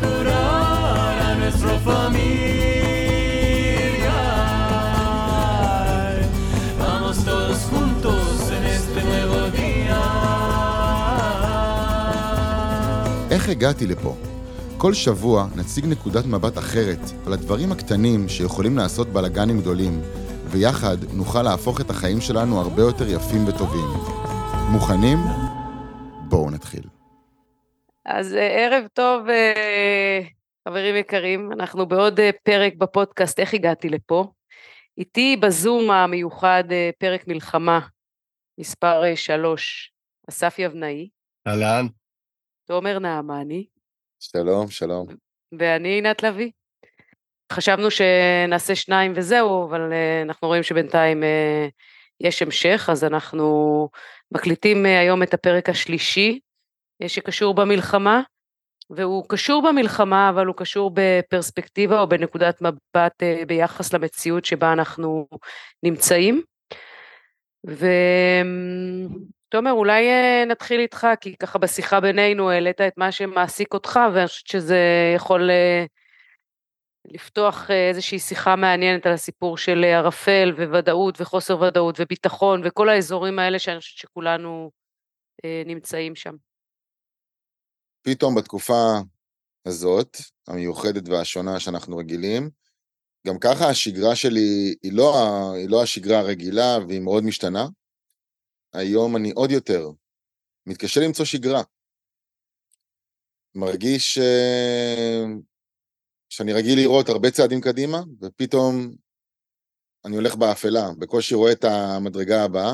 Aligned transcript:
curar 0.00 1.16
a 1.28 1.34
nuestra 1.40 1.74
familia. 1.88 2.18
Vamos 6.82 7.16
todos 7.24 7.58
juntos 7.70 8.24
en 8.56 8.62
este 8.76 9.00
nuevo 9.10 9.38
día. 9.58 10.00
איך 13.30 13.48
הגעתי 13.48 13.86
לפה? 13.86 14.14
כל 14.78 14.94
שבוע 14.94 15.46
נציג 15.56 15.86
נקודת 15.86 16.26
מבט 16.26 16.58
אחרת 16.58 17.10
על 17.26 17.32
הדברים 17.32 17.72
הקטנים 17.72 18.28
שיכולים 18.28 18.76
לעשות 18.76 19.08
בלאגנים 19.08 19.60
גדולים, 19.60 20.00
ויחד 20.50 20.96
נוכל 21.12 21.42
להפוך 21.42 21.80
את 21.80 21.90
החיים 21.90 22.20
שלנו 22.20 22.60
הרבה 22.60 22.82
יותר 22.82 23.08
יפים 23.08 23.48
וטובים. 23.48 23.88
מוכנים? 24.70 25.18
בואו 26.28 26.50
נתחיל. 26.50 26.97
אז 28.10 28.34
אה, 28.34 28.48
ערב 28.48 28.86
טוב, 28.92 29.28
אה, 29.28 30.20
חברים 30.68 30.96
יקרים, 30.96 31.52
אנחנו 31.52 31.86
בעוד 31.86 32.20
אה, 32.20 32.30
פרק 32.42 32.74
בפודקאסט 32.74 33.40
איך 33.40 33.54
הגעתי 33.54 33.88
לפה. 33.88 34.32
איתי 34.98 35.36
בזום 35.36 35.90
המיוחד 35.90 36.64
פרק 36.98 37.28
מלחמה, 37.28 37.80
מספר 38.60 39.02
שלוש, 39.14 39.92
אסף 40.28 40.54
יבנאי, 40.58 41.08
אהלן. 41.48 41.86
תומר 42.64 42.98
נעמני, 42.98 43.66
שלום, 44.20 44.70
שלום. 44.70 45.06
ואני 45.58 45.88
עינת 45.88 46.22
לביא. 46.22 46.50
חשבנו 47.52 47.90
שנעשה 47.90 48.74
שניים 48.74 49.12
וזהו, 49.16 49.68
אבל 49.68 49.92
אנחנו 50.22 50.48
רואים 50.48 50.62
שבינתיים 50.62 51.22
יש 52.20 52.42
המשך, 52.42 52.88
אז 52.92 53.04
אנחנו 53.04 53.88
מקליטים 54.32 54.86
היום 54.86 55.22
את 55.22 55.34
הפרק 55.34 55.68
השלישי 55.68 56.40
שקשור 57.06 57.54
במלחמה, 57.54 58.22
והוא 58.90 59.24
קשור 59.28 59.62
במלחמה, 59.68 60.30
אבל 60.30 60.46
הוא 60.46 60.54
קשור 60.56 60.90
בפרספקטיבה 60.94 62.00
או 62.00 62.08
בנקודת 62.08 62.62
מבט 62.62 63.22
אה, 63.22 63.42
ביחס 63.46 63.92
למציאות 63.92 64.44
שבה 64.44 64.72
אנחנו 64.72 65.28
נמצאים. 65.82 66.42
ותומר, 67.64 69.70
אולי 69.70 70.08
אה, 70.08 70.44
נתחיל 70.46 70.80
איתך, 70.80 71.06
כי 71.20 71.36
ככה 71.36 71.58
בשיחה 71.58 72.00
בינינו 72.00 72.50
העלית 72.50 72.80
את 72.80 72.92
מה 72.96 73.12
שמעסיק 73.12 73.74
אותך, 73.74 74.00
ואני 74.14 74.26
חושבת 74.26 74.46
שזה 74.46 74.78
יכול 75.16 75.50
אה, 75.50 75.84
לפתוח 77.04 77.70
איזושהי 77.70 78.18
שיחה 78.18 78.56
מעניינת 78.56 79.06
על 79.06 79.12
הסיפור 79.12 79.58
של 79.58 79.84
ערפל 79.84 80.52
וודאות 80.56 81.20
וחוסר 81.20 81.60
ודאות 81.60 82.00
וביטחון 82.00 82.60
וכל 82.64 82.88
האזורים 82.88 83.38
האלה 83.38 83.58
שאני 83.58 83.80
חושבת 83.80 83.98
שכולנו 83.98 84.70
נמצאים 85.66 86.14
שם. 86.14 86.47
פתאום 88.02 88.34
בתקופה 88.34 88.98
הזאת, 89.66 90.16
המיוחדת 90.48 91.08
והשונה 91.08 91.60
שאנחנו 91.60 91.96
רגילים, 91.96 92.50
גם 93.26 93.38
ככה 93.38 93.68
השגרה 93.68 94.16
שלי 94.16 94.74
היא 94.82 94.92
לא, 94.92 95.14
היא 95.54 95.68
לא 95.68 95.82
השגרה 95.82 96.18
הרגילה 96.18 96.78
והיא 96.88 97.00
מאוד 97.00 97.24
משתנה. 97.24 97.66
היום 98.72 99.16
אני 99.16 99.30
עוד 99.30 99.50
יותר 99.50 99.90
מתקשה 100.66 101.00
למצוא 101.00 101.24
שגרה. 101.24 101.62
מרגיש 103.54 104.18
אה, 104.18 105.24
שאני 106.28 106.52
רגיל 106.52 106.78
לראות 106.78 107.08
הרבה 107.08 107.30
צעדים 107.30 107.60
קדימה, 107.60 107.98
ופתאום 108.20 108.94
אני 110.04 110.16
הולך 110.16 110.36
באפלה, 110.36 110.90
בקושי 110.98 111.34
רואה 111.34 111.52
את 111.52 111.64
המדרגה 111.64 112.44
הבאה, 112.44 112.72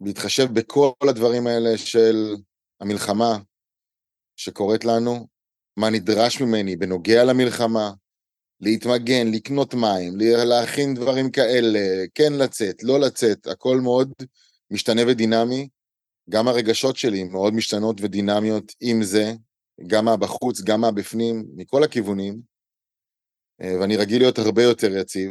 בהתחשב 0.00 0.46
בכל 0.52 1.08
הדברים 1.08 1.46
האלה 1.46 1.78
של 1.78 2.34
המלחמה 2.80 3.38
שקורית 4.36 4.84
לנו, 4.84 5.26
מה 5.76 5.90
נדרש 5.90 6.40
ממני 6.40 6.76
בנוגע 6.76 7.24
למלחמה, 7.24 7.90
להתמגן, 8.60 9.32
לקנות 9.32 9.74
מים, 9.74 10.16
לה- 10.16 10.44
להכין 10.44 10.94
דברים 10.94 11.30
כאלה, 11.30 11.78
כן 12.14 12.32
לצאת, 12.32 12.82
לא 12.82 13.00
לצאת, 13.00 13.46
הכל 13.46 13.80
מאוד 13.80 14.12
משתנה 14.70 15.02
ודינמי. 15.06 15.68
גם 16.30 16.48
הרגשות 16.48 16.96
שלי 16.96 17.24
מאוד 17.24 17.54
משתנות 17.54 17.96
ודינמיות 18.00 18.72
עם 18.80 19.02
זה, 19.02 19.32
גם 19.86 20.04
מהבחוץ, 20.04 20.60
גם 20.60 20.80
מהבפנים, 20.80 21.44
מכל 21.56 21.84
הכיוונים, 21.84 22.40
אה, 23.62 23.80
ואני 23.80 23.96
רגיל 23.96 24.22
להיות 24.22 24.38
הרבה 24.38 24.62
יותר 24.62 24.96
יציב. 24.96 25.30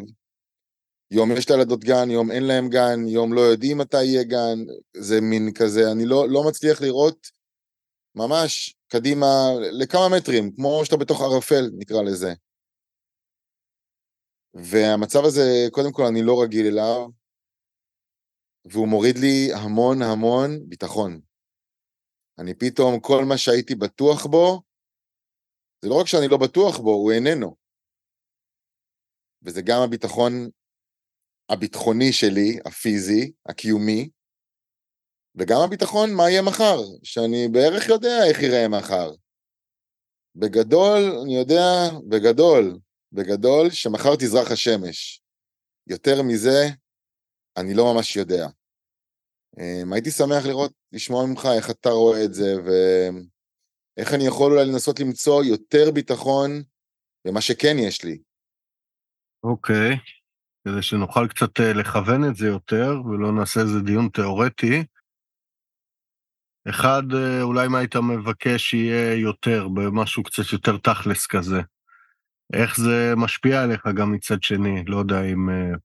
יום 1.12 1.32
יש 1.32 1.50
לילדות 1.50 1.84
גן, 1.84 2.12
יום 2.12 2.32
אין 2.32 2.44
להם 2.44 2.70
גן, 2.70 3.08
יום 3.08 3.34
לא 3.34 3.42
יודעים 3.42 3.78
מתי 3.78 4.04
יהיה 4.04 4.24
גן, 4.24 4.60
זה 4.98 5.22
מין 5.22 5.54
כזה, 5.54 5.92
אני 5.92 6.06
לא, 6.06 6.30
לא 6.30 6.44
מצליח 6.48 6.82
לראות 6.82 7.28
ממש 8.16 8.76
קדימה 8.88 9.26
לכמה 9.82 10.18
מטרים, 10.18 10.56
כמו 10.56 10.82
שאתה 10.86 10.98
בתוך 10.98 11.22
ערפל, 11.22 11.70
נקרא 11.78 12.02
לזה. 12.02 12.34
והמצב 14.54 15.20
הזה, 15.26 15.68
קודם 15.72 15.92
כל, 15.92 16.04
אני 16.04 16.22
לא 16.24 16.42
רגיל 16.44 16.66
אליו, 16.66 17.10
והוא 18.66 18.88
מוריד 18.88 19.18
לי 19.18 19.54
המון 19.54 20.02
המון 20.02 20.70
ביטחון. 20.70 21.22
אני 22.40 22.54
פתאום, 22.54 23.00
כל 23.00 23.26
מה 23.30 23.38
שהייתי 23.38 23.76
בטוח 23.76 24.26
בו, 24.26 24.62
זה 25.82 25.90
לא 25.90 25.96
רק 26.02 26.08
שאני 26.08 26.28
לא 26.28 26.38
בטוח 26.38 26.78
בו, 26.78 26.92
הוא 26.92 27.12
איננו. 27.12 27.56
וזה 29.44 29.62
גם 29.62 29.82
הביטחון 29.82 30.50
הביטחוני 31.50 32.14
שלי, 32.14 32.60
הפיזי, 32.66 33.32
הקיומי, 33.46 34.10
וגם 35.36 35.62
הביטחון 35.62 36.14
מה 36.14 36.30
יהיה 36.30 36.42
מחר, 36.42 36.80
שאני 37.04 37.48
בערך 37.48 37.88
יודע 37.88 38.26
איך 38.30 38.42
ייראה 38.42 38.68
מחר. 38.68 39.12
בגדול, 40.36 41.02
אני 41.24 41.38
יודע, 41.38 41.90
בגדול, 42.10 42.78
בגדול, 43.12 43.70
שמחר 43.70 44.16
תזרח 44.16 44.52
השמש. 44.52 45.22
יותר 45.88 46.22
מזה, 46.24 46.70
אני 47.58 47.74
לא 47.74 47.94
ממש 47.94 48.16
יודע. 48.16 48.48
אמ, 49.60 49.94
הייתי 49.94 50.12
שמח 50.12 50.46
לראות, 50.46 50.72
לשמוע 50.92 51.26
ממך 51.26 51.48
איך 51.58 51.70
אתה 51.70 51.90
רואה 51.90 52.24
את 52.24 52.34
זה, 52.34 52.54
ואיך 52.66 54.14
אני 54.14 54.28
יכול 54.28 54.52
אולי 54.52 54.66
לנסות 54.66 55.00
למצוא 55.00 55.44
יותר 55.44 55.92
ביטחון 55.92 56.64
במה 57.26 57.42
שכן 57.42 57.76
יש 57.80 58.04
לי. 58.04 58.20
אוקיי. 59.44 59.98
כדי 60.68 60.82
שנוכל 60.82 61.28
קצת 61.28 61.60
אה, 61.60 61.74
לכוון 61.74 62.30
את 62.30 62.36
זה 62.36 62.48
יותר, 62.48 62.92
ולא 63.06 63.32
נעשה 63.32 63.60
איזה 63.60 63.80
דיון 63.86 64.10
תיאורטי. 64.10 64.84
אחד, 66.70 67.04
אה, 67.14 67.42
אולי 67.42 67.68
מה 67.68 67.80
היית 67.80 67.96
מבקש 67.96 68.70
שיהיה 68.70 69.16
יותר, 69.16 69.68
במשהו 69.68 70.24
קצת 70.24 70.44
יותר 70.54 70.78
תכלס 70.78 71.28
כזה. 71.28 71.62
איך 72.54 72.78
זה 72.78 73.14
משפיע 73.18 73.64
עליך 73.64 73.88
גם 73.98 74.12
מצד 74.12 74.44
שני, 74.44 74.86
לא 74.86 74.98
יודע 74.98 75.22
אם 75.24 75.50
אה, 75.50 75.78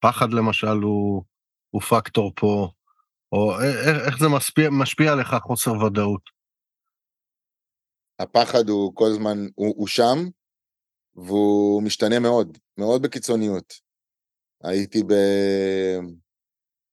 פחד 0.00 0.32
למשל 0.32 0.76
הוא, 0.82 1.22
הוא 1.70 1.82
פקטור 1.82 2.32
פה, 2.36 2.70
או 3.32 3.60
איך, 3.60 4.06
איך 4.06 4.18
זה 4.18 4.28
משפיע, 4.28 4.70
משפיע 4.70 5.12
עליך 5.12 5.34
חוסר 5.42 5.72
ודאות. 5.72 6.34
הפחד 8.18 8.68
הוא 8.68 8.92
כל 8.94 9.06
הזמן, 9.10 9.38
הוא, 9.54 9.74
הוא 9.76 9.86
שם, 9.86 10.18
והוא 11.16 11.82
משתנה 11.82 12.18
מאוד, 12.18 12.58
מאוד 12.78 13.02
בקיצוניות. 13.02 13.74
הייתי 14.64 15.02
ב... 15.02 15.12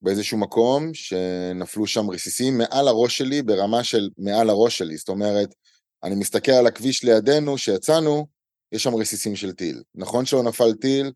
באיזשהו 0.02 0.38
מקום 0.38 0.94
שנפלו 0.94 1.88
שם 1.88 2.10
רסיסים 2.10 2.58
מעל 2.58 2.88
הראש 2.88 3.18
שלי, 3.18 3.42
ברמה 3.42 3.84
של 3.84 4.10
מעל 4.18 4.50
הראש 4.50 4.78
שלי. 4.78 4.98
זאת 4.98 5.10
אומרת, 5.10 5.56
אני 6.04 6.16
מסתכל 6.16 6.52
על 6.52 6.68
הכביש 6.68 7.04
לידינו, 7.04 7.58
שיצאנו, 7.58 8.28
יש 8.72 8.84
שם 8.84 8.96
רסיסים 8.96 9.36
של 9.36 9.52
טיל. 9.52 9.84
נכון 9.96 10.26
שלא 10.26 10.44
נפל 10.44 10.74
טיל, 10.74 11.12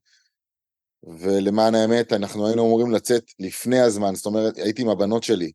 ולמען 1.03 1.75
האמת, 1.75 2.13
אנחנו 2.13 2.47
היינו 2.47 2.65
אמורים 2.65 2.91
לצאת 2.91 3.23
לפני 3.39 3.79
הזמן, 3.79 4.15
זאת 4.15 4.25
אומרת, 4.25 4.57
הייתי 4.57 4.81
עם 4.81 4.89
הבנות 4.89 5.23
שלי, 5.23 5.51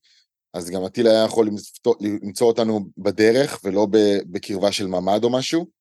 אז 0.54 0.70
גם 0.70 0.84
הטיל 0.84 1.06
היה 1.06 1.24
יכול 1.24 1.46
למצוא, 1.46 1.94
למצוא 2.00 2.46
אותנו 2.46 2.80
בדרך, 2.98 3.60
ולא 3.64 3.86
בקרבה 4.30 4.72
של 4.72 4.86
ממ"ד 4.86 5.24
או 5.24 5.30
משהו. 5.30 5.79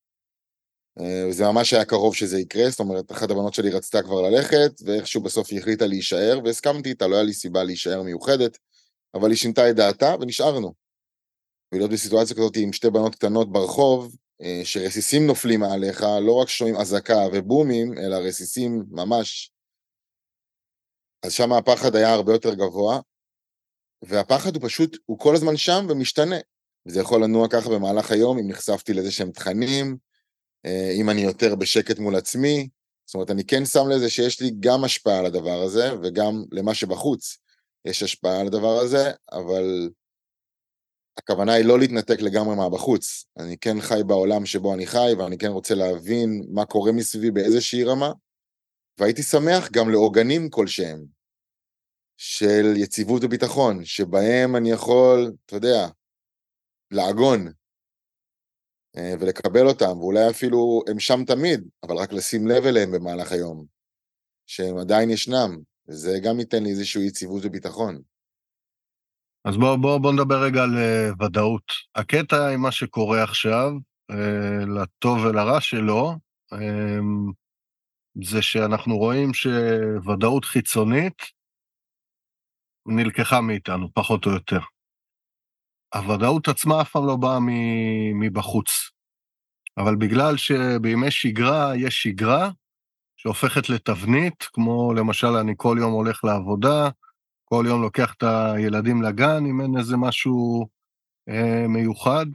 אה, 1.00 1.32
זה 1.32 1.44
ממש 1.44 1.74
היה 1.74 1.86
קרוב 1.86 2.16
שזה 2.16 2.40
יקרה, 2.40 2.70
זאת 2.70 2.80
אומרת, 2.80 3.12
אחת 3.12 3.32
הבנות 3.32 3.54
שלי 3.54 3.70
רצתה 3.70 4.02
כבר 4.02 4.22
ללכת, 4.22 4.72
ואיכשהו 4.86 5.22
בסוף 5.22 5.52
היא 5.52 5.60
החליטה 5.60 5.88
להישאר, 5.88 6.40
והסכמתי 6.44 6.90
איתה, 6.90 7.08
לא 7.08 7.16
היה 7.16 7.24
לי 7.24 7.34
סיבה 7.34 7.64
להישאר 7.64 8.04
מיוחדת, 8.04 8.58
אבל 9.14 9.30
היא 9.30 9.38
שינתה 9.38 9.70
את 9.70 9.76
דעתה, 9.76 10.16
ונשארנו. 10.22 10.74
ולהיות 11.72 11.92
בסיטואציה 11.92 12.36
כזאת 12.36 12.58
עם 12.58 12.74
שתי 12.74 12.90
בנות 12.90 13.16
קטנות 13.16 13.52
ברחוב, 13.52 14.16
אה, 14.42 14.62
שרסיסים 14.64 15.28
נופלים 15.28 15.60
מעליך, 15.60 16.02
לא 16.22 16.34
רק 16.34 16.50
שומעים 16.50 16.76
אזעקה 16.76 17.18
ובומים, 17.34 17.98
אלא 17.98 18.16
רסיסים 18.16 18.84
ממש. 18.92 19.52
אז 21.24 21.34
שם 21.34 21.54
הפחד 21.54 21.96
היה 21.96 22.14
הרבה 22.14 22.34
יותר 22.34 22.54
גבוה, 22.54 23.00
והפחד 24.02 24.56
הוא 24.56 24.64
פשוט, 24.68 24.98
הוא 25.06 25.20
כל 25.20 25.36
הזמן 25.36 25.58
שם 25.58 25.86
ומשתנה. 25.90 26.36
וזה 26.86 27.00
יכול 27.00 27.24
לנוע 27.24 27.48
ככה 27.50 27.70
במהלך 27.70 28.12
היום, 28.12 28.40
אם 28.40 28.48
נחשפתי 28.48 28.94
לאיזה 28.94 29.12
שהם 29.12 29.32
תכנים, 29.32 29.98
אם 31.00 31.10
אני 31.10 31.22
יותר 31.22 31.56
בשקט 31.56 32.00
מול 32.00 32.16
עצמי, 32.16 32.70
זאת 33.06 33.14
אומרת, 33.14 33.32
אני 33.32 33.44
כן 33.44 33.66
שם 33.66 33.90
לזה 33.90 34.10
שיש 34.10 34.42
לי 34.42 34.52
גם 34.60 34.84
השפעה 34.84 35.20
על 35.20 35.26
הדבר 35.26 35.62
הזה, 35.62 35.90
וגם 36.04 36.44
למה 36.52 36.74
שבחוץ 36.74 37.38
יש 37.86 38.04
השפעה 38.04 38.40
על 38.40 38.48
הדבר 38.48 38.78
הזה, 38.80 39.12
אבל 39.32 39.90
הכוונה 41.18 41.54
היא 41.54 41.66
לא 41.66 41.80
להתנתק 41.80 42.22
לגמרי 42.22 42.56
מהבחוץ. 42.56 43.26
אני 43.40 43.58
כן 43.58 43.82
חי 43.82 44.02
בעולם 44.08 44.46
שבו 44.46 44.74
אני 44.74 44.88
חי, 44.88 45.12
ואני 45.18 45.38
כן 45.38 45.48
רוצה 45.48 45.76
להבין 45.76 46.46
מה 46.50 46.66
קורה 46.66 46.92
מסביבי 46.92 47.32
באיזושהי 47.32 47.84
רמה, 47.84 48.12
והייתי 48.98 49.24
שמח 49.24 49.70
גם 49.72 49.90
לעוגנים 49.90 50.50
כלשהם 50.50 51.06
של 52.18 52.74
יציבות 52.76 53.24
וביטחון, 53.24 53.86
שבהם 53.86 54.56
אני 54.56 54.72
יכול, 54.72 55.34
אתה 55.46 55.56
יודע, 55.56 55.88
לעגון 56.92 57.48
אה, 57.48 57.54
ולקבל 58.96 59.68
אותם, 59.68 60.00
ואולי 60.00 60.30
אפילו 60.30 60.82
הם 60.88 61.00
שם 61.00 61.24
תמיד, 61.28 61.68
אבל 61.84 61.98
רק 61.98 62.14
לשים 62.14 62.48
לב 62.48 62.66
אליהם 62.66 62.92
במהלך 62.92 63.32
היום, 63.32 63.66
שהם 64.48 64.78
עדיין 64.78 65.10
ישנם, 65.10 65.58
וזה 65.88 66.20
גם 66.24 66.40
ייתן 66.40 66.64
לי 66.64 66.70
איזושהי 66.70 67.08
יציבות 67.08 67.42
וביטחון. 67.46 68.02
אז 69.46 69.58
בואו 69.58 69.82
בוא, 69.82 69.98
בוא 69.98 70.14
נדבר 70.14 70.44
רגע 70.44 70.64
על 70.64 70.70
uh, 70.70 71.26
ודאות. 71.26 71.64
הקטע 71.96 72.50
עם 72.50 72.62
מה 72.62 72.72
שקורה 72.72 73.24
עכשיו, 73.24 73.72
uh, 74.12 74.16
לטוב 74.82 75.18
ולרע 75.26 75.62
שלו, 75.62 76.14
uh, 76.54 76.58
זה 78.24 78.42
שאנחנו 78.42 78.98
רואים 78.98 79.34
שוודאות 79.34 80.46
חיצונית 80.46 81.22
נלקחה 82.86 83.42
מאיתנו, 83.42 83.94
פחות 83.94 84.26
או 84.26 84.32
יותר. 84.32 84.60
הוודאות 85.96 86.48
עצמה 86.48 86.82
אף 86.82 86.92
פעם 86.92 87.08
לא 87.08 87.16
באה 87.16 87.38
מבחוץ. 88.14 88.90
אבל 89.78 89.96
בגלל 89.96 90.38
שבימי 90.38 91.12
שגרה 91.12 91.76
יש 91.76 92.04
שגרה 92.04 92.50
שהופכת 93.18 93.70
לתבנית, 93.70 94.44
כמו 94.54 94.94
למשל 94.94 95.28
אני 95.28 95.54
כל 95.58 95.78
יום 95.80 95.92
הולך 95.92 96.24
לעבודה, 96.24 96.90
כל 97.46 97.66
יום 97.68 97.82
לוקח 97.82 98.14
את 98.14 98.24
הילדים 98.24 99.02
לגן, 99.02 99.46
אם 99.46 99.62
אין 99.62 99.78
איזה 99.78 99.98
משהו 99.98 100.68
אה, 101.30 101.68
מיוחד, 101.68 102.26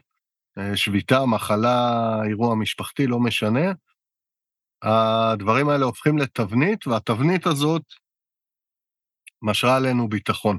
אה, 0.58 0.76
שביתה, 0.76 1.26
מחלה, 1.26 2.20
אירוע 2.28 2.54
משפחתי, 2.54 3.06
לא 3.06 3.20
משנה. 3.20 3.72
הדברים 4.82 5.68
האלה 5.68 5.84
הופכים 5.84 6.18
לתבנית, 6.18 6.86
והתבנית 6.86 7.46
הזאת 7.46 7.82
משרה 9.42 9.76
עלינו 9.76 10.08
ביטחון. 10.08 10.58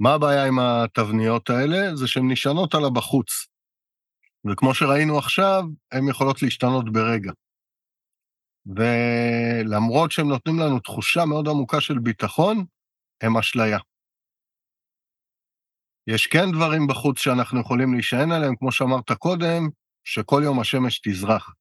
מה 0.00 0.14
הבעיה 0.14 0.46
עם 0.46 0.58
התבניות 0.58 1.50
האלה? 1.50 1.96
זה 1.96 2.06
שהן 2.06 2.30
נשענות 2.30 2.74
על 2.74 2.84
הבחוץ. 2.84 3.46
וכמו 4.50 4.74
שראינו 4.74 5.18
עכשיו, 5.18 5.62
הן 5.92 6.08
יכולות 6.08 6.42
להשתנות 6.42 6.92
ברגע. 6.92 7.32
ולמרות 8.66 10.12
שהם 10.12 10.28
נותנים 10.28 10.58
לנו 10.58 10.80
תחושה 10.80 11.24
מאוד 11.24 11.48
עמוקה 11.48 11.80
של 11.80 11.98
ביטחון, 11.98 12.64
הם 13.20 13.36
אשליה. 13.36 13.78
יש 16.06 16.26
כן 16.26 16.52
דברים 16.52 16.86
בחוץ 16.86 17.18
שאנחנו 17.18 17.60
יכולים 17.60 17.94
להישען 17.94 18.32
עליהם, 18.32 18.56
כמו 18.56 18.72
שאמרת 18.72 19.12
קודם, 19.12 19.68
שכל 20.04 20.40
יום 20.44 20.60
השמש 20.60 21.00
תזרח. 21.04 21.54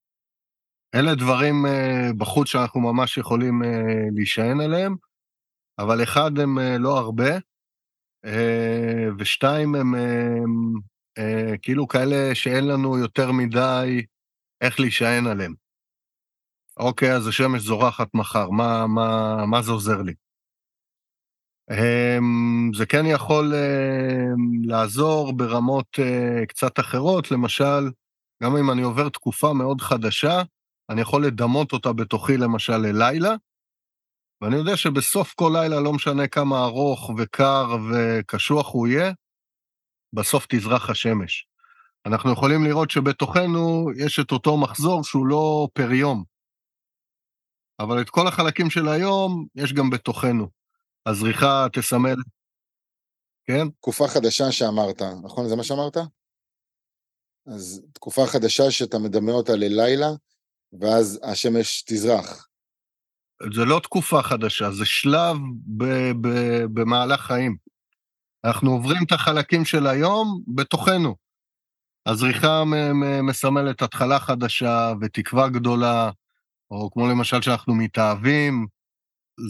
אלה 0.96 1.16
דברים 1.16 1.66
uh, 1.66 2.14
בחוץ 2.18 2.48
שאנחנו 2.48 2.82
ממש 2.82 3.18
יכולים 3.18 3.62
uh, 3.64 3.66
להישען 4.16 4.62
עליהם, 4.62 4.96
אבל 5.80 6.04
אחד 6.04 6.32
הם 6.40 6.58
uh, 6.58 6.78
לא 6.80 6.98
הרבה, 6.98 7.30
ושתיים 9.20 9.76
הם 9.76 9.96
uh, 9.96 10.80
uh, 11.20 11.58
כאילו 11.62 11.88
כאלה 11.88 12.36
שאין 12.36 12.68
לנו 12.68 12.98
יותר 12.98 13.32
מדי 13.32 14.06
איך 14.62 14.80
להישען 14.80 15.28
עליהם. 15.28 15.54
אוקיי, 16.78 17.16
אז 17.16 17.28
השמש 17.28 17.62
זורחת 17.62 18.08
מחר, 18.14 18.50
מה, 18.50 18.88
מה, 18.88 19.46
מה 19.46 19.62
זה 19.62 19.72
עוזר 19.72 20.02
לי? 20.02 20.14
אמ, 21.72 22.72
זה 22.76 22.86
כן 22.86 23.06
יכול 23.06 23.54
אמ, 23.54 24.64
לעזור 24.64 25.34
ברמות 25.34 26.00
אה, 26.00 26.46
קצת 26.46 26.80
אחרות, 26.80 27.32
למשל, 27.32 27.90
גם 28.44 28.58
אם 28.58 28.72
אני 28.72 28.82
עובר 28.82 29.10
תקופה 29.10 29.54
מאוד 29.54 29.82
חדשה, 29.82 30.42
אני 30.90 31.02
יכול 31.02 31.26
לדמות 31.26 31.74
אותה 31.74 31.94
בתוכי 31.94 32.38
למשל 32.38 32.78
ללילה, 32.78 33.36
ואני 34.42 34.56
יודע 34.56 34.78
שבסוף 34.78 35.34
כל 35.34 35.52
לילה, 35.54 35.80
לא 35.80 35.94
משנה 35.94 36.28
כמה 36.28 36.66
ארוך 36.66 37.12
וקר 37.18 37.66
וקשוח 37.92 38.74
הוא 38.74 38.88
יהיה, 38.88 39.12
בסוף 40.14 40.46
תזרח 40.50 40.90
השמש. 40.90 41.48
אנחנו 42.06 42.32
יכולים 42.32 42.64
לראות 42.64 42.92
שבתוכנו 42.92 43.90
יש 43.96 44.20
את 44.20 44.32
אותו 44.32 44.58
מחזור 44.58 45.04
שהוא 45.04 45.28
לא 45.28 45.68
פר 45.74 45.92
יום, 45.92 46.24
אבל 47.80 48.02
את 48.02 48.10
כל 48.10 48.28
החלקים 48.28 48.70
של 48.70 48.88
היום 48.88 49.48
יש 49.56 49.74
גם 49.74 49.90
בתוכנו. 49.90 50.50
הזריחה 51.06 51.68
תסמל, 51.74 52.16
כן? 53.46 53.70
תקופה 53.70 54.08
חדשה 54.08 54.52
שאמרת, 54.52 55.02
נכון? 55.24 55.50
זה 55.50 55.56
מה 55.56 55.64
שאמרת? 55.64 55.98
אז 57.48 57.82
תקופה 57.94 58.22
חדשה 58.28 58.72
שאתה 58.72 59.00
מדמה 59.00 59.32
אותה 59.32 59.54
ללילה, 59.56 60.08
ואז 60.82 61.20
השמש 61.24 61.84
תזרח. 61.88 62.48
זה 63.54 63.66
לא 63.66 63.80
תקופה 63.84 64.24
חדשה, 64.24 64.72
זה 64.72 64.86
שלב 64.86 65.38
ב- 65.78 66.12
ב- 66.22 66.66
במהלך 66.74 67.22
חיים. 67.22 67.58
אנחנו 68.46 68.72
עוברים 68.72 69.04
את 69.04 69.12
החלקים 69.12 69.66
של 69.66 69.88
היום 69.88 70.42
בתוכנו. 70.48 71.16
הזריחה 72.06 72.64
מסמלת 73.24 73.82
התחלה 73.82 74.20
חדשה 74.20 74.94
ותקווה 75.02 75.50
גדולה, 75.50 76.12
או 76.72 76.92
כמו 76.92 77.08
למשל 77.08 77.42
שאנחנו 77.42 77.76
מתאהבים, 77.76 78.68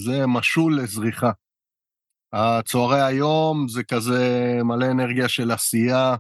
זה 0.04 0.28
משול 0.28 0.80
לזריחה. 0.80 1.32
הצהרי 2.34 3.02
היום 3.02 3.68
זה 3.68 3.84
כזה 3.84 4.52
מלא 4.64 4.86
אנרגיה 4.92 5.30
של 5.30 5.52
עשייה, 5.52 6.16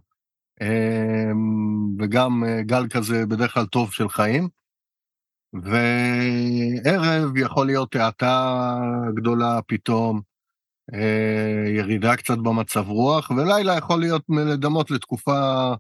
אמ, 0.62 1.96
וגם 2.00 2.44
אה, 2.44 2.62
גל 2.62 2.88
כזה 2.90 3.26
בדרך 3.26 3.54
כלל 3.54 3.66
טוב 3.66 3.94
של 3.94 4.10
חיים. 4.10 4.50
וערב 5.54 7.38
יכול 7.38 7.66
להיות 7.66 7.96
האטה 7.96 8.80
גדולה 9.16 9.60
פתאום, 9.68 10.22
אה, 10.94 11.70
ירידה 11.78 12.16
קצת 12.16 12.38
במצב 12.38 12.88
רוח, 12.88 13.32
ולילה 13.32 13.78
יכול 13.78 14.00
להיות 14.00 14.22
לדמות 14.48 14.92
לתקופה, 14.92 15.74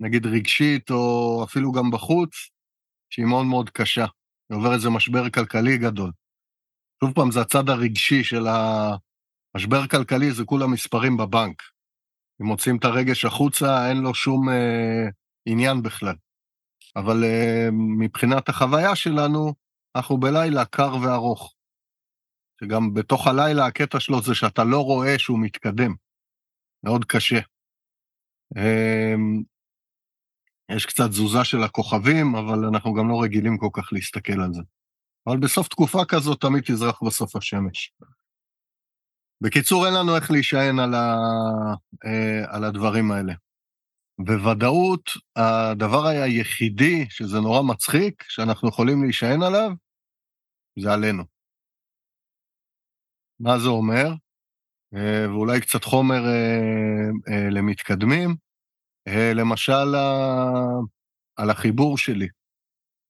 נגיד 0.00 0.26
רגשית, 0.26 0.90
או 0.90 1.44
אפילו 1.44 1.72
גם 1.72 1.90
בחוץ, 1.90 2.30
שהיא 3.10 3.26
מאוד 3.26 3.46
מאוד 3.46 3.70
קשה. 3.70 4.06
עובר 4.52 4.74
איזה 4.74 4.90
משבר 4.90 5.30
כלכלי 5.30 5.78
גדול. 5.78 6.12
שוב 7.04 7.12
פעם, 7.14 7.30
זה 7.30 7.40
הצד 7.40 7.68
הרגשי 7.68 8.24
של 8.24 8.46
ה... 8.46 8.90
משבר 9.56 9.86
כלכלי 9.86 10.32
זה 10.32 10.44
כולה 10.44 10.66
מספרים 10.66 11.16
בבנק. 11.16 11.62
אם 12.42 12.46
מוצאים 12.46 12.76
את 12.76 12.84
הרגש 12.84 13.24
החוצה, 13.24 13.88
אין 13.88 13.96
לו 13.96 14.14
שום 14.14 14.48
אה, 14.48 15.08
עניין 15.46 15.82
בכלל. 15.82 16.14
אבל 16.96 17.24
אה, 17.24 17.68
מבחינת 17.98 18.48
החוויה 18.48 18.96
שלנו, 18.96 19.54
אנחנו 19.96 20.16
בלילה 20.20 20.64
קר 20.64 20.94
וארוך. 21.02 21.54
שגם 22.60 22.94
בתוך 22.94 23.26
הלילה 23.26 23.66
הקטע 23.66 24.00
שלו 24.00 24.22
זה 24.22 24.34
שאתה 24.34 24.64
לא 24.64 24.80
רואה 24.84 25.18
שהוא 25.18 25.38
מתקדם. 25.38 25.94
מאוד 26.84 27.04
קשה. 27.04 27.40
אה, 28.56 29.14
יש 30.76 30.86
קצת 30.86 31.08
תזוזה 31.08 31.44
של 31.44 31.62
הכוכבים, 31.62 32.34
אבל 32.34 32.64
אנחנו 32.64 32.94
גם 32.94 33.08
לא 33.08 33.22
רגילים 33.22 33.58
כל 33.58 33.68
כך 33.72 33.92
להסתכל 33.92 34.40
על 34.40 34.52
זה. 34.52 34.62
אבל 35.26 35.36
בסוף 35.36 35.68
תקופה 35.68 35.98
כזאת 36.08 36.40
תמיד 36.40 36.62
תזרח 36.66 37.02
בסוף 37.02 37.36
השמש. 37.36 37.92
בקיצור, 39.40 39.86
אין 39.86 39.94
לנו 39.94 40.16
איך 40.16 40.30
להישען 40.30 40.78
על, 40.78 40.94
ה, 40.94 41.16
אה, 42.06 42.56
על 42.56 42.64
הדברים 42.64 43.12
האלה. 43.12 43.32
בוודאות, 44.18 45.10
הדבר 45.36 46.06
היחידי, 46.06 47.06
שזה 47.10 47.40
נורא 47.40 47.62
מצחיק, 47.62 48.24
שאנחנו 48.28 48.68
יכולים 48.68 49.02
להישען 49.02 49.42
עליו, 49.42 49.70
זה 50.78 50.92
עלינו. 50.92 51.24
מה 53.40 53.58
זה 53.58 53.68
אומר? 53.68 54.08
אה, 54.94 55.26
ואולי 55.28 55.60
קצת 55.60 55.84
חומר 55.84 56.22
אה, 56.26 57.50
למתקדמים. 57.50 58.46
למשל, 59.34 59.94
על 61.36 61.50
החיבור 61.50 61.98
שלי. 61.98 62.28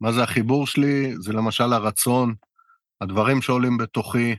מה 0.00 0.12
זה 0.12 0.22
החיבור 0.22 0.66
שלי? 0.66 1.14
זה 1.20 1.32
למשל 1.32 1.72
הרצון, 1.72 2.34
הדברים 3.00 3.42
שעולים 3.42 3.78
בתוכי, 3.78 4.36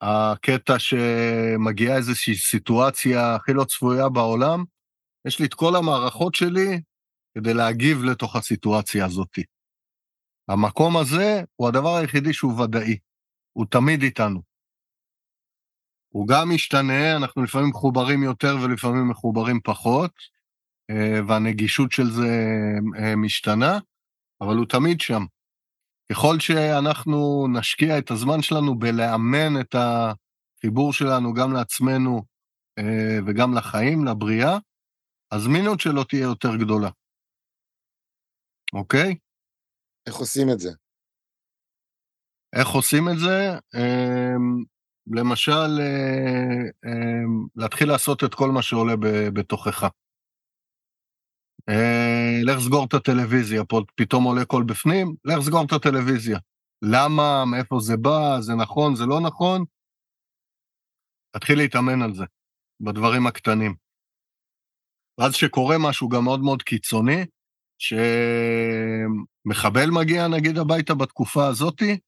הקטע 0.00 0.78
שמגיעה 0.78 1.96
איזושהי 1.96 2.34
סיטואציה 2.34 3.34
הכי 3.34 3.52
לא 3.52 3.64
צפויה 3.64 4.08
בעולם, 4.08 4.64
יש 5.26 5.38
לי 5.38 5.46
את 5.46 5.54
כל 5.54 5.76
המערכות 5.76 6.34
שלי 6.34 6.80
כדי 7.34 7.54
להגיב 7.54 8.04
לתוך 8.04 8.36
הסיטואציה 8.36 9.06
הזאת. 9.06 9.38
המקום 10.48 10.96
הזה 10.96 11.42
הוא 11.56 11.68
הדבר 11.68 11.96
היחידי 11.96 12.32
שהוא 12.32 12.60
ודאי, 12.60 12.98
הוא 13.52 13.66
תמיד 13.70 14.02
איתנו. 14.02 14.42
הוא 16.08 16.28
גם 16.28 16.50
משתנה, 16.54 17.16
אנחנו 17.16 17.42
לפעמים 17.42 17.68
מחוברים 17.68 18.22
יותר 18.22 18.56
ולפעמים 18.62 19.08
מחוברים 19.08 19.60
פחות, 19.64 20.12
אה, 20.90 21.20
והנגישות 21.28 21.92
של 21.92 22.10
זה 22.10 22.28
אה, 22.98 23.16
משתנה, 23.16 23.78
אבל 24.40 24.56
הוא 24.56 24.66
תמיד 24.66 25.00
שם. 25.00 25.24
ככל 26.12 26.40
שאנחנו 26.40 27.46
נשקיע 27.52 27.98
את 27.98 28.10
הזמן 28.10 28.42
שלנו 28.42 28.78
בלאמן 28.78 29.60
את 29.60 29.74
החיבור 29.74 30.92
שלנו 30.92 31.34
גם 31.34 31.52
לעצמנו 31.52 32.24
אה, 32.78 33.18
וגם 33.26 33.54
לחיים, 33.54 34.04
לבריאה, 34.04 34.58
הזמינות 35.32 35.80
שלו 35.80 36.04
תהיה 36.04 36.22
יותר 36.22 36.56
גדולה. 36.56 36.90
אוקיי? 38.72 39.16
איך 40.06 40.14
עושים 40.14 40.46
את 40.52 40.58
זה? 40.58 40.70
איך 42.56 42.68
עושים 42.68 43.08
את 43.08 43.18
זה? 43.18 43.58
אמ, 43.76 44.64
למשל, 45.06 45.80
אה, 45.80 46.62
אמ, 46.86 47.46
להתחיל 47.56 47.88
לעשות 47.88 48.24
את 48.24 48.34
כל 48.34 48.48
מה 48.48 48.62
שעולה 48.62 48.94
בתוכך. 49.34 49.88
אה, 51.68 52.40
לך 52.44 52.60
סגור 52.60 52.86
את 52.88 52.94
הטלוויזיה, 52.94 53.64
פה 53.64 53.80
פתאום 53.96 54.24
עולה 54.24 54.44
קול 54.44 54.64
בפנים, 54.64 55.14
לך 55.24 55.40
סגור 55.46 55.64
את 55.66 55.72
הטלוויזיה. 55.72 56.38
למה, 56.82 57.44
מאיפה 57.44 57.76
זה 57.80 57.96
בא, 57.96 58.40
זה 58.40 58.54
נכון, 58.54 58.96
זה 58.96 59.06
לא 59.06 59.20
נכון? 59.20 59.64
תתחיל 61.36 61.58
להתאמן 61.58 62.02
על 62.02 62.14
זה, 62.14 62.24
בדברים 62.80 63.26
הקטנים. 63.26 63.81
ואז 65.22 65.34
שקורה 65.34 65.76
משהו 65.78 66.08
גם 66.08 66.24
מאוד 66.24 66.40
מאוד 66.40 66.62
קיצוני, 66.62 67.24
שמחבל 69.48 69.90
מגיע 69.90 70.28
נגיד 70.28 70.58
הביתה 70.58 70.94
בתקופה 70.94 71.46
הזאתי, 71.46 71.98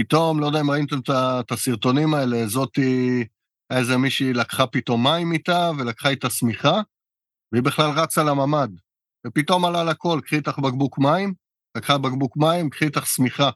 פתאום, 0.00 0.40
לא 0.40 0.46
יודע 0.46 0.60
אם 0.60 0.70
ראיתם 0.70 0.96
את 1.40 1.52
הסרטונים 1.52 2.14
האלה, 2.14 2.46
זאתי, 2.46 3.24
איזה 3.72 3.96
מישהי 3.96 4.32
לקחה 4.32 4.66
פתאום 4.66 5.06
מים 5.06 5.32
איתה 5.32 5.70
ולקחה 5.78 6.08
איתה 6.08 6.30
שמיכה, 6.30 6.80
והיא 7.52 7.62
בכלל 7.62 7.90
רצה 7.96 8.22
לממ"ד. 8.22 8.68
ופתאום 9.26 9.64
עלה 9.64 9.84
לה 9.84 9.94
קול, 9.94 10.20
קחי 10.20 10.36
איתך 10.36 10.58
בקבוק 10.58 10.98
מים, 10.98 11.34
לקחה 11.76 11.98
בקבוק 11.98 12.36
מים, 12.36 12.70
קחי 12.70 12.84
איתך 12.84 13.06
שמיכה. 13.06 13.50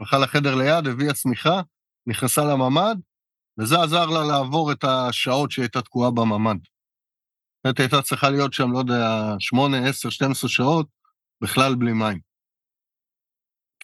הלכה 0.00 0.18
לחדר 0.18 0.54
ליד, 0.54 0.86
הביאה 0.86 1.14
שמיכה, 1.14 1.60
נכנסה 2.06 2.44
לממ"ד, 2.44 2.96
וזה 3.60 3.82
עזר 3.82 4.06
לה 4.06 4.24
לעבור 4.24 4.72
את 4.72 4.84
השעות 4.84 5.50
שהיא 5.50 5.62
הייתה 5.62 5.82
תקועה 5.82 6.10
בממ"ד. 6.10 6.73
זאת 7.66 7.80
הייתה 7.80 8.02
צריכה 8.02 8.30
להיות 8.30 8.52
שם, 8.52 8.72
לא 8.72 8.78
יודע, 8.78 9.34
8, 9.38 9.88
10, 9.88 10.10
12 10.10 10.50
שעות, 10.50 10.86
בכלל 11.40 11.74
בלי 11.74 11.92
מים. 11.92 12.20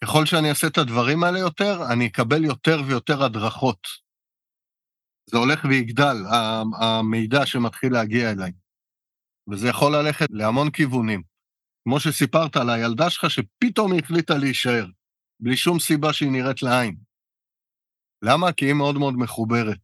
ככל 0.01 0.25
שאני 0.25 0.49
אעשה 0.49 0.67
את 0.67 0.77
הדברים 0.77 1.23
האלה 1.23 1.39
יותר, 1.39 1.73
אני 1.93 2.07
אקבל 2.07 2.45
יותר 2.45 2.77
ויותר 2.87 3.23
הדרכות. 3.23 3.87
זה 5.29 5.37
הולך 5.37 5.65
ויגדל, 5.69 6.17
המידע 6.81 7.45
שמתחיל 7.45 7.93
להגיע 7.93 8.31
אליי. 8.31 8.51
וזה 9.51 9.67
יכול 9.67 9.95
ללכת 9.95 10.27
להמון 10.29 10.71
כיוונים. 10.71 11.23
כמו 11.83 11.99
שסיפרת 11.99 12.55
על 12.55 12.69
הילדה 12.69 13.09
שלך, 13.09 13.29
שפתאום 13.29 13.91
היא 13.91 14.01
החליטה 14.03 14.37
להישאר, 14.37 14.85
בלי 15.39 15.57
שום 15.57 15.79
סיבה 15.79 16.13
שהיא 16.13 16.31
נראית 16.31 16.63
לעין. 16.63 16.95
למה? 18.21 18.53
כי 18.53 18.65
היא 18.65 18.73
מאוד 18.73 18.95
מאוד 18.95 19.13
מחוברת. 19.17 19.81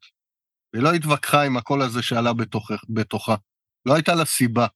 היא 0.73 0.81
לא 0.81 0.93
התווכחה 0.93 1.45
עם 1.45 1.57
הקול 1.57 1.81
הזה 1.81 2.01
שעלה 2.01 2.33
בתוך, 2.33 2.71
בתוכה. 2.89 3.35
לא 3.87 3.93
הייתה 3.93 4.15
לה 4.15 4.25
סיבה. 4.25 4.67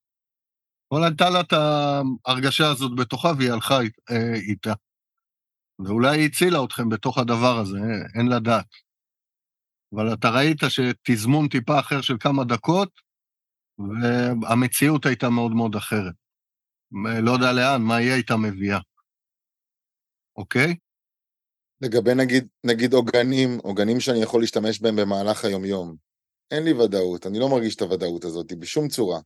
אבל 0.92 1.04
הייתה 1.04 1.30
לה 1.30 1.42
את 1.42 1.54
ההרגשה 1.54 2.72
הזאת 2.72 2.92
בתוכה 2.98 3.32
והיא 3.38 3.52
הלכה 3.52 3.76
אה, 4.12 4.34
איתה. 4.50 4.74
ואולי 5.86 6.18
היא 6.18 6.28
הצילה 6.28 6.64
אתכם 6.64 6.90
בתוך 6.90 7.18
הדבר 7.18 7.58
הזה, 7.62 7.80
אין 8.20 8.28
לדעת. 8.28 8.66
אבל 9.96 10.14
אתה 10.14 10.30
ראית 10.30 10.58
שתזמון 10.70 11.48
טיפה 11.48 11.80
אחר 11.80 12.02
של 12.02 12.14
כמה 12.20 12.44
דקות, 12.44 12.90
והמציאות 13.78 15.06
הייתה 15.06 15.30
מאוד 15.30 15.52
מאוד 15.52 15.76
אחרת. 15.76 16.14
לא 17.24 17.32
יודע 17.32 17.54
לאן, 17.54 17.82
מה 17.82 17.96
היא 17.96 18.12
הייתה 18.12 18.38
מביאה. 18.38 18.80
אוקיי? 20.36 20.76
לגבי 21.82 22.16
נגיד, 22.16 22.48
נגיד 22.64 22.94
עוגנים, 22.94 23.50
עוגנים 23.64 24.00
שאני 24.00 24.24
יכול 24.24 24.42
להשתמש 24.42 24.82
בהם 24.82 24.96
במהלך 24.96 25.46
היומיום. 25.46 26.11
אין 26.52 26.64
לי 26.64 26.74
ודאות, 26.74 27.28
אני 27.28 27.40
לא 27.40 27.50
מרגיש 27.50 27.76
את 27.76 27.82
הוודאות 27.82 28.26
הזאת 28.26 28.54
בשום 28.60 28.88
צורה. 28.88 29.20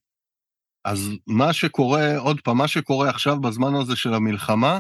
אז 0.86 1.00
מה 1.28 1.54
שקורה, 1.54 2.18
עוד 2.18 2.42
פעם, 2.42 2.58
מה 2.58 2.68
שקורה 2.68 3.10
עכשיו 3.10 3.42
בזמן 3.42 3.76
הזה 3.82 3.96
של 3.96 4.14
המלחמה, 4.14 4.80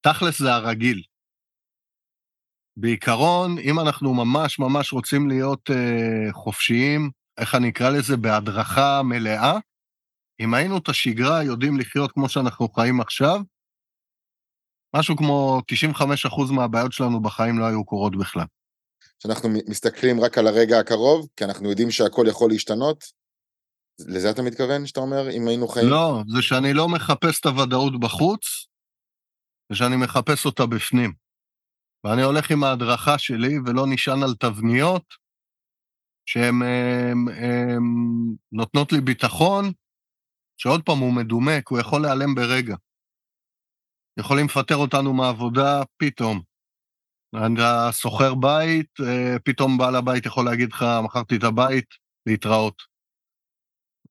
תכלס 0.00 0.38
זה 0.38 0.52
הרגיל. 0.52 1.02
בעיקרון, 2.76 3.58
אם 3.58 3.80
אנחנו 3.80 4.14
ממש 4.14 4.58
ממש 4.58 4.92
רוצים 4.92 5.28
להיות 5.28 5.70
אה, 5.70 6.32
חופשיים, 6.32 7.10
איך 7.38 7.54
אני 7.54 7.68
אקרא 7.68 7.90
לזה, 7.90 8.16
בהדרכה 8.16 9.02
מלאה, 9.04 9.58
אם 10.40 10.54
היינו 10.54 10.78
את 10.78 10.88
השגרה 10.88 11.42
יודעים 11.42 11.78
לחיות 11.78 12.12
כמו 12.12 12.28
שאנחנו 12.28 12.68
חיים 12.68 13.00
עכשיו, 13.00 13.40
משהו 14.96 15.16
כמו 15.16 15.60
95% 16.24 16.52
מהבעיות 16.52 16.92
שלנו 16.92 17.22
בחיים 17.22 17.58
לא 17.58 17.64
היו 17.64 17.84
קורות 17.84 18.16
בכלל. 18.16 18.44
שאנחנו 19.22 19.48
מסתכלים 19.68 20.20
רק 20.20 20.38
על 20.38 20.46
הרגע 20.46 20.78
הקרוב, 20.78 21.28
כי 21.36 21.44
אנחנו 21.44 21.70
יודעים 21.70 21.90
שהכל 21.90 22.26
יכול 22.28 22.50
להשתנות? 22.50 23.04
לזה 24.00 24.30
אתה 24.30 24.42
מתכוון, 24.42 24.86
שאתה 24.86 25.00
אומר, 25.00 25.30
אם 25.30 25.48
היינו 25.48 25.68
חיים? 25.68 25.88
לא, 25.88 26.22
זה 26.34 26.42
שאני 26.42 26.72
לא 26.72 26.88
מחפש 26.88 27.40
את 27.40 27.46
הוודאות 27.46 28.00
בחוץ, 28.00 28.66
זה 29.72 29.76
שאני 29.76 29.96
מחפש 29.96 30.46
אותה 30.46 30.66
בפנים. 30.66 31.12
ואני 32.04 32.22
הולך 32.22 32.50
עם 32.50 32.64
ההדרכה 32.64 33.18
שלי 33.18 33.58
ולא 33.66 33.86
נשען 33.86 34.22
על 34.22 34.34
תבניות 34.34 35.04
שהן 36.26 36.54
נותנות 38.52 38.92
לי 38.92 39.00
ביטחון, 39.00 39.72
שעוד 40.56 40.82
פעם 40.82 40.98
הוא 40.98 41.12
מדומה, 41.12 41.56
כי 41.60 41.66
הוא 41.70 41.80
יכול 41.80 42.02
להיעלם 42.02 42.34
ברגע. 42.34 42.76
יכולים 44.18 44.46
לפטר 44.46 44.76
אותנו 44.76 45.14
מהעבודה 45.14 45.82
פתאום. 45.96 46.47
אתה 47.36 47.88
שוכר 47.92 48.34
בית, 48.34 49.00
אה, 49.00 49.38
פתאום 49.44 49.78
בעל 49.78 49.96
הבית 49.96 50.26
יכול 50.26 50.44
להגיד 50.44 50.72
לך, 50.72 50.84
מכרתי 51.04 51.36
את 51.36 51.44
הבית, 51.44 51.86
להתראות. 52.26 52.82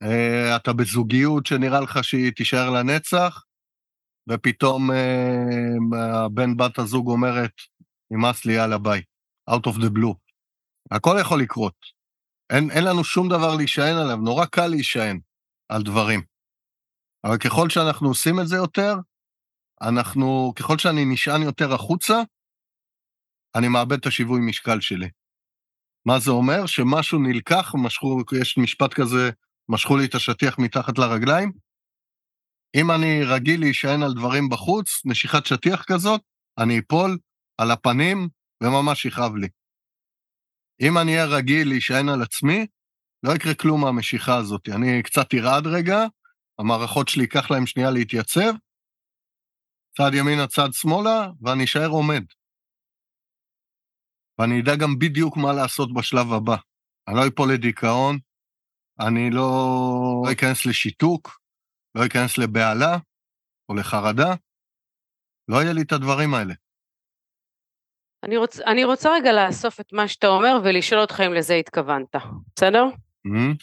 אה, 0.03 0.55
אתה 0.55 0.73
בזוגיות 0.73 1.45
שנראה 1.45 1.81
לך 1.81 2.03
שהיא 2.03 2.31
תישאר 2.31 2.69
לנצח, 2.69 3.43
ופתאום 4.29 4.91
אה, 4.91 6.29
בן 6.29 6.57
בת 6.57 6.79
הזוג 6.79 7.07
אומרת, 7.07 7.51
נמאס 8.11 8.45
לי, 8.45 8.53
יאללה 8.53 8.77
ביי, 8.77 9.01
out 9.49 9.67
of 9.67 9.75
the 9.75 9.89
blue. 9.97 10.15
הכל 10.91 11.17
יכול 11.21 11.41
לקרות. 11.41 11.75
אין, 12.49 12.71
אין 12.71 12.83
לנו 12.83 13.03
שום 13.03 13.29
דבר 13.29 13.55
להישען 13.55 13.97
עליו, 13.97 14.17
נורא 14.17 14.45
קל 14.45 14.67
להישען 14.67 15.19
על 15.69 15.83
דברים. 15.83 16.21
אבל 17.23 17.37
ככל 17.37 17.69
שאנחנו 17.69 18.07
עושים 18.07 18.39
את 18.39 18.47
זה 18.47 18.55
יותר, 18.55 18.95
אנחנו, 19.81 20.53
ככל 20.55 20.77
שאני 20.77 21.05
נשען 21.05 21.41
יותר 21.41 21.73
החוצה, 21.73 22.21
אני 23.57 23.67
מאבד 23.67 23.93
את 23.93 24.05
השיווי 24.05 24.39
משקל 24.41 24.81
שלי. 24.81 25.09
מה 26.05 26.19
זה 26.19 26.31
אומר? 26.31 26.65
שמשהו 26.65 27.19
נלקח, 27.19 27.75
משכו, 27.75 28.21
יש 28.41 28.57
משפט 28.57 28.93
כזה, 28.93 29.29
משכו 29.69 29.97
לי 29.97 30.05
את 30.05 30.15
השטיח 30.15 30.59
מתחת 30.59 30.97
לרגליים. 30.97 31.51
אם 32.75 32.91
אני 32.91 33.23
רגיל 33.23 33.59
להישען 33.59 34.03
על 34.03 34.13
דברים 34.13 34.49
בחוץ, 34.49 35.01
נשיכת 35.05 35.45
שטיח 35.45 35.83
כזאת, 35.87 36.21
אני 36.57 36.79
אפול 36.79 37.17
על 37.57 37.71
הפנים 37.71 38.29
וממש 38.63 39.05
יכאב 39.05 39.35
לי. 39.35 39.47
אם 40.81 40.97
אני 40.97 41.11
אהיה 41.11 41.25
רגיל 41.25 41.69
להישען 41.69 42.09
על 42.09 42.21
עצמי, 42.21 42.67
לא 43.23 43.35
יקרה 43.35 43.53
כלום 43.53 43.81
מהמשיכה 43.81 44.37
הזאת. 44.37 44.69
אני 44.69 45.03
קצת 45.03 45.33
ארעד 45.33 45.67
רגע, 45.67 46.05
המערכות 46.59 47.07
שלי 47.07 47.23
ייקח 47.23 47.51
להם 47.51 47.65
שנייה 47.65 47.91
להתייצב, 47.91 48.53
צד 49.97 50.11
ימינה, 50.13 50.47
צד 50.47 50.69
שמאלה, 50.73 51.27
ואני 51.41 51.63
אשאר 51.63 51.87
עומד. 51.87 52.23
ואני 54.39 54.61
אדע 54.61 54.75
גם 54.75 54.99
בדיוק 54.99 55.37
מה 55.37 55.53
לעשות 55.53 55.93
בשלב 55.93 56.33
הבא. 56.33 56.55
אני 57.07 57.15
לא 57.15 57.27
אפול 57.27 57.53
לדיכאון, 57.53 58.17
אני 58.99 59.29
לא, 59.31 60.21
לא 60.25 60.31
אכנס 60.31 60.65
לשיתוק, 60.65 61.39
לא 61.95 62.05
אכנס 62.05 62.37
לבהלה 62.37 62.97
או 63.69 63.75
לחרדה, 63.75 64.35
לא 65.47 65.57
יהיה 65.57 65.73
לי 65.73 65.81
את 65.81 65.91
הדברים 65.91 66.33
האלה. 66.33 66.53
אני, 68.23 68.37
רוצ, 68.37 68.59
אני 68.59 68.83
רוצה 68.83 69.09
רגע 69.13 69.33
לאסוף 69.33 69.79
את 69.79 69.93
מה 69.93 70.07
שאתה 70.07 70.27
אומר 70.27 70.59
ולשאול 70.63 71.01
אותך 71.01 71.21
אם 71.27 71.33
לזה 71.33 71.53
התכוונת, 71.53 72.15
בסדר? 72.55 72.83
Mm-hmm. 72.85 73.55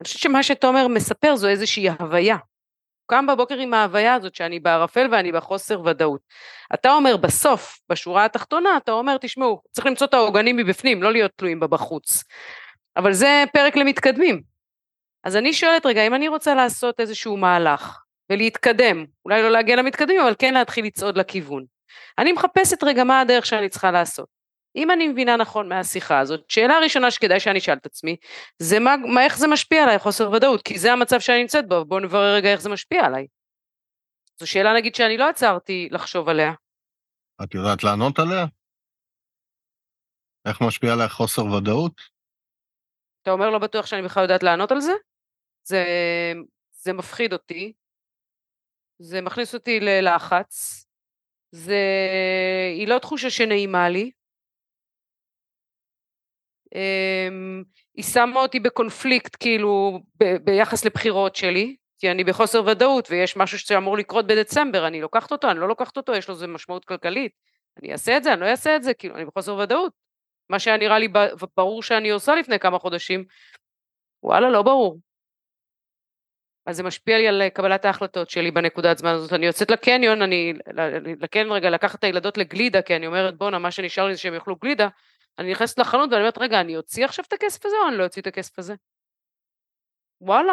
אני 0.00 0.04
חושבת 0.04 0.20
שמה 0.22 0.42
שאתה 0.42 0.66
אומר 0.66 0.88
מספר 0.88 1.36
זו 1.36 1.48
איזושהי 1.48 1.88
הוויה. 1.88 2.36
קם 3.10 3.26
בבוקר 3.26 3.58
עם 3.58 3.74
ההוויה 3.74 4.14
הזאת 4.14 4.34
שאני 4.34 4.60
בערפל 4.60 5.08
ואני 5.12 5.32
בחוסר 5.32 5.80
ודאות. 5.84 6.20
אתה 6.74 6.92
אומר 6.92 7.16
בסוף, 7.16 7.78
בשורה 7.88 8.24
התחתונה, 8.24 8.76
אתה 8.76 8.92
אומר, 8.92 9.16
תשמעו, 9.20 9.62
צריך 9.70 9.86
למצוא 9.86 10.06
את 10.06 10.14
העוגנים 10.14 10.56
מבפנים, 10.56 11.02
לא 11.02 11.12
להיות 11.12 11.32
תלויים 11.36 11.60
בה 11.60 11.66
בחוץ. 11.66 12.24
אבל 12.96 13.12
זה 13.12 13.44
פרק 13.52 13.76
למתקדמים. 13.76 14.42
אז 15.24 15.36
אני 15.36 15.52
שואלת 15.52 15.86
רגע, 15.86 16.06
אם 16.06 16.14
אני 16.14 16.28
רוצה 16.28 16.54
לעשות 16.54 17.00
איזשהו 17.00 17.36
מהלך 17.36 17.98
ולהתקדם, 18.30 19.04
אולי 19.24 19.42
לא 19.42 19.50
להגיע 19.50 19.76
למתקדמים, 19.76 20.20
אבל 20.20 20.34
כן 20.38 20.54
להתחיל 20.54 20.84
לצעוד 20.84 21.18
לכיוון. 21.18 21.64
אני 22.18 22.32
מחפשת 22.32 22.84
רגע 22.84 23.04
מה 23.04 23.20
הדרך 23.20 23.46
שאני 23.46 23.68
צריכה 23.68 23.90
לעשות. 23.90 24.39
אם 24.76 24.90
אני 24.90 25.08
מבינה 25.08 25.36
נכון 25.36 25.68
מהשיחה 25.68 26.18
הזאת, 26.18 26.50
שאלה 26.50 26.78
ראשונה 26.78 27.10
שכדאי 27.10 27.40
שאני 27.40 27.58
אשאל 27.58 27.74
את 27.74 27.86
עצמי, 27.86 28.16
זה 28.58 28.78
מה, 28.78 28.96
מה, 28.96 29.24
איך 29.24 29.38
זה 29.38 29.48
משפיע 29.48 29.82
עליי, 29.82 29.98
חוסר 29.98 30.30
ודאות, 30.30 30.62
כי 30.62 30.78
זה 30.78 30.92
המצב 30.92 31.20
שאני 31.20 31.40
נמצאת 31.40 31.68
בו, 31.68 31.84
בואו 31.84 32.00
נברר 32.00 32.34
רגע 32.34 32.52
איך 32.52 32.60
זה 32.60 32.70
משפיע 32.70 33.04
עליי. 33.04 33.26
זו 34.40 34.46
שאלה 34.46 34.74
נגיד 34.74 34.94
שאני 34.94 35.16
לא 35.16 35.28
עצרתי 35.28 35.88
לחשוב 35.90 36.28
עליה. 36.28 36.52
את 37.42 37.54
יודעת 37.54 37.84
לענות 37.84 38.18
עליה? 38.18 38.46
איך 40.48 40.60
משפיע 40.60 40.92
עליי 40.92 41.08
חוסר 41.08 41.44
ודאות? 41.44 42.00
אתה 43.22 43.30
אומר 43.30 43.50
לא 43.50 43.58
בטוח 43.58 43.86
שאני 43.86 44.02
בכלל 44.02 44.22
יודעת 44.22 44.42
לענות 44.42 44.72
על 44.72 44.80
זה? 44.80 44.92
זה, 45.62 45.84
זה 46.72 46.92
מפחיד 46.92 47.32
אותי, 47.32 47.72
זה 48.98 49.20
מכניס 49.20 49.54
אותי 49.54 49.80
ללחץ, 49.80 50.86
זה... 51.50 51.80
היא 52.76 52.88
לא 52.88 52.98
תחושה 52.98 53.30
שנעימה 53.30 53.88
לי. 53.88 54.10
אמ, 56.74 57.62
היא 57.94 58.04
שמה 58.04 58.40
אותי 58.40 58.60
בקונפליקט 58.60 59.36
כאילו 59.40 60.00
ב- 60.22 60.36
ביחס 60.36 60.84
לבחירות 60.84 61.36
שלי, 61.36 61.76
כי 61.98 62.10
אני 62.10 62.24
בחוסר 62.24 62.64
ודאות 62.66 63.10
ויש 63.10 63.36
משהו 63.36 63.58
שאמור 63.58 63.98
לקרות 63.98 64.26
בדצמבר, 64.26 64.86
אני 64.86 65.00
לוקחת 65.00 65.32
אותו, 65.32 65.50
אני 65.50 65.60
לא 65.60 65.68
לוקחת 65.68 65.96
אותו, 65.96 66.14
יש 66.14 66.28
לו 66.28 66.34
איזה 66.34 66.46
משמעות 66.46 66.84
כלכלית. 66.84 67.32
אני 67.82 67.92
אעשה 67.92 68.16
את 68.16 68.24
זה, 68.24 68.32
אני 68.32 68.40
לא 68.40 68.46
אעשה 68.46 68.76
את 68.76 68.82
זה, 68.82 68.94
כאילו, 68.94 69.16
אני 69.16 69.24
בחוסר 69.24 69.56
ודאות. 69.56 69.92
מה 70.50 70.58
שהיה 70.58 70.76
נראה 70.76 70.98
לי 70.98 71.08
ברור 71.56 71.82
שאני 71.82 72.10
עושה 72.10 72.34
לפני 72.34 72.58
כמה 72.58 72.78
חודשים, 72.78 73.24
וואלה, 74.22 74.50
לא 74.50 74.62
ברור. 74.62 74.98
אז 76.66 76.76
זה 76.76 76.82
משפיע 76.82 77.18
לי 77.18 77.28
על 77.28 77.48
קבלת 77.48 77.84
ההחלטות 77.84 78.30
שלי 78.30 78.50
בנקודת 78.50 78.98
זמן 78.98 79.10
הזאת. 79.10 79.32
אני 79.32 79.46
יוצאת 79.46 79.70
לקניון, 79.70 80.22
אני, 80.22 80.52
לקניון 81.20 81.52
רגע, 81.52 81.70
לקחת 81.70 81.98
את 81.98 82.04
הילדות 82.04 82.38
לגלידה, 82.38 82.82
כי 82.82 82.96
אני 82.96 83.06
אומרת, 83.06 83.36
בואנה, 83.36 83.58
מה 83.58 83.70
שנשאר 83.70 84.06
לי 84.06 84.14
זה 84.14 84.20
שהם 84.20 84.34
יאכלו 84.34 84.56
גלידה. 84.56 84.88
אני 85.38 85.52
נכנסת 85.52 85.78
לחנות 85.78 86.10
ואני 86.10 86.20
אומרת, 86.20 86.38
רגע, 86.38 86.60
אני 86.60 86.76
אוציא 86.76 87.04
עכשיו 87.04 87.24
את 87.28 87.32
הכסף 87.32 87.66
הזה 87.66 87.76
או 87.82 87.88
אני 87.88 87.96
לא 87.98 88.04
אוציא 88.04 88.22
את 88.22 88.26
הכסף 88.26 88.58
הזה? 88.58 88.74
וואלה, 90.20 90.52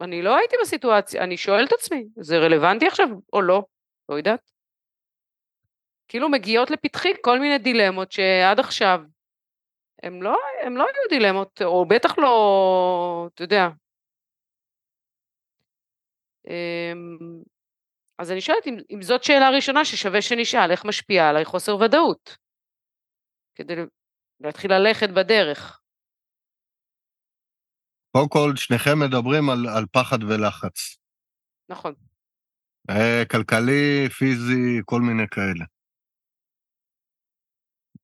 אני 0.00 0.22
לא 0.22 0.36
הייתי 0.36 0.56
בסיטואציה, 0.62 1.24
אני 1.24 1.36
שואלת 1.36 1.68
את 1.68 1.72
עצמי, 1.72 2.04
זה 2.16 2.38
רלוונטי 2.38 2.86
עכשיו 2.86 3.08
או 3.32 3.42
לא? 3.42 3.62
לא 4.08 4.14
יודעת. 4.14 4.50
כאילו 6.08 6.28
מגיעות 6.28 6.70
לפתחי 6.70 7.12
כל 7.24 7.38
מיני 7.38 7.58
דילמות 7.58 8.12
שעד 8.12 8.60
עכשיו 8.60 9.00
הם 10.02 10.22
לא, 10.22 10.36
הם 10.66 10.76
לא 10.76 10.82
היו 10.82 11.08
דילמות, 11.18 11.62
או 11.64 11.88
בטח 11.88 12.18
לא, 12.18 13.28
אתה 13.34 13.42
יודע. 13.42 13.68
אמ, 16.48 17.42
אז 18.18 18.32
אני 18.32 18.40
שואלת 18.40 18.66
אם, 18.66 18.76
אם 18.90 19.02
זאת 19.02 19.24
שאלה 19.24 19.50
ראשונה 19.50 19.84
ששווה 19.84 20.22
שנשאל, 20.22 20.70
איך 20.70 20.84
משפיעה 20.84 21.30
עליי 21.30 21.44
חוסר 21.44 21.76
ודאות? 21.76 22.36
כדי 23.54 23.74
להתחיל 24.44 24.72
ללכת 24.72 25.08
בדרך. 25.10 25.80
קודם 28.16 28.28
כל, 28.28 28.56
שניכם 28.56 28.98
מדברים 28.98 29.50
על, 29.50 29.68
על 29.76 29.86
פחד 29.92 30.24
ולחץ. 30.24 30.96
נכון. 31.68 31.94
אה, 32.90 33.22
כלכלי, 33.30 34.08
פיזי, 34.08 34.80
כל 34.84 35.00
מיני 35.00 35.28
כאלה. 35.30 35.64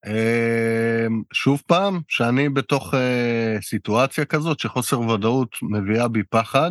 אה, 0.06 1.06
שוב 1.32 1.62
פעם, 1.66 2.00
שאני 2.08 2.48
בתוך 2.48 2.94
אה, 2.94 3.56
סיטואציה 3.60 4.24
כזאת 4.24 4.60
שחוסר 4.60 5.00
ודאות 5.00 5.56
מביאה 5.62 6.08
בי 6.08 6.22
פחד, 6.30 6.70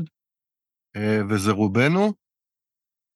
וזה 1.29 1.51
רובנו, 1.51 2.13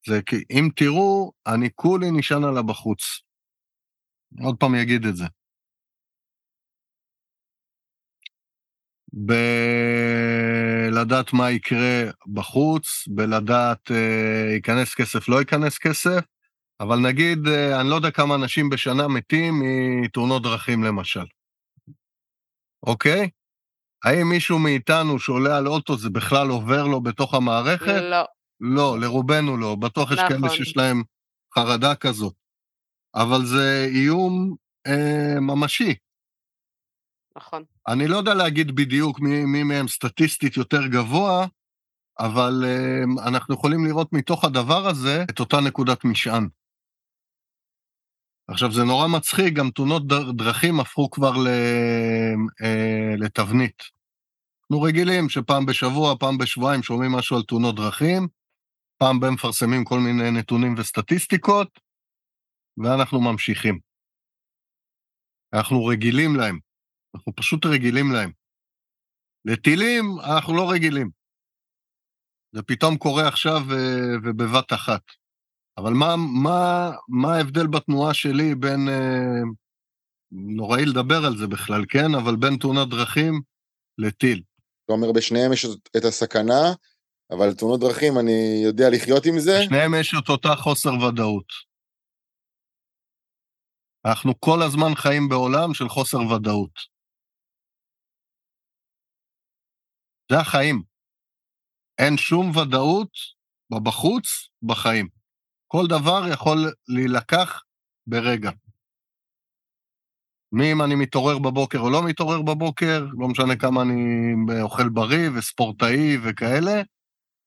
זה 0.07 0.21
כי 0.25 0.35
אם 0.51 0.69
תראו, 0.75 1.31
אני 1.47 1.69
כולי 1.75 2.11
נשען 2.11 2.43
על 2.43 2.57
הבחוץ. 2.57 3.01
עוד 4.43 4.55
פעם 4.59 4.75
אגיד 4.75 5.05
את 5.05 5.15
זה. 5.15 5.25
בלדעת 10.91 11.33
מה 11.33 11.51
יקרה 11.51 12.03
בחוץ, 12.33 13.07
בלדעת 13.07 13.91
אה, 13.91 14.53
ייכנס 14.53 14.95
כסף, 14.95 15.29
לא 15.29 15.39
ייכנס 15.39 15.77
כסף, 15.77 16.19
אבל 16.79 16.99
נגיד, 16.99 17.47
אה, 17.47 17.81
אני 17.81 17.89
לא 17.89 17.95
יודע 17.95 18.11
כמה 18.11 18.35
אנשים 18.35 18.69
בשנה 18.69 19.07
מתים 19.07 19.61
מתאונות 20.01 20.43
דרכים 20.43 20.83
למשל. 20.83 21.25
אוקיי? 22.87 23.29
האם 24.03 24.29
מישהו 24.29 24.59
מאיתנו 24.59 25.19
שעולה 25.19 25.57
על 25.57 25.67
אוטו 25.67 25.97
זה 25.97 26.09
בכלל 26.09 26.49
עובר 26.49 26.87
לו 26.87 27.01
בתוך 27.01 27.33
המערכת? 27.33 28.01
לא. 28.01 28.25
לא, 28.59 28.99
לרובנו 28.99 29.57
לא. 29.57 29.75
בטוח 29.75 30.11
יש 30.11 30.19
נכון. 30.19 30.29
כאלה 30.29 30.49
שיש 30.49 30.77
להם 30.77 31.03
חרדה 31.55 31.95
כזאת. 31.95 32.33
אבל 33.15 33.45
זה 33.45 33.87
איום 33.95 34.55
אה, 34.87 35.39
ממשי. 35.39 35.95
נכון. 37.37 37.63
אני 37.87 38.07
לא 38.07 38.17
יודע 38.17 38.33
להגיד 38.33 38.75
בדיוק 38.75 39.19
מי, 39.19 39.45
מי 39.45 39.63
מהם 39.63 39.87
סטטיסטית 39.87 40.57
יותר 40.57 40.87
גבוה, 40.87 41.45
אבל 42.19 42.63
uh, 42.63 43.27
אנחנו 43.27 43.55
יכולים 43.55 43.85
לראות 43.85 44.13
מתוך 44.13 44.43
הדבר 44.45 44.87
הזה 44.87 45.23
את 45.29 45.39
אותה 45.39 45.57
נקודת 45.67 46.05
משען. 46.05 46.47
עכשיו, 48.47 48.71
זה 48.71 48.83
נורא 48.83 49.07
מצחיק, 49.07 49.53
גם 49.53 49.69
תאונות 49.69 50.07
דרכים 50.35 50.79
הפכו 50.79 51.09
כבר 51.09 51.31
ל, 51.31 51.47
uh, 52.63 53.17
לתבנית. 53.17 53.83
אנחנו 54.61 54.81
רגילים 54.81 55.29
שפעם 55.29 55.65
בשבוע, 55.65 56.15
פעם 56.19 56.37
בשבועיים 56.37 56.83
שומעים 56.83 57.11
משהו 57.11 57.37
על 57.37 57.43
תאונות 57.43 57.75
דרכים, 57.75 58.27
פעם 58.97 59.19
ב 59.19 59.25
מפרסמים 59.25 59.83
כל 59.83 59.99
מיני 59.99 60.31
נתונים 60.31 60.75
וסטטיסטיקות, 60.77 61.79
ואנחנו 62.77 63.21
ממשיכים. 63.21 63.79
אנחנו 65.53 65.85
רגילים 65.85 66.35
להם. 66.35 66.59
אנחנו 67.15 67.35
פשוט 67.35 67.65
רגילים 67.65 68.11
להם. 68.11 68.31
לטילים 69.45 70.19
אנחנו 70.19 70.55
לא 70.55 70.71
רגילים. 70.71 71.09
זה 72.55 72.61
פתאום 72.61 72.97
קורה 72.97 73.27
עכשיו 73.27 73.59
אה, 73.71 74.17
ובבת 74.23 74.73
אחת. 74.73 75.01
אבל 75.77 75.93
מה, 75.93 76.15
מה, 76.43 76.91
מה 77.07 77.35
ההבדל 77.35 77.67
בתנועה 77.67 78.13
שלי 78.13 78.55
בין, 78.55 78.89
אה, 78.89 79.41
נוראי 80.33 80.85
לדבר 80.85 81.25
על 81.25 81.37
זה 81.37 81.47
בכלל, 81.47 81.85
כן? 81.89 82.15
אבל 82.23 82.35
בין 82.35 82.57
תאונת 82.57 82.89
דרכים 82.89 83.41
לטיל. 83.97 84.41
אתה 84.85 84.93
אומר, 84.93 85.11
בשניהם 85.11 85.53
יש 85.53 85.65
את 85.97 86.05
הסכנה, 86.05 86.63
אבל 87.31 87.53
תאונות 87.53 87.79
דרכים, 87.79 88.19
אני 88.19 88.61
יודע 88.63 88.89
לחיות 88.89 89.25
עם 89.25 89.39
זה. 89.39 89.59
בשניהם 89.61 89.93
יש 89.99 90.15
את 90.23 90.29
אותה 90.29 90.55
חוסר 90.55 90.93
ודאות. 90.93 91.73
אנחנו 94.05 94.39
כל 94.39 94.61
הזמן 94.61 94.95
חיים 94.95 95.29
בעולם 95.29 95.73
של 95.73 95.89
חוסר 95.89 96.17
ודאות. 96.17 96.92
זה 100.31 100.39
החיים. 100.39 100.83
אין 101.99 102.17
שום 102.17 102.57
ודאות 102.57 103.09
בחוץ, 103.83 104.25
בחיים. 104.63 105.07
כל 105.67 105.87
דבר 105.89 106.21
יכול 106.33 106.57
להילקח 106.87 107.63
ברגע. 108.07 108.51
מאם 110.51 110.81
אני 110.81 110.95
מתעורר 110.95 111.39
בבוקר 111.39 111.79
או 111.79 111.89
לא 111.89 112.03
מתעורר 112.05 112.41
בבוקר, 112.41 113.05
לא 113.19 113.27
משנה 113.27 113.55
כמה 113.55 113.81
אני 113.81 114.33
אוכל 114.61 114.89
בריא 114.89 115.29
וספורטאי 115.35 116.17
וכאלה, 116.23 116.81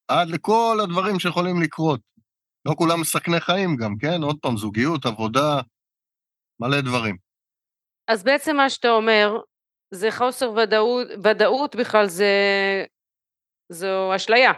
עד 0.08 0.28
לכל 0.28 0.78
הדברים 0.82 1.18
שיכולים 1.18 1.62
לקרות. 1.62 2.00
לא 2.68 2.74
כולם 2.78 3.00
מסכני 3.00 3.40
חיים 3.40 3.76
גם, 3.76 3.98
כן? 3.98 4.22
עוד 4.22 4.38
פעם, 4.42 4.56
זוגיות, 4.56 5.06
עבודה, 5.06 5.60
מלא 6.60 6.80
דברים. 6.80 7.16
אז 8.08 8.24
בעצם 8.24 8.56
מה 8.56 8.70
שאתה 8.70 8.88
אומר, 8.88 9.40
זה 9.90 10.10
חוסר 10.10 10.50
ודאות, 10.50 11.08
ודאות 11.24 11.76
בכלל 11.76 12.06
זה, 12.06 12.34
זו 13.68 14.16
אשליה. 14.16 14.52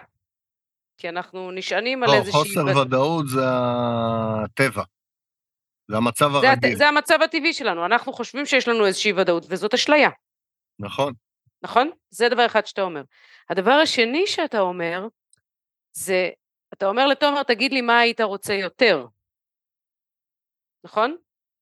כי 0.99 1.09
אנחנו 1.09 1.51
נשענים 1.51 2.03
על 2.03 2.09
לא, 2.09 2.15
איזושהי... 2.15 2.41
חוסר 2.41 2.61
וד... 2.61 2.87
ודאות 2.87 3.29
זה 3.29 3.41
הטבע. 3.45 4.83
זה 5.91 5.97
המצב 5.97 6.31
זה 6.41 6.51
הרגיל. 6.51 6.77
זה 6.77 6.89
המצב 6.89 7.19
הטבעי 7.25 7.53
שלנו, 7.53 7.87
אנחנו 7.87 8.13
חושבים 8.13 8.47
שיש 8.47 8.69
לנו 8.69 8.87
איזושהי 8.87 9.13
ודאות, 9.13 9.45
וזאת 9.49 9.75
אשליה. 9.75 10.11
נכון. 10.79 11.13
נכון? 11.63 11.91
זה 12.11 12.29
דבר 12.29 12.47
אחד 12.47 12.67
שאתה 12.67 12.83
אומר. 12.83 13.03
הדבר 13.51 13.71
השני 13.83 14.27
שאתה 14.27 14.61
אומר, 14.61 15.07
זה, 15.93 16.31
אתה 16.73 16.87
אומר 16.87 17.07
לתומר, 17.07 17.43
תגיד 17.43 17.73
לי 17.73 17.81
מה 17.81 17.99
היית 17.99 18.21
רוצה 18.21 18.55
יותר. 18.55 19.07
נכון? 20.85 21.17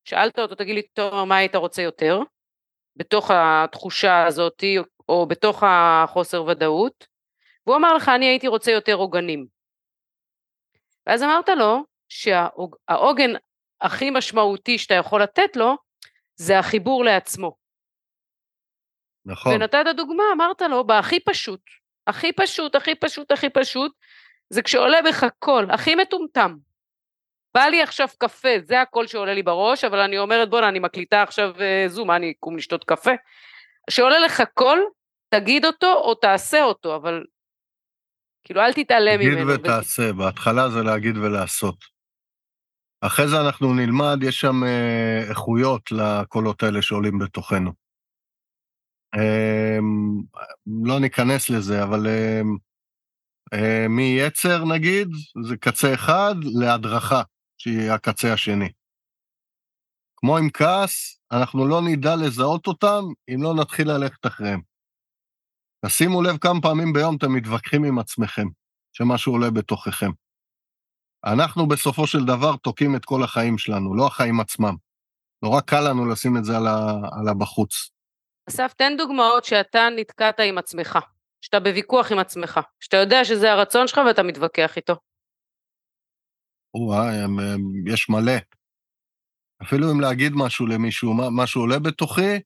שאלת 0.05 0.39
אותו, 0.39 0.55
תגיד 0.55 0.75
לי, 0.75 0.83
תומר, 0.83 1.25
מה 1.25 1.37
היית 1.37 1.55
רוצה 1.55 1.83
יותר? 1.83 2.19
בתוך 2.97 3.31
התחושה 3.35 4.27
הזאת, 4.27 4.65
או 5.09 5.27
בתוך 5.27 5.63
החוסר 5.67 6.45
ודאות, 6.45 7.07
והוא 7.67 7.77
אמר 7.77 7.95
לך, 7.95 8.09
אני 8.09 8.27
הייתי 8.27 8.49
רוצה 8.49 8.71
יותר 8.71 8.95
עוגנים. 8.95 9.47
ואז 11.07 11.23
אמרת 11.23 11.49
לו 11.49 11.85
שהעוגן 12.09 13.31
הכי 13.81 14.11
משמעותי 14.11 14.79
שאתה 14.79 14.95
יכול 14.95 15.23
לתת 15.23 15.57
לו, 15.57 15.77
זה 16.37 16.59
החיבור 16.59 17.05
לעצמו. 17.05 17.57
נכון. 19.25 19.53
ונתת 19.55 19.85
דוגמה, 19.97 20.25
אמרת 20.33 20.63
לו, 20.63 20.87
בהכי 20.87 21.21
פשוט, 21.21 21.61
הכי 22.07 22.33
פשוט, 22.33 22.75
הכי 22.75 22.95
פשוט, 22.95 23.33
הכי 23.33 23.51
פשוט, 23.51 23.93
זה 24.51 24.63
כשעולה 24.63 25.03
בך 25.03 25.27
קול, 25.39 25.71
הכי 25.71 25.95
מטומטם. 25.95 26.57
בא 27.57 27.63
לי 27.63 27.83
עכשיו 27.83 28.09
קפה, 28.19 28.49
זה 28.65 28.81
הקול 28.81 29.07
שעולה 29.07 29.35
לי 29.35 29.43
בראש, 29.43 29.85
אבל 29.85 29.99
אני 29.99 30.19
אומרת, 30.19 30.51
בואנה, 30.51 30.69
אני 30.69 30.79
מקליטה 30.79 31.23
עכשיו 31.23 31.55
זום, 31.89 32.09
מה, 32.09 32.17
אני 32.17 32.35
אקום 32.39 32.57
לשתות 32.57 32.85
קפה? 32.85 33.11
שעולה 33.91 34.19
לך 34.19 34.43
קול, 34.55 34.85
תגיד 35.29 35.65
אותו 35.65 35.93
או 35.95 36.15
תעשה 36.15 36.63
אותו, 36.63 36.97
אבל 36.97 37.25
כאילו 38.45 38.61
אל 38.61 38.73
תתעלם 38.73 39.21
ממנו. 39.21 39.55
תגיד 39.55 39.61
ותעשה, 39.61 40.13
בהתחלה 40.13 40.69
זה 40.69 40.83
להגיד 40.83 41.17
ולעשות. 41.17 41.77
אחרי 43.01 43.29
זה 43.29 43.41
אנחנו 43.41 43.75
נלמד, 43.75 44.19
יש 44.23 44.41
שם 44.41 44.65
אה, 44.65 45.31
איכויות 45.31 45.93
לקולות 45.93 46.63
האלה 46.63 46.83
שעולים 46.83 47.19
בתוכנו. 47.19 47.73
אה, 49.15 49.79
לא 50.85 51.01
ניכנס 51.01 51.51
לזה, 51.51 51.83
אבל 51.83 52.07
אה, 52.07 52.41
אה, 53.53 53.89
מיצר 53.89 54.65
נגיד, 54.65 55.09
זה 55.45 55.57
קצה 55.57 55.95
אחד, 55.95 56.35
להדרכה, 56.43 57.23
שהיא 57.67 57.91
הקצה 57.91 58.33
השני. 58.33 58.73
כמו 60.17 60.39
עם 60.39 60.51
כעס, 60.51 61.21
אנחנו 61.33 61.69
לא 61.69 61.81
נדע 61.83 62.17
לזהות 62.17 62.67
אותם 62.67 63.05
אם 63.29 63.43
לא 63.43 63.55
נתחיל 63.55 63.91
ללכת 63.91 64.27
אחריהם. 64.27 64.61
תשימו 65.87 66.23
לב 66.23 66.37
כמה 66.39 66.61
פעמים 66.63 66.93
ביום 66.93 67.17
אתם 67.17 67.33
מתווכחים 67.33 67.85
עם 67.85 67.99
עצמכם, 67.99 68.47
שמשהו 68.93 69.33
עולה 69.33 69.51
בתוככם. 69.51 70.11
אנחנו 71.25 71.69
בסופו 71.69 72.07
של 72.07 72.25
דבר 72.25 72.57
תוקעים 72.57 72.97
את 72.97 73.05
כל 73.05 73.23
החיים 73.23 73.59
שלנו, 73.59 73.97
לא 73.97 74.07
החיים 74.07 74.41
עצמם. 74.41 74.75
נורא 75.43 75.61
קל 75.61 75.91
לנו 75.91 76.07
לשים 76.07 76.37
את 76.37 76.45
זה 76.45 76.57
על, 76.57 76.67
על 77.21 77.29
הבחוץ. 77.29 77.91
אסף, 78.49 78.73
תן 78.77 78.93
דוגמאות 78.99 79.45
שאתה 79.45 79.89
נתקעת 79.97 80.41
עם 80.41 80.59
עצמך, 80.59 80.99
שאתה 81.41 81.61
בוויכוח 81.61 82.13
עם 82.13 82.19
עצמך, 82.19 82.61
שאתה 82.81 82.97
יודע 82.97 83.25
שזה 83.25 83.53
הרצון 83.53 83.87
שלך 83.87 84.01
ואתה 84.07 84.23
מתווכח 84.23 84.77
איתו. 84.77 84.97
וואי, 86.79 87.17
יש 87.87 88.09
מלא. 88.09 88.33
אפילו 89.63 89.93
אם 89.93 90.01
להגיד 90.01 90.33
משהו 90.35 90.67
למישהו, 90.67 91.15
משהו 91.31 91.61
עולה 91.61 91.79
בתוכי, 91.79 92.41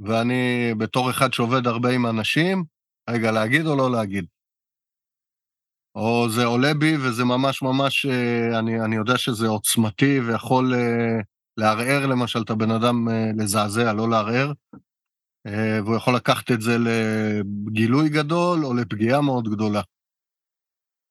ואני 0.00 0.70
בתור 0.78 1.10
אחד 1.10 1.32
שעובד 1.32 1.66
הרבה 1.66 1.90
עם 1.90 2.06
אנשים, 2.06 2.64
רגע, 3.10 3.32
להגיד 3.32 3.66
או 3.66 3.76
לא 3.76 3.90
להגיד? 3.90 4.24
או 5.94 6.28
זה 6.30 6.44
עולה 6.44 6.74
בי 6.74 6.96
וזה 6.96 7.24
ממש 7.24 7.62
ממש, 7.62 8.06
אה, 8.06 8.58
אני, 8.58 8.80
אני 8.80 8.96
יודע 8.96 9.18
שזה 9.18 9.48
עוצמתי 9.48 10.20
ויכול 10.20 10.74
אה, 10.74 11.20
לערער 11.56 12.06
למשל 12.06 12.42
את 12.42 12.50
הבן 12.50 12.70
אדם, 12.70 13.08
אה, 13.08 13.30
לזעזע, 13.38 13.92
לא 13.92 14.10
לערער, 14.10 14.52
והוא 15.84 15.96
יכול 15.96 16.16
לקחת 16.16 16.50
את 16.50 16.60
זה 16.60 16.76
לגילוי 16.78 18.08
גדול 18.08 18.64
או 18.64 18.74
לפגיעה 18.74 19.20
מאוד 19.20 19.48
גדולה. 19.48 19.80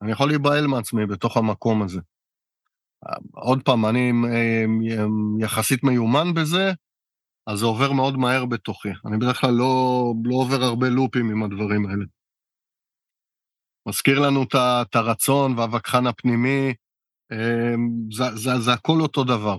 אני 0.02 0.12
יכול 0.12 0.28
להיבהל 0.28 0.68
מעצמי 0.68 1.06
בתוך 1.06 1.38
המקום 1.38 1.82
הזה. 1.84 2.00
עוד 3.32 3.64
פעם, 3.66 3.86
אני 3.86 4.12
יחסית 5.40 5.84
מיומן 5.84 6.34
בזה, 6.34 6.72
אז 7.48 7.60
זה 7.60 7.66
עובר 7.66 7.92
מאוד 7.92 8.18
מהר 8.18 8.46
בתוכי. 8.46 8.90
אני 9.08 9.18
בדרך 9.18 9.42
כלל 9.42 9.54
לא, 9.54 10.14
לא 10.24 10.36
עובר 10.36 10.64
הרבה 10.64 10.90
לופים 10.90 11.30
עם 11.32 11.44
הדברים 11.44 11.86
האלה. 11.86 12.06
מזכיר 13.88 14.20
לנו 14.20 14.44
את 14.44 14.96
הרצון 14.96 15.60
והווכחן 15.60 16.08
הפנימי, 16.08 16.74
אמ, 17.32 17.90
זה, 18.12 18.24
זה, 18.36 18.60
זה 18.60 18.74
הכל 18.74 19.02
אותו 19.02 19.24
דבר. 19.24 19.58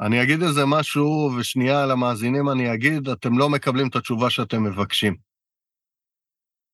אני 0.00 0.22
אגיד 0.22 0.42
איזה 0.42 0.60
משהו, 0.66 1.30
ושנייה 1.38 1.86
למאזינים 1.86 2.48
אני 2.48 2.74
אגיד, 2.74 3.08
אתם 3.08 3.38
לא 3.38 3.48
מקבלים 3.48 3.88
את 3.88 3.96
התשובה 3.96 4.30
שאתם 4.30 4.64
מבקשים. 4.64 5.16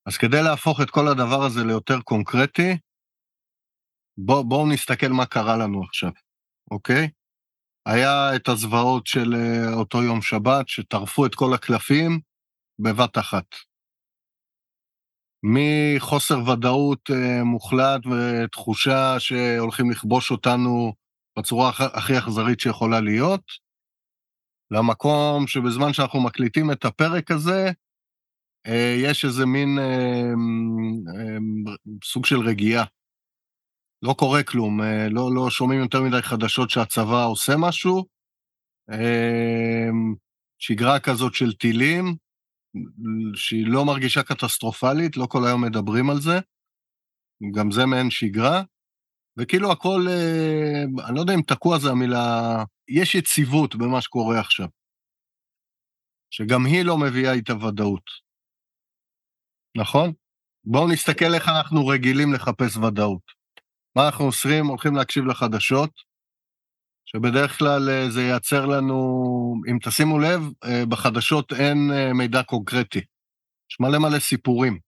אז 0.06 0.16
כדי 0.16 0.42
להפוך 0.42 0.80
את 0.80 0.90
כל 0.90 1.08
הדבר 1.08 1.42
הזה 1.46 1.64
ליותר 1.64 2.00
קונקרטי, 2.00 2.78
בוא 4.18 4.68
נסתכל 4.72 5.08
מה 5.08 5.26
קרה 5.26 5.56
לנו 5.56 5.84
עכשיו, 5.84 6.10
אוקיי? 6.70 7.08
היה 7.86 8.36
את 8.36 8.48
הזוועות 8.48 9.06
של 9.06 9.34
אה, 9.34 9.74
אותו 9.74 10.02
יום 10.02 10.22
שבת, 10.22 10.68
שטרפו 10.68 11.26
את 11.26 11.34
כל 11.34 11.54
הקלפים 11.54 12.20
בבת 12.78 13.18
אחת. 13.18 13.46
מחוסר 15.42 16.38
ודאות 16.48 17.10
אה, 17.10 17.44
מוחלט 17.44 18.00
ותחושה 18.06 19.20
שהולכים 19.20 19.90
לכבוש 19.90 20.30
אותנו 20.30 20.92
בצורה 21.38 21.70
הכי 21.94 22.18
אכזרית 22.18 22.60
שיכולה 22.60 23.00
להיות, 23.00 23.42
למקום 24.70 25.46
שבזמן 25.46 25.92
שאנחנו 25.92 26.20
מקליטים 26.20 26.70
את 26.70 26.84
הפרק 26.84 27.30
הזה, 27.30 27.70
אה, 28.66 28.94
יש 29.02 29.24
איזה 29.24 29.46
מין 29.46 29.78
סוג 32.04 32.26
של 32.26 32.40
רגיעה. 32.40 32.84
לא 34.02 34.14
קורה 34.18 34.42
כלום, 34.42 34.82
אה, 34.82 35.08
לא, 35.08 35.30
לא 35.34 35.50
שומעים 35.50 35.80
יותר 35.80 36.02
מדי 36.02 36.22
חדשות 36.22 36.70
שהצבא 36.70 37.24
עושה 37.26 37.52
משהו. 37.58 38.04
אמ, 38.90 40.14
שגרה 40.58 41.00
כזאת 41.00 41.34
של 41.34 41.52
טילים, 41.52 42.16
שהיא 43.34 43.66
לא 43.66 43.84
מרגישה 43.84 44.22
קטסטרופלית, 44.22 45.16
לא 45.16 45.26
כל 45.26 45.46
היום 45.46 45.64
מדברים 45.64 46.10
על 46.10 46.20
זה, 46.20 46.38
גם 47.54 47.70
זה 47.70 47.86
מעין 47.86 48.10
שגרה, 48.10 48.62
וכאילו 49.36 49.72
הכל, 49.72 50.06
אה, 50.08 50.82
אני 51.08 51.14
לא 51.14 51.20
יודע 51.20 51.34
אם 51.34 51.42
תקוע 51.42 51.78
זה 51.78 51.90
המילה, 51.90 52.64
יש 52.88 53.14
יציבות 53.14 53.76
במה 53.76 54.00
שקורה 54.00 54.40
עכשיו, 54.40 54.68
שגם 56.30 56.66
היא 56.66 56.84
לא 56.84 56.98
מביאה 56.98 57.32
איתה 57.32 57.56
ודאות, 57.56 58.04
נכון? 59.76 60.12
בואו 60.64 60.92
נסתכל 60.92 61.34
איך 61.34 61.48
אנחנו 61.48 61.86
רגילים 61.86 62.32
לחפש 62.32 62.76
ודאות. 62.76 63.41
מה 63.96 64.06
אנחנו 64.06 64.24
עושים? 64.24 64.66
הולכים 64.66 64.96
להקשיב 64.96 65.24
לחדשות, 65.24 65.90
שבדרך 67.04 67.58
כלל 67.58 67.90
אה, 67.90 68.10
זה 68.10 68.22
ייצר 68.22 68.66
לנו, 68.66 68.96
אם 69.70 69.78
תשימו 69.82 70.18
לב, 70.18 70.40
אה, 70.64 70.86
בחדשות 70.88 71.52
אין 71.52 71.90
אה, 71.94 72.12
מידע 72.12 72.42
קונקרטי. 72.42 72.98
יש 73.70 73.80
מלא 73.80 73.98
מלא 73.98 74.18
סיפורים. 74.18 74.78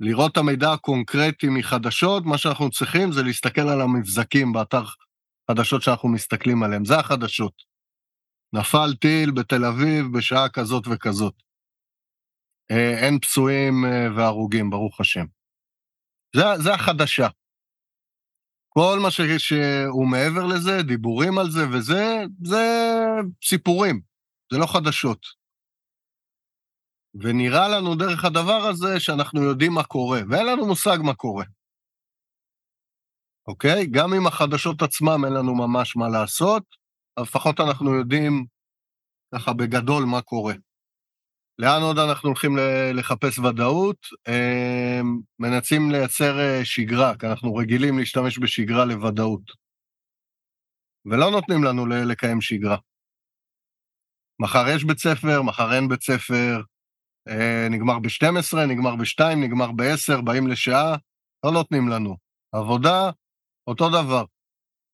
לראות 0.00 0.32
את 0.32 0.36
המידע 0.36 0.72
הקונקרטי 0.72 1.46
מחדשות, 1.48 2.24
מה 2.26 2.38
שאנחנו 2.38 2.70
צריכים 2.70 3.12
זה 3.12 3.22
להסתכל 3.22 3.68
על 3.68 3.80
המבזקים 3.80 4.52
באתר 4.52 4.84
חדשות 5.50 5.82
שאנחנו 5.82 6.08
מסתכלים 6.08 6.62
עליהם. 6.62 6.84
זה 6.84 6.98
החדשות. 6.98 7.52
נפל 8.52 8.94
טיל 9.00 9.30
בתל 9.30 9.64
אביב 9.64 10.18
בשעה 10.18 10.48
כזאת 10.48 10.84
וכזאת. 10.90 11.34
אין 12.70 13.18
פצועים 13.18 13.84
והרוגים, 14.16 14.70
ברוך 14.70 15.00
השם. 15.00 15.24
זה, 16.36 16.42
זה 16.62 16.74
החדשה. 16.74 17.28
כל 18.68 18.98
מה 19.02 19.10
שהוא 19.38 20.06
מעבר 20.10 20.46
לזה, 20.46 20.82
דיבורים 20.82 21.38
על 21.38 21.50
זה 21.50 21.60
וזה, 21.72 22.24
זה 22.44 22.64
סיפורים, 23.44 24.00
זה 24.52 24.58
לא 24.58 24.66
חדשות. 24.66 25.26
ונראה 27.14 27.68
לנו 27.68 27.94
דרך 27.94 28.24
הדבר 28.24 28.60
הזה 28.70 29.00
שאנחנו 29.00 29.42
יודעים 29.42 29.72
מה 29.72 29.84
קורה, 29.84 30.20
ואין 30.30 30.46
לנו 30.46 30.66
מושג 30.66 30.98
מה 31.02 31.14
קורה. 31.14 31.44
אוקיי? 33.46 33.86
גם 33.86 34.12
עם 34.12 34.26
החדשות 34.26 34.82
עצמם 34.82 35.24
אין 35.24 35.32
לנו 35.32 35.54
ממש 35.54 35.96
מה 35.96 36.08
לעשות, 36.08 36.62
אבל 37.16 37.26
לפחות 37.26 37.60
אנחנו 37.60 37.94
יודעים 37.94 38.46
ככה 39.34 39.52
בגדול 39.52 40.04
מה 40.04 40.22
קורה. 40.22 40.54
לאן 41.58 41.82
עוד 41.82 41.98
אנחנו 41.98 42.28
הולכים 42.28 42.56
לחפש 42.94 43.38
ודאות? 43.38 43.96
אמ, 44.28 45.20
מנסים 45.38 45.90
לייצר 45.90 46.38
אה, 46.40 46.64
שגרה, 46.64 47.16
כי 47.18 47.26
אנחנו 47.26 47.54
רגילים 47.54 47.98
להשתמש 47.98 48.38
בשגרה 48.38 48.84
לוודאות. 48.84 49.64
ולא 51.06 51.30
נותנים 51.30 51.64
לנו 51.64 51.86
לקיים 51.86 52.40
שגרה. 52.40 52.76
מחר 54.40 54.64
יש 54.68 54.84
בית 54.84 54.98
ספר, 54.98 55.42
מחר 55.42 55.74
אין 55.74 55.88
בית 55.88 56.02
ספר, 56.02 56.60
אה, 57.28 57.68
נגמר 57.70 57.98
ב-12, 57.98 58.56
נגמר 58.68 58.96
ב-2, 58.96 59.24
נגמר 59.36 59.72
ב-10, 59.72 60.20
באים 60.24 60.46
לשעה, 60.46 60.96
לא 61.44 61.52
נותנים 61.52 61.88
לנו. 61.88 62.16
עבודה, 62.52 63.10
אותו 63.66 63.88
דבר. 63.88 64.24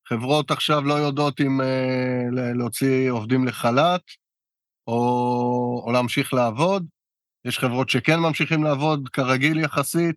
חברות 0.09 0.51
עכשיו 0.51 0.81
לא 0.85 0.94
יודעות 0.94 1.40
אם 1.40 1.61
אה, 1.61 2.53
להוציא 2.55 3.11
עובדים 3.11 3.46
לחל"ת, 3.46 4.03
או, 4.90 5.83
או 5.87 5.92
להמשיך 5.92 6.35
לעבוד. 6.35 6.87
יש 7.44 7.59
חברות 7.59 7.88
שכן 7.88 8.18
ממשיכים 8.18 8.64
לעבוד 8.64 9.09
כרגיל 9.12 9.59
יחסית. 9.59 10.16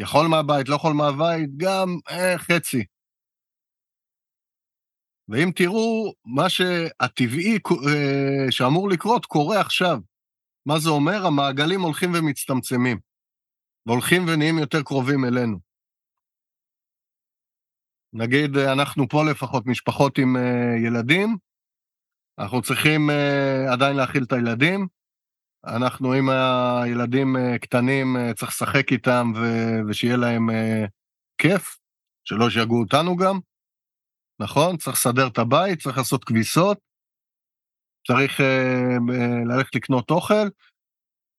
יכול 0.00 0.26
מהבית, 0.26 0.68
לא 0.68 0.74
יכול 0.74 0.92
מהבית, 0.92 1.50
גם 1.56 1.88
אה, 2.10 2.38
חצי. 2.38 2.84
ואם 5.28 5.50
תראו, 5.56 6.12
מה 6.24 6.48
שהטבעי 6.48 7.58
אה, 7.88 8.46
שאמור 8.50 8.88
לקרות 8.88 9.26
קורה 9.26 9.60
עכשיו. 9.60 9.98
מה 10.66 10.78
זה 10.78 10.90
אומר? 10.90 11.26
המעגלים 11.26 11.80
הולכים 11.80 12.12
ומצטמצמים, 12.14 12.98
והולכים 13.86 14.22
ונהיים 14.28 14.58
יותר 14.58 14.82
קרובים 14.82 15.24
אלינו. 15.24 15.58
נגיד, 18.12 18.56
אנחנו 18.56 19.08
פה 19.08 19.24
לפחות 19.30 19.66
משפחות 19.66 20.18
עם 20.18 20.36
אה, 20.36 20.76
ילדים, 20.86 21.36
אנחנו 22.38 22.62
צריכים 22.62 23.10
uh, 23.10 23.72
עדיין 23.72 23.96
להאכיל 23.96 24.22
את 24.22 24.32
הילדים. 24.32 24.86
אנחנו, 25.66 26.14
אם 26.18 26.28
הילדים 26.30 27.36
uh, 27.36 27.58
קטנים, 27.58 28.06
uh, 28.16 28.34
צריך 28.34 28.50
לשחק 28.50 28.92
איתם 28.92 29.32
ו- 29.36 29.88
ושיהיה 29.88 30.16
להם 30.16 30.46
כיף, 31.38 31.78
שלא 32.24 32.50
שיגעו 32.50 32.80
אותנו 32.80 33.16
גם, 33.16 33.38
נכון? 34.40 34.76
צריך 34.76 34.96
לסדר 34.96 35.26
את 35.32 35.38
הבית, 35.38 35.82
צריך 35.82 35.98
לעשות 35.98 36.24
כביסות, 36.24 36.78
צריך 38.06 38.40
ללכת 39.46 39.74
לקנות 39.74 40.10
אוכל. 40.10 40.48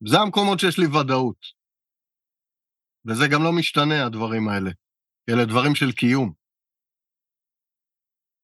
זה 0.07 0.17
המקומות 0.17 0.59
שיש 0.59 0.79
לי 0.79 0.85
ודאות. 0.85 1.37
וזה 3.05 3.25
גם 3.31 3.43
לא 3.43 3.51
משתנה, 3.59 4.05
הדברים 4.05 4.49
האלה. 4.49 4.71
אלה 5.29 5.45
דברים 5.45 5.75
של 5.75 5.91
קיום. 5.91 6.33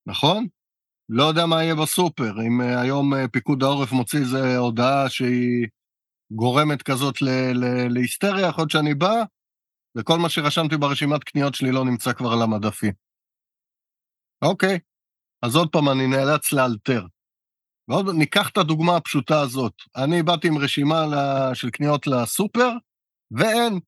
נכון? 0.05 0.47
לא 1.09 1.23
יודע 1.23 1.45
מה 1.45 1.63
יהיה 1.63 1.75
בסופר, 1.75 2.31
אם 2.47 2.61
אה, 2.61 2.81
היום 2.81 3.13
אה, 3.13 3.27
פיקוד 3.27 3.63
העורף 3.63 3.91
מוציא 3.91 4.19
איזו 4.19 4.37
הודעה 4.57 5.09
שהיא 5.09 5.67
גורמת 6.31 6.83
כזאת 6.83 7.15
להיסטריה, 7.89 8.47
יכול 8.47 8.61
להיות 8.61 8.71
שאני 8.71 8.93
בא, 8.93 9.23
וכל 9.97 10.17
מה 10.17 10.29
שרשמתי 10.29 10.77
ברשימת 10.77 11.23
קניות 11.23 11.55
שלי 11.55 11.71
לא 11.71 11.85
נמצא 11.85 12.13
כבר 12.13 12.33
על 12.33 12.41
המדפים. 12.41 12.93
אוקיי, 14.41 14.79
אז 15.41 15.55
עוד 15.55 15.69
פעם 15.71 15.89
אני 15.89 16.07
נאלץ 16.07 16.51
לאלתר. 16.51 17.05
ועוד 17.87 18.05
ניקח 18.17 18.49
את 18.49 18.57
הדוגמה 18.57 18.97
הפשוטה 18.97 19.41
הזאת. 19.41 19.73
אני 19.95 20.23
באתי 20.23 20.47
עם 20.47 20.57
רשימה 20.57 21.05
של 21.53 21.69
קניות 21.69 22.07
לסופר, 22.07 22.69
ואין. 23.31 23.79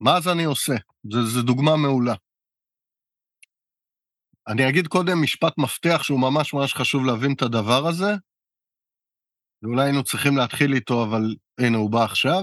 מה 0.00 0.16
אז 0.16 0.28
אני 0.28 0.44
עושה? 0.44 0.74
זו 1.10 1.42
דוגמה 1.42 1.76
מעולה. 1.76 2.14
אני 4.48 4.68
אגיד 4.68 4.86
קודם 4.86 5.22
משפט 5.22 5.58
מפתח 5.58 6.02
שהוא 6.02 6.20
ממש 6.20 6.54
ממש 6.54 6.74
חשוב 6.74 7.04
להבין 7.04 7.32
את 7.36 7.42
הדבר 7.42 7.82
הזה, 7.88 8.10
ואולי 9.62 9.84
היינו 9.84 10.04
צריכים 10.04 10.36
להתחיל 10.36 10.72
איתו, 10.74 11.04
אבל 11.04 11.22
הנה, 11.60 11.78
הוא 11.78 11.90
בא 11.90 12.04
עכשיו. 12.04 12.42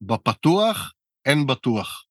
בפתוח 0.00 0.92
אין 1.26 1.46
בטוח. 1.46 2.04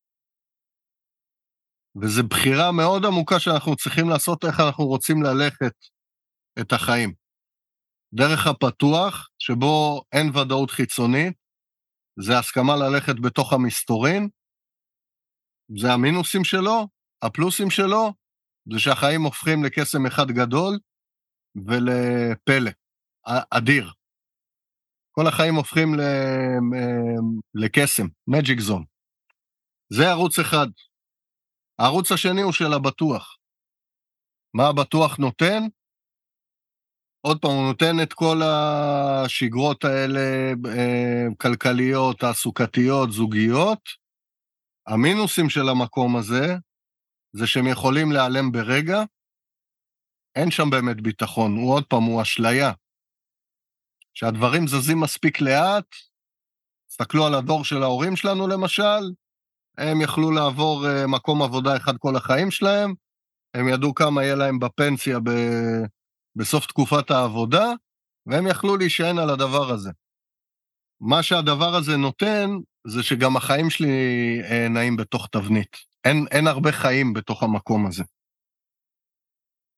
וזו 2.02 2.24
בחירה 2.30 2.72
מאוד 2.72 3.06
עמוקה 3.06 3.40
שאנחנו 3.40 3.76
צריכים 3.76 4.10
לעשות 4.10 4.46
איך 4.46 4.60
אנחנו 4.60 4.86
רוצים 4.86 5.24
ללכת 5.24 5.76
את 6.62 6.74
החיים. 6.74 7.14
דרך 8.14 8.48
הפתוח, 8.48 9.30
שבו 9.40 10.04
אין 10.12 10.28
ודאות 10.30 10.72
חיצונית, 10.72 11.34
זה 12.20 12.40
הסכמה 12.40 12.74
ללכת 12.76 13.16
בתוך 13.24 13.54
המסתורין, 13.54 14.30
זה 15.82 15.94
המינוסים 15.94 16.44
שלו, 16.44 16.88
הפלוסים 17.22 17.70
שלו, 17.70 18.14
זה 18.72 18.80
שהחיים 18.80 19.22
הופכים 19.22 19.64
לקסם 19.64 20.06
אחד 20.06 20.28
גדול 20.28 20.80
ולפלא, 21.56 22.72
אדיר. 23.50 23.92
כל 25.12 25.28
החיים 25.28 25.56
הופכים 25.56 25.90
לקסם, 27.54 28.08
מג'יק 28.28 28.60
זון. 28.60 28.84
זה 29.94 30.10
ערוץ 30.10 30.40
אחד. 30.40 30.68
הערוץ 31.80 32.12
השני 32.12 32.42
הוא 32.42 32.52
של 32.52 32.74
הבטוח. 32.74 33.38
מה 34.54 34.68
הבטוח 34.68 35.18
נותן? 35.18 35.64
עוד 37.22 37.42
פעם, 37.42 37.52
הוא 37.52 37.68
נותן 37.68 37.96
את 38.04 38.14
כל 38.14 38.42
השגרות 38.44 39.84
האלה, 39.84 40.54
אה, 40.78 41.26
כלכליות, 41.38 42.20
תעסוקתיות, 42.20 43.12
זוגיות. 43.12 43.80
המינוסים 44.88 45.50
של 45.50 45.70
המקום 45.70 46.18
הזה, 46.18 46.56
זה 47.34 47.48
שהם 47.48 47.68
יכולים 47.68 48.12
להיעלם 48.12 48.52
ברגע. 48.52 49.04
אין 50.36 50.52
שם 50.52 50.70
באמת 50.70 51.02
ביטחון, 51.02 51.56
הוא 51.56 51.74
עוד 51.74 51.86
פעם, 51.86 52.04
הוא 52.04 52.22
אשליה. 52.22 52.72
שהדברים 54.14 54.68
זזים 54.68 55.00
מספיק 55.00 55.42
לאט, 55.42 55.86
תסתכלו 56.90 57.26
על 57.26 57.36
הדור 57.36 57.66
של 57.66 57.84
ההורים 57.84 58.16
שלנו 58.16 58.48
למשל, 58.48 59.12
הם 59.78 60.02
יכלו 60.02 60.32
לעבור 60.32 60.86
uh, 60.86 61.08
מקום 61.08 61.42
עבודה 61.42 61.78
אחד 61.78 61.98
כל 61.98 62.16
החיים 62.16 62.52
שלהם, 62.52 62.94
הם 63.54 63.68
ידעו 63.68 63.94
כמה 63.94 64.24
יהיה 64.24 64.36
להם 64.36 64.60
בפנסיה 64.60 65.20
ב... 65.20 65.30
בסוף 66.36 66.66
תקופת 66.66 67.12
העבודה, 67.12 67.66
והם 68.26 68.48
יכלו 68.48 68.78
להישען 68.78 69.18
על 69.18 69.30
הדבר 69.30 69.72
הזה. 69.72 69.92
מה 71.02 71.24
שהדבר 71.24 71.76
הזה 71.76 71.98
נותן, 71.98 72.50
זה 72.88 73.04
שגם 73.04 73.38
החיים 73.38 73.70
שלי 73.70 73.90
uh, 74.42 74.70
נעים 74.70 74.96
בתוך 74.98 75.28
תבנית. 75.32 75.93
אין, 76.06 76.26
אין 76.32 76.48
הרבה 76.48 76.72
חיים 76.72 77.14
בתוך 77.14 77.44
המקום 77.44 77.88
הזה. 77.88 78.04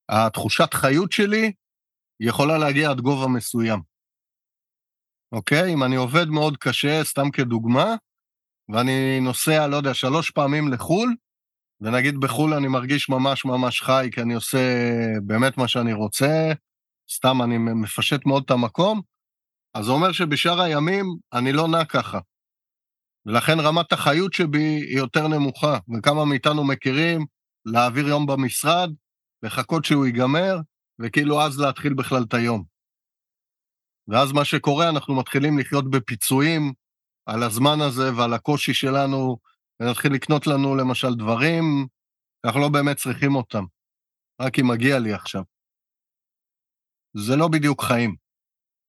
התחושת 0.09 0.73
חיות 0.73 1.11
שלי 1.11 1.51
יכולה 2.19 2.57
להגיע 2.57 2.89
עד 2.89 3.01
גובה 3.01 3.27
מסוים. 3.27 3.81
אוקיי? 5.31 5.73
אם 5.73 5.83
אני 5.83 5.95
עובד 5.95 6.27
מאוד 6.27 6.57
קשה, 6.57 7.03
סתם 7.03 7.31
כדוגמה, 7.31 7.95
ואני 8.69 9.19
נוסע, 9.21 9.67
לא 9.67 9.75
יודע, 9.75 9.93
שלוש 9.93 10.31
פעמים 10.31 10.73
לחו"ל, 10.73 11.15
ונגיד 11.81 12.15
בחו"ל 12.19 12.53
אני 12.53 12.67
מרגיש 12.67 13.09
ממש 13.09 13.45
ממש 13.45 13.81
חי, 13.81 14.09
כי 14.11 14.21
אני 14.21 14.33
עושה 14.33 14.59
באמת 15.25 15.57
מה 15.57 15.67
שאני 15.67 15.93
רוצה, 15.93 16.51
סתם 17.11 17.41
אני 17.43 17.57
מפשט 17.57 18.25
מאוד 18.25 18.43
את 18.45 18.51
המקום, 18.51 19.01
אז 19.73 19.85
זה 19.85 19.91
אומר 19.91 20.11
שבשאר 20.11 20.61
הימים 20.61 21.05
אני 21.33 21.51
לא 21.51 21.67
נע 21.67 21.85
ככה. 21.85 22.19
ולכן 23.25 23.59
רמת 23.59 23.93
החיות 23.93 24.33
שבי 24.33 24.63
היא 24.63 24.97
יותר 24.97 25.27
נמוכה, 25.27 25.77
וכמה 25.97 26.25
מאיתנו 26.25 26.63
מכירים 26.63 27.25
להעביר 27.65 28.07
יום 28.07 28.25
במשרד, 28.25 28.89
לחכות 29.43 29.85
שהוא 29.85 30.05
ייגמר, 30.05 30.55
וכאילו 30.99 31.41
אז 31.41 31.59
להתחיל 31.59 31.93
בכלל 31.93 32.23
את 32.27 32.33
היום. 32.33 32.63
ואז 34.07 34.31
מה 34.31 34.45
שקורה, 34.45 34.89
אנחנו 34.89 35.15
מתחילים 35.15 35.59
לחיות 35.59 35.89
בפיצויים 35.89 36.73
על 37.25 37.43
הזמן 37.43 37.81
הזה 37.81 38.15
ועל 38.17 38.33
הקושי 38.33 38.73
שלנו, 38.73 39.37
ונתחיל 39.79 40.13
לקנות 40.13 40.47
לנו 40.47 40.75
למשל 40.75 41.15
דברים, 41.15 41.87
אנחנו 42.45 42.59
לא 42.59 42.69
באמת 42.69 42.97
צריכים 42.97 43.35
אותם, 43.35 43.63
רק 44.41 44.59
אם 44.59 44.67
מגיע 44.67 44.99
לי 44.99 45.13
עכשיו. 45.13 45.43
זה 47.17 47.35
לא 47.35 47.47
בדיוק 47.47 47.83
חיים. 47.83 48.15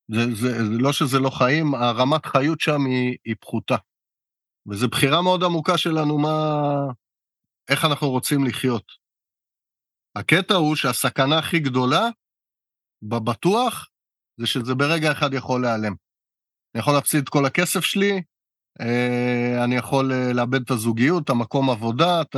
זה, 0.08 0.34
זה, 0.34 0.64
זה 0.64 0.78
לא 0.78 0.92
שזה 0.92 1.18
לא 1.18 1.30
חיים, 1.30 1.74
הרמת 1.74 2.26
חיות 2.26 2.60
שם 2.60 2.86
היא, 2.86 3.16
היא 3.24 3.34
פחותה. 3.40 3.76
וזו 4.68 4.88
בחירה 4.88 5.22
מאוד 5.22 5.44
עמוקה 5.44 5.78
שלנו 5.78 6.18
מה... 6.18 6.36
איך 7.70 7.84
אנחנו 7.84 8.10
רוצים 8.10 8.44
לחיות. 8.44 8.92
הקטע 10.16 10.54
הוא 10.54 10.76
שהסכנה 10.76 11.38
הכי 11.38 11.58
גדולה, 11.58 12.08
בבטוח, 13.02 13.88
זה 14.40 14.46
שזה 14.46 14.74
ברגע 14.74 15.12
אחד 15.12 15.34
יכול 15.34 15.62
להיעלם. 15.62 15.94
אני 16.74 16.80
יכול 16.80 16.94
להפסיד 16.94 17.22
את 17.22 17.28
כל 17.28 17.46
הכסף 17.46 17.80
שלי, 17.80 18.22
אה, 18.80 19.64
אני 19.64 19.76
יכול 19.76 20.12
אה, 20.12 20.32
לאבד 20.32 20.62
את 20.62 20.70
הזוגיות, 20.70 21.24
את 21.24 21.30
המקום 21.30 21.70
עבודה, 21.70 22.20
את 22.22 22.36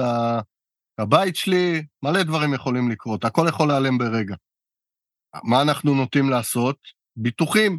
הבית 0.99 1.37
שלי, 1.37 1.87
מלא 2.03 2.23
דברים 2.23 2.55
יכולים 2.55 2.91
לקרות, 2.91 3.25
הכל 3.25 3.47
יכול 3.49 3.69
להיעלם 3.69 3.99
ברגע. 3.99 4.35
מה 5.45 5.63
אנחנו 5.63 5.95
נוטים 5.95 6.31
לעשות? 6.31 6.77
ביטוחים. 7.17 7.79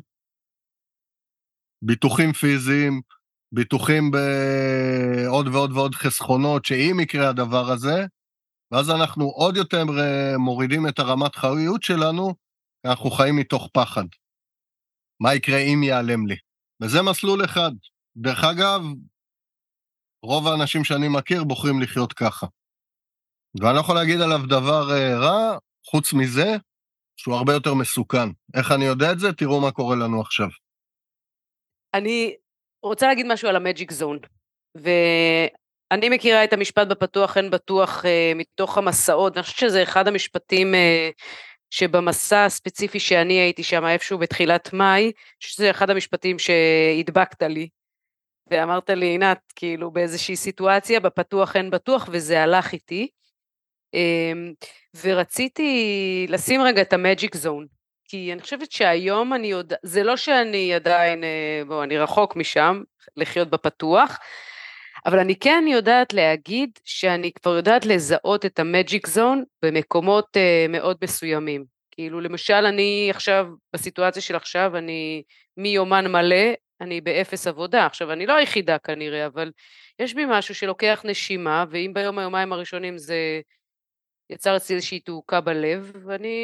ביטוחים 1.81 2.33
פיזיים, 2.33 3.01
ביטוחים 3.51 4.11
בעוד 4.11 5.47
ועוד 5.47 5.71
ועוד 5.71 5.95
חסכונות, 5.95 6.65
שאם 6.65 6.99
יקרה 6.99 7.29
הדבר 7.29 7.71
הזה, 7.71 8.05
ואז 8.71 8.89
אנחנו 8.89 9.25
עוד 9.25 9.57
יותר 9.57 9.83
אה, 9.99 10.37
מורידים 10.37 10.87
את 10.87 10.99
הרמת 10.99 11.35
חיות 11.35 11.83
שלנו, 11.83 12.35
אנחנו 12.85 13.11
חיים 13.11 13.35
מתוך 13.35 13.69
פחד. 13.73 14.03
מה 15.19 15.35
יקרה 15.35 15.57
אם 15.57 15.83
ייעלם 15.83 16.27
לי? 16.27 16.35
וזה 16.81 17.01
מסלול 17.01 17.45
אחד. 17.45 17.71
דרך 18.17 18.43
אגב, 18.43 18.81
רוב 20.23 20.47
האנשים 20.47 20.83
שאני 20.83 21.07
מכיר 21.07 21.43
בוחרים 21.43 21.81
לחיות 21.81 22.13
ככה. 22.13 22.47
ואני 23.61 23.75
לא 23.75 23.79
יכול 23.79 23.95
להגיד 23.95 24.21
עליו 24.21 24.39
דבר 24.49 24.91
אה, 24.91 25.17
רע, 25.17 25.57
חוץ 25.85 26.13
מזה, 26.13 26.57
שהוא 27.17 27.35
הרבה 27.35 27.53
יותר 27.53 27.73
מסוכן. 27.73 28.29
איך 28.53 28.71
אני 28.71 28.85
יודע 28.85 29.11
את 29.11 29.19
זה? 29.19 29.33
תראו 29.33 29.61
מה 29.61 29.71
קורה 29.71 29.95
לנו 29.95 30.21
עכשיו. 30.21 30.47
אני 31.93 32.35
רוצה 32.83 33.07
להגיד 33.07 33.25
משהו 33.25 33.49
על 33.49 33.55
המג'יק 33.55 33.91
זון, 33.91 34.19
ואני 34.75 36.09
מכירה 36.09 36.43
את 36.43 36.53
המשפט 36.53 36.87
בפתוח 36.87 37.37
אין 37.37 37.49
בטוח 37.49 38.05
אה, 38.05 38.31
מתוך 38.35 38.77
המסעות, 38.77 39.37
אני 39.37 39.43
חושבת 39.43 39.57
שזה 39.59 39.83
אחד 39.83 40.07
המשפטים 40.07 40.75
אה, 40.75 41.09
שבמסע 41.69 42.45
הספציפי 42.45 42.99
שאני 42.99 43.33
הייתי 43.33 43.63
שם 43.63 43.85
איפשהו 43.85 44.17
בתחילת 44.17 44.73
מאי, 44.73 45.11
שזה 45.39 45.71
אחד 45.71 45.89
המשפטים 45.89 46.39
שהדבקת 46.39 47.43
לי, 47.43 47.69
ואמרת 48.51 48.89
לי, 48.89 49.05
עינת, 49.05 49.39
כאילו 49.55 49.91
באיזושהי 49.91 50.35
סיטואציה, 50.35 50.99
בפתוח 50.99 51.55
אין 51.55 51.69
בטוח, 51.69 52.09
וזה 52.11 52.43
הלך 52.43 52.73
איתי. 52.73 53.07
אמ, 53.93 54.53
ורציתי 55.01 56.25
לשים 56.29 56.61
רגע 56.61 56.81
את 56.81 56.93
המג'יק 56.93 57.35
זון, 57.35 57.67
כי 58.09 58.33
אני 58.33 58.41
חושבת 58.41 58.71
שהיום 58.71 59.33
אני 59.33 59.47
יודעת, 59.47 59.79
זה 59.83 60.03
לא 60.03 60.17
שאני 60.17 60.73
עדיין, 60.73 61.23
אה, 61.23 61.61
בואו, 61.67 61.83
אני 61.83 61.97
רחוק 61.97 62.35
משם, 62.35 62.81
לחיות 63.17 63.49
בפתוח, 63.49 64.19
אבל 65.05 65.19
אני 65.19 65.35
כן 65.35 65.63
יודעת 65.67 66.13
להגיד 66.13 66.69
שאני 66.83 67.31
כבר 67.31 67.55
יודעת 67.55 67.85
לזהות 67.85 68.45
את 68.45 68.59
המג'יק 68.59 69.07
זון 69.07 69.43
במקומות 69.61 70.25
uh, 70.37 70.71
מאוד 70.71 70.97
מסוימים. 71.03 71.65
כאילו 71.91 72.21
למשל 72.21 72.53
אני 72.53 73.07
עכשיו, 73.09 73.47
בסיטואציה 73.73 74.21
של 74.21 74.35
עכשיו, 74.35 74.77
אני 74.77 75.23
מיומן 75.57 76.07
מלא, 76.07 76.53
אני 76.81 77.01
באפס 77.01 77.47
עבודה. 77.47 77.85
עכשיו, 77.85 78.11
אני 78.11 78.25
לא 78.25 78.33
היחידה 78.33 78.77
כנראה, 78.77 79.25
אבל 79.25 79.51
יש 79.99 80.13
בי 80.13 80.25
משהו 80.29 80.55
שלוקח 80.55 81.01
נשימה, 81.05 81.65
ואם 81.69 81.91
ביום 81.93 82.19
היומיים 82.19 82.53
הראשונים 82.53 82.97
זה 82.97 83.41
יצר 84.29 84.57
אצלי 84.57 84.75
איזושהי 84.75 84.99
תעוקה 84.99 85.41
בלב, 85.41 85.91
ואני... 86.05 86.37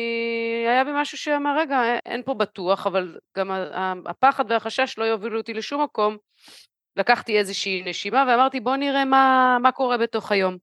היה 0.67 0.83
בי 0.83 0.91
משהו 0.93 1.17
שאמר, 1.17 1.57
רגע, 1.59 1.81
אין 2.05 2.23
פה 2.23 2.33
בטוח, 2.33 2.87
אבל 2.87 3.17
גם 3.37 3.51
הפחד 4.05 4.51
והחשש 4.51 4.97
לא 4.97 5.03
יובילו 5.03 5.37
אותי 5.37 5.53
לשום 5.53 5.83
מקום, 5.83 6.17
לקחתי 6.95 7.37
איזושהי 7.37 7.83
נשימה 7.85 8.25
ואמרתי 8.27 8.59
בוא 8.59 8.75
נראה 8.75 9.05
מה, 9.05 9.57
מה 9.61 9.71
קורה 9.71 9.97
בתוך 9.97 10.31
היום. 10.31 10.57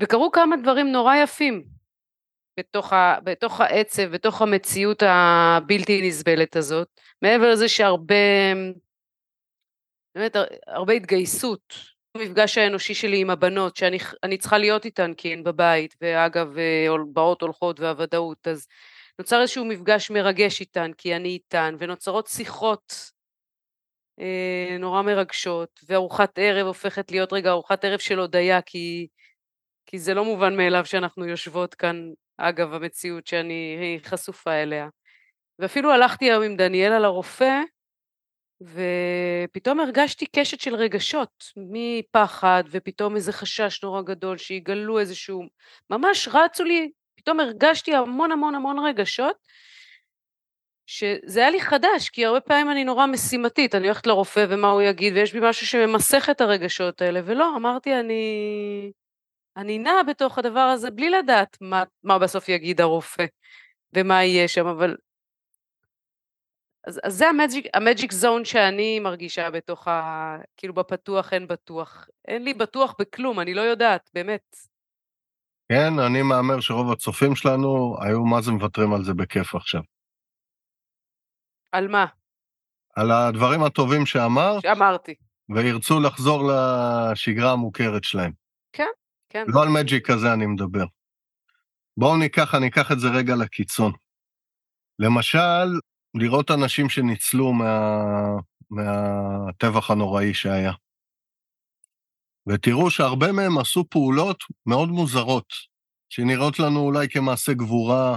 וקרו 0.00 0.30
כמה 0.30 0.56
דברים 0.56 0.92
נורא 0.92 1.16
יפים 1.16 1.64
בתוך, 2.58 2.92
ה, 2.92 3.18
בתוך 3.24 3.60
העצב, 3.60 4.02
בתוך 4.02 4.42
המציאות 4.42 5.02
הבלתי 5.06 6.08
נסבלת 6.08 6.56
הזאת, 6.56 7.00
מעבר 7.22 7.50
לזה 7.50 7.68
שהרבה, 7.68 8.14
באמת 10.14 10.36
הרבה 10.66 10.92
התגייסות, 10.92 11.91
המפגש 12.14 12.58
האנושי 12.58 12.94
שלי 12.94 13.20
עם 13.20 13.30
הבנות, 13.30 13.76
שאני 13.76 14.38
צריכה 14.38 14.58
להיות 14.58 14.84
איתן 14.84 15.14
כי 15.14 15.32
הן 15.32 15.44
בבית, 15.44 15.94
ואגב 16.00 16.56
באות 17.12 17.42
הולכות 17.42 17.80
והוודאות, 17.80 18.48
אז 18.48 18.66
נוצר 19.18 19.40
איזשהו 19.40 19.64
מפגש 19.64 20.10
מרגש 20.10 20.60
איתן 20.60 20.90
כי 20.98 21.16
אני 21.16 21.28
איתן, 21.28 21.74
ונוצרות 21.78 22.26
שיחות 22.26 23.10
אה, 24.20 24.76
נורא 24.78 25.02
מרגשות, 25.02 25.80
וארוחת 25.88 26.38
ערב 26.38 26.66
הופכת 26.66 27.10
להיות 27.10 27.32
רגע 27.32 27.50
ארוחת 27.50 27.84
ערב 27.84 27.98
של 27.98 28.18
הודיה, 28.18 28.62
כי, 28.62 29.06
כי 29.86 29.98
זה 29.98 30.14
לא 30.14 30.24
מובן 30.24 30.56
מאליו 30.56 30.86
שאנחנו 30.86 31.26
יושבות 31.26 31.74
כאן, 31.74 32.10
אגב 32.38 32.74
המציאות 32.74 33.26
שאני 33.26 33.98
חשופה 34.02 34.52
אליה. 34.52 34.88
ואפילו 35.58 35.92
הלכתי 35.92 36.24
היום 36.24 36.42
עם 36.42 36.56
דניאלה 36.56 36.98
לרופא, 36.98 37.60
ופתאום 38.64 39.80
הרגשתי 39.80 40.26
קשת 40.26 40.60
של 40.60 40.74
רגשות, 40.74 41.44
מפחד 41.56 42.64
ופתאום 42.70 43.16
איזה 43.16 43.32
חשש 43.32 43.82
נורא 43.82 44.02
גדול 44.02 44.38
שיגלו 44.38 44.98
איזשהו, 44.98 45.42
ממש 45.90 46.28
רצו 46.32 46.64
לי, 46.64 46.90
פתאום 47.16 47.40
הרגשתי 47.40 47.94
המון 47.94 48.32
המון 48.32 48.54
המון 48.54 48.78
רגשות, 48.78 49.36
שזה 50.86 51.40
היה 51.40 51.50
לי 51.50 51.60
חדש, 51.60 52.08
כי 52.08 52.24
הרבה 52.24 52.40
פעמים 52.40 52.70
אני 52.70 52.84
נורא 52.84 53.06
משימתית, 53.06 53.74
אני 53.74 53.86
הולכת 53.86 54.06
לרופא 54.06 54.46
ומה 54.48 54.70
הוא 54.70 54.82
יגיד, 54.82 55.14
ויש 55.14 55.32
בי 55.32 55.40
משהו 55.42 55.66
שממסך 55.66 56.28
את 56.30 56.40
הרגשות 56.40 57.02
האלה, 57.02 57.20
ולא, 57.24 57.56
אמרתי, 57.56 57.94
אני, 57.94 58.92
אני 59.56 59.78
נעה 59.78 60.02
בתוך 60.02 60.38
הדבר 60.38 60.60
הזה 60.60 60.90
בלי 60.90 61.10
לדעת 61.10 61.56
מה, 61.60 61.82
מה 62.02 62.18
בסוף 62.18 62.48
יגיד 62.48 62.80
הרופא 62.80 63.24
ומה 63.94 64.24
יהיה 64.24 64.48
שם, 64.48 64.66
אבל 64.66 64.96
אז, 66.86 67.00
אז 67.02 67.14
זה 67.14 67.28
המג'יק, 67.28 67.66
המג'יק 67.74 68.12
זון 68.12 68.44
שאני 68.44 69.00
מרגישה 69.00 69.50
בתוך 69.50 69.88
ה... 69.88 70.36
כאילו 70.56 70.74
בפתוח 70.74 71.32
אין 71.32 71.46
בטוח. 71.46 72.08
אין 72.28 72.44
לי 72.44 72.54
בטוח 72.54 72.94
בכלום, 72.98 73.40
אני 73.40 73.54
לא 73.54 73.60
יודעת, 73.60 74.10
באמת. 74.14 74.56
כן, 75.72 75.98
אני 76.06 76.22
מהמר 76.22 76.60
שרוב 76.60 76.92
הצופים 76.92 77.34
שלנו 77.34 77.96
היו 78.00 78.24
מה 78.24 78.40
זה 78.40 78.52
מוותרים 78.52 78.92
על 78.92 79.04
זה 79.04 79.14
בכיף 79.14 79.54
עכשיו. 79.54 79.82
על 81.72 81.88
מה? 81.88 82.06
על 82.96 83.10
הדברים 83.10 83.62
הטובים 83.62 84.06
שאמרת. 84.06 84.62
שאמרתי. 84.62 85.14
וירצו 85.54 86.00
לחזור 86.00 86.42
לשגרה 86.50 87.52
המוכרת 87.52 88.04
שלהם. 88.04 88.32
כן, 88.72 88.88
כן. 89.28 89.44
לא 89.48 89.62
על 89.62 89.68
מג'יק 89.68 90.10
כזה 90.10 90.32
אני 90.32 90.46
מדבר. 90.46 90.84
בואו 91.96 92.16
ניקח, 92.16 92.54
אני 92.54 92.68
אקח 92.68 92.92
את 92.92 93.00
זה 93.00 93.08
רגע 93.08 93.34
לקיצון. 93.36 93.92
למשל, 94.98 95.78
לראות 96.14 96.50
אנשים 96.50 96.88
שניצלו 96.88 97.52
מה, 97.52 98.00
מהטבח 98.70 99.90
הנוראי 99.90 100.34
שהיה. 100.34 100.72
ותראו 102.48 102.90
שהרבה 102.90 103.32
מהם 103.32 103.58
עשו 103.58 103.84
פעולות 103.90 104.44
מאוד 104.66 104.88
מוזרות, 104.88 105.46
שנראות 106.08 106.58
לנו 106.58 106.80
אולי 106.80 107.08
כמעשה 107.08 107.52
גבורה, 107.52 108.16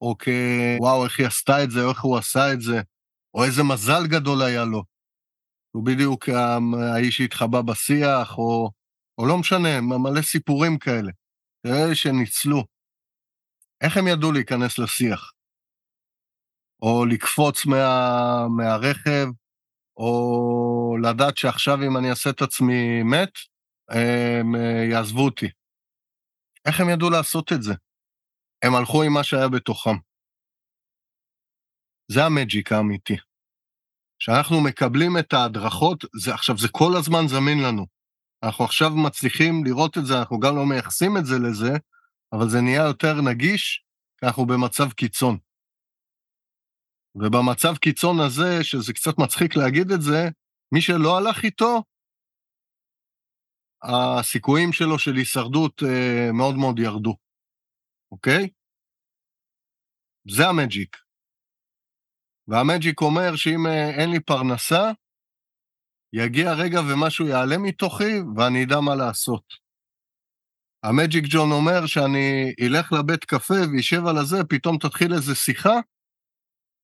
או 0.00 0.16
כוואו, 0.18 1.04
איך 1.04 1.18
היא 1.18 1.26
עשתה 1.26 1.64
את 1.64 1.70
זה, 1.70 1.84
או 1.84 1.90
איך 1.90 2.00
הוא 2.00 2.18
עשה 2.18 2.52
את 2.52 2.60
זה, 2.60 2.80
או 3.34 3.44
איזה 3.44 3.62
מזל 3.62 4.06
גדול 4.06 4.42
היה 4.42 4.64
לו. 4.64 4.82
הוא 5.70 5.86
בדיוק 5.86 6.28
האיש 6.94 7.16
שהתחבא 7.16 7.62
בשיח, 7.62 8.38
או, 8.38 8.70
או 9.18 9.26
לא 9.26 9.38
משנה, 9.38 9.80
מלא 9.80 10.22
סיפורים 10.22 10.78
כאלה. 10.78 11.12
כאלה 11.66 11.94
שניצלו. 11.94 12.64
איך 13.80 13.96
הם 13.96 14.08
ידעו 14.08 14.32
להיכנס 14.32 14.78
לשיח? 14.78 15.32
או 16.82 17.06
לקפוץ 17.06 17.66
מה, 17.66 18.46
מהרכב, 18.56 19.26
או 19.96 20.96
לדעת 21.02 21.36
שעכשיו 21.36 21.82
אם 21.82 21.96
אני 21.96 22.10
אעשה 22.10 22.30
את 22.30 22.42
עצמי 22.42 23.02
מת, 23.02 23.32
הם 23.88 24.54
אה, 24.54 24.84
יעזבו 24.90 25.24
אותי. 25.24 25.48
איך 26.66 26.80
הם 26.80 26.88
ידעו 26.88 27.10
לעשות 27.10 27.52
את 27.52 27.62
זה? 27.62 27.74
הם 28.64 28.74
הלכו 28.74 29.02
עם 29.02 29.12
מה 29.12 29.24
שהיה 29.24 29.48
בתוכם. 29.48 29.96
זה 32.08 32.24
המג'יק 32.24 32.72
האמיתי. 32.72 33.16
כשאנחנו 34.18 34.60
מקבלים 34.60 35.18
את 35.18 35.32
ההדרכות, 35.32 36.04
זה, 36.14 36.34
עכשיו, 36.34 36.58
זה 36.58 36.68
כל 36.68 36.96
הזמן 36.96 37.28
זמין 37.28 37.62
לנו. 37.62 37.86
אנחנו 38.42 38.64
עכשיו 38.64 38.90
מצליחים 38.90 39.64
לראות 39.64 39.98
את 39.98 40.06
זה, 40.06 40.18
אנחנו 40.18 40.40
גם 40.40 40.56
לא 40.56 40.66
מייחסים 40.66 41.16
את 41.16 41.26
זה 41.26 41.38
לזה, 41.38 41.72
אבל 42.32 42.48
זה 42.48 42.60
נהיה 42.60 42.84
יותר 42.84 43.20
נגיש, 43.20 43.84
כי 44.20 44.26
אנחנו 44.26 44.46
במצב 44.46 44.92
קיצון. 44.92 45.38
ובמצב 47.20 47.76
קיצון 47.76 48.16
הזה, 48.26 48.64
שזה 48.64 48.92
קצת 48.92 49.18
מצחיק 49.18 49.56
להגיד 49.56 49.90
את 49.90 50.02
זה, 50.02 50.28
מי 50.74 50.80
שלא 50.80 51.18
הלך 51.18 51.44
איתו, 51.44 51.82
הסיכויים 53.82 54.72
שלו 54.72 54.98
של 54.98 55.14
הישרדות 55.14 55.82
אה, 55.82 56.32
מאוד 56.32 56.54
מאוד 56.54 56.78
ירדו, 56.78 57.16
אוקיי? 58.12 58.48
זה 60.30 60.42
המג'יק. 60.48 60.96
והמג'יק 62.48 63.00
אומר 63.00 63.36
שאם 63.36 63.66
אה, 63.66 63.90
אין 64.00 64.10
לי 64.10 64.20
פרנסה, 64.20 64.92
יגיע 66.12 66.52
רגע 66.52 66.80
ומשהו 66.80 67.26
יעלה 67.26 67.58
מתוכי 67.58 68.14
ואני 68.36 68.64
אדע 68.64 68.80
מה 68.80 68.94
לעשות. 68.94 69.44
המג'יק 70.82 71.24
ג'ון 71.28 71.50
אומר 71.52 71.86
שאני 71.86 72.54
אלך 72.62 72.92
לבית 72.92 73.24
קפה 73.24 73.54
וישב 73.72 74.06
על 74.06 74.18
הזה, 74.18 74.36
פתאום 74.48 74.78
תתחיל 74.78 75.12
איזה 75.12 75.34
שיחה, 75.34 75.74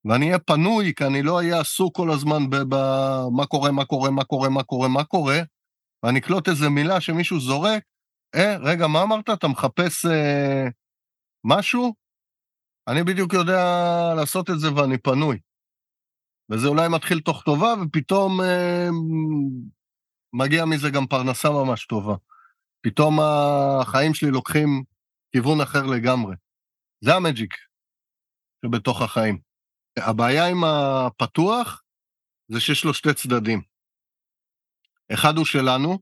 ואני 0.04 0.26
אהיה 0.26 0.38
פנוי, 0.38 0.92
כי 0.96 1.04
אני 1.04 1.22
לא 1.22 1.36
אהיה 1.36 1.60
עסוק 1.60 1.96
כל 1.96 2.10
הזמן 2.10 2.50
במה 2.50 3.46
קורה, 3.46 3.72
מה 3.72 3.84
קורה, 3.84 4.10
מה 4.10 4.24
קורה, 4.24 4.48
מה 4.48 4.62
קורה, 4.62 4.88
מה 4.88 5.04
קורה, 5.04 5.38
ואני 6.02 6.18
אקלוט 6.18 6.48
איזה 6.48 6.68
מילה 6.68 7.00
שמישהו 7.00 7.40
זורק, 7.40 7.82
אה, 8.34 8.56
רגע, 8.56 8.86
מה 8.86 9.02
אמרת? 9.02 9.30
אתה 9.30 9.48
מחפש 9.48 10.06
אה, 10.06 10.68
משהו? 11.44 11.94
אני 12.88 13.04
בדיוק 13.04 13.32
יודע 13.32 13.62
לעשות 14.16 14.50
את 14.50 14.60
זה 14.60 14.74
ואני 14.74 14.98
פנוי. 14.98 15.38
וזה 16.50 16.68
אולי 16.68 16.88
מתחיל 16.88 17.20
תוך 17.20 17.42
טובה, 17.42 17.74
ופתאום 17.82 18.40
אה, 18.40 18.88
מגיע 20.32 20.64
מזה 20.64 20.90
גם 20.90 21.06
פרנסה 21.06 21.50
ממש 21.50 21.86
טובה. 21.86 22.14
פתאום 22.80 23.18
החיים 23.20 24.14
שלי 24.14 24.30
לוקחים 24.30 24.82
כיוון 25.32 25.60
אחר 25.60 25.86
לגמרי. 25.86 26.34
זה 27.04 27.14
המג'יק 27.14 27.54
שבתוך 28.64 29.02
החיים. 29.02 29.43
הבעיה 29.98 30.48
עם 30.48 30.64
הפתוח 30.64 31.82
זה 32.48 32.60
שיש 32.60 32.84
לו 32.84 32.94
שתי 32.94 33.14
צדדים. 33.14 33.62
אחד 35.12 35.36
הוא 35.36 35.44
שלנו, 35.44 35.98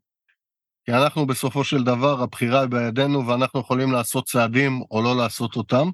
כי 0.84 0.92
אנחנו 0.92 1.26
בסופו 1.26 1.64
של 1.64 1.84
דבר, 1.84 2.22
הבחירה 2.22 2.60
היא 2.60 2.68
בידינו 2.68 3.26
ואנחנו 3.26 3.60
יכולים 3.60 3.92
לעשות 3.92 4.24
צעדים 4.26 4.82
או 4.90 5.02
לא 5.02 5.16
לעשות 5.22 5.56
אותם. 5.56 5.88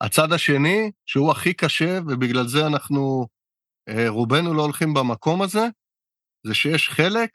הצד 0.00 0.32
השני, 0.32 0.90
שהוא 1.06 1.30
הכי 1.30 1.54
קשה, 1.54 1.98
ובגלל 2.08 2.46
זה 2.46 2.66
אנחנו, 2.66 3.26
אה, 3.88 4.08
רובנו 4.08 4.54
לא 4.54 4.62
הולכים 4.62 4.94
במקום 4.94 5.42
הזה, 5.42 5.66
זה 6.46 6.54
שיש 6.54 6.88
חלק 6.88 7.30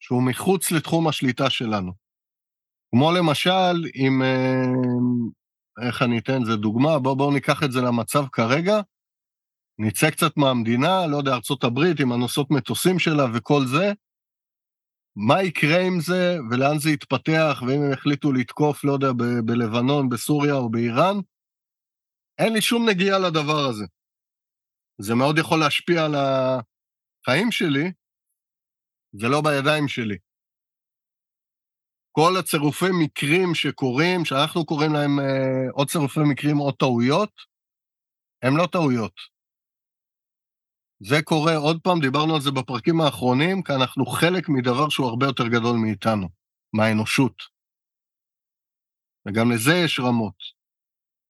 שהוא 0.00 0.22
מחוץ 0.22 0.72
לתחום 0.72 1.08
השליטה 1.08 1.50
שלנו. 1.50 1.92
כמו 2.90 3.12
למשל, 3.12 3.86
אם 3.94 4.22
איך 5.80 6.02
אני 6.02 6.18
אתן 6.18 6.42
לזה 6.42 6.56
דוגמה? 6.56 6.98
בואו 6.98 7.16
בוא 7.16 7.32
ניקח 7.32 7.62
את 7.64 7.72
זה 7.72 7.80
למצב 7.80 8.24
כרגע. 8.32 8.80
נצא 9.78 10.10
קצת 10.10 10.36
מהמדינה, 10.36 11.06
לא 11.06 11.16
יודע, 11.16 11.34
ארצות 11.34 11.64
הברית, 11.64 12.00
עם 12.00 12.12
הנושאות 12.12 12.50
מטוסים 12.50 12.98
שלה 12.98 13.24
וכל 13.34 13.60
זה. 13.66 13.92
מה 15.16 15.42
יקרה 15.42 15.80
עם 15.86 16.00
זה, 16.00 16.36
ולאן 16.50 16.78
זה 16.78 16.90
יתפתח, 16.90 17.62
ואם 17.66 17.82
הם 17.82 17.92
החליטו 17.92 18.32
לתקוף, 18.32 18.84
לא 18.84 18.92
יודע, 18.92 19.12
ב- 19.12 19.40
בלבנון, 19.46 20.08
בסוריה 20.08 20.54
או 20.54 20.70
באיראן? 20.70 21.16
אין 22.38 22.52
לי 22.52 22.60
שום 22.60 22.88
נגיעה 22.88 23.18
לדבר 23.18 23.60
הזה. 23.70 23.84
זה 24.98 25.14
מאוד 25.14 25.38
יכול 25.38 25.60
להשפיע 25.60 26.04
על 26.04 26.14
החיים 26.14 27.50
שלי, 27.50 27.92
זה 29.12 29.28
לא 29.28 29.40
בידיים 29.40 29.88
שלי. 29.88 30.16
כל 32.18 32.36
הצירופי 32.38 32.90
מקרים 33.04 33.54
שקורים, 33.54 34.24
שאנחנו 34.24 34.64
קוראים 34.66 34.92
להם 34.92 35.20
אה, 35.20 35.70
או 35.74 35.86
צירופי 35.86 36.20
מקרים 36.30 36.60
או 36.60 36.72
טעויות, 36.72 37.32
הם 38.42 38.56
לא 38.56 38.66
טעויות. 38.72 39.12
זה 41.00 41.16
קורה, 41.24 41.56
עוד 41.56 41.80
פעם, 41.82 42.00
דיברנו 42.00 42.34
על 42.34 42.40
זה 42.40 42.50
בפרקים 42.50 43.00
האחרונים, 43.00 43.62
כי 43.62 43.72
אנחנו 43.72 44.06
חלק 44.06 44.48
מדבר 44.48 44.88
שהוא 44.88 45.06
הרבה 45.06 45.26
יותר 45.26 45.48
גדול 45.48 45.76
מאיתנו, 45.76 46.28
מהאנושות. 46.76 47.42
וגם 49.28 49.50
לזה 49.50 49.72
יש 49.84 50.00
רמות. 50.00 50.38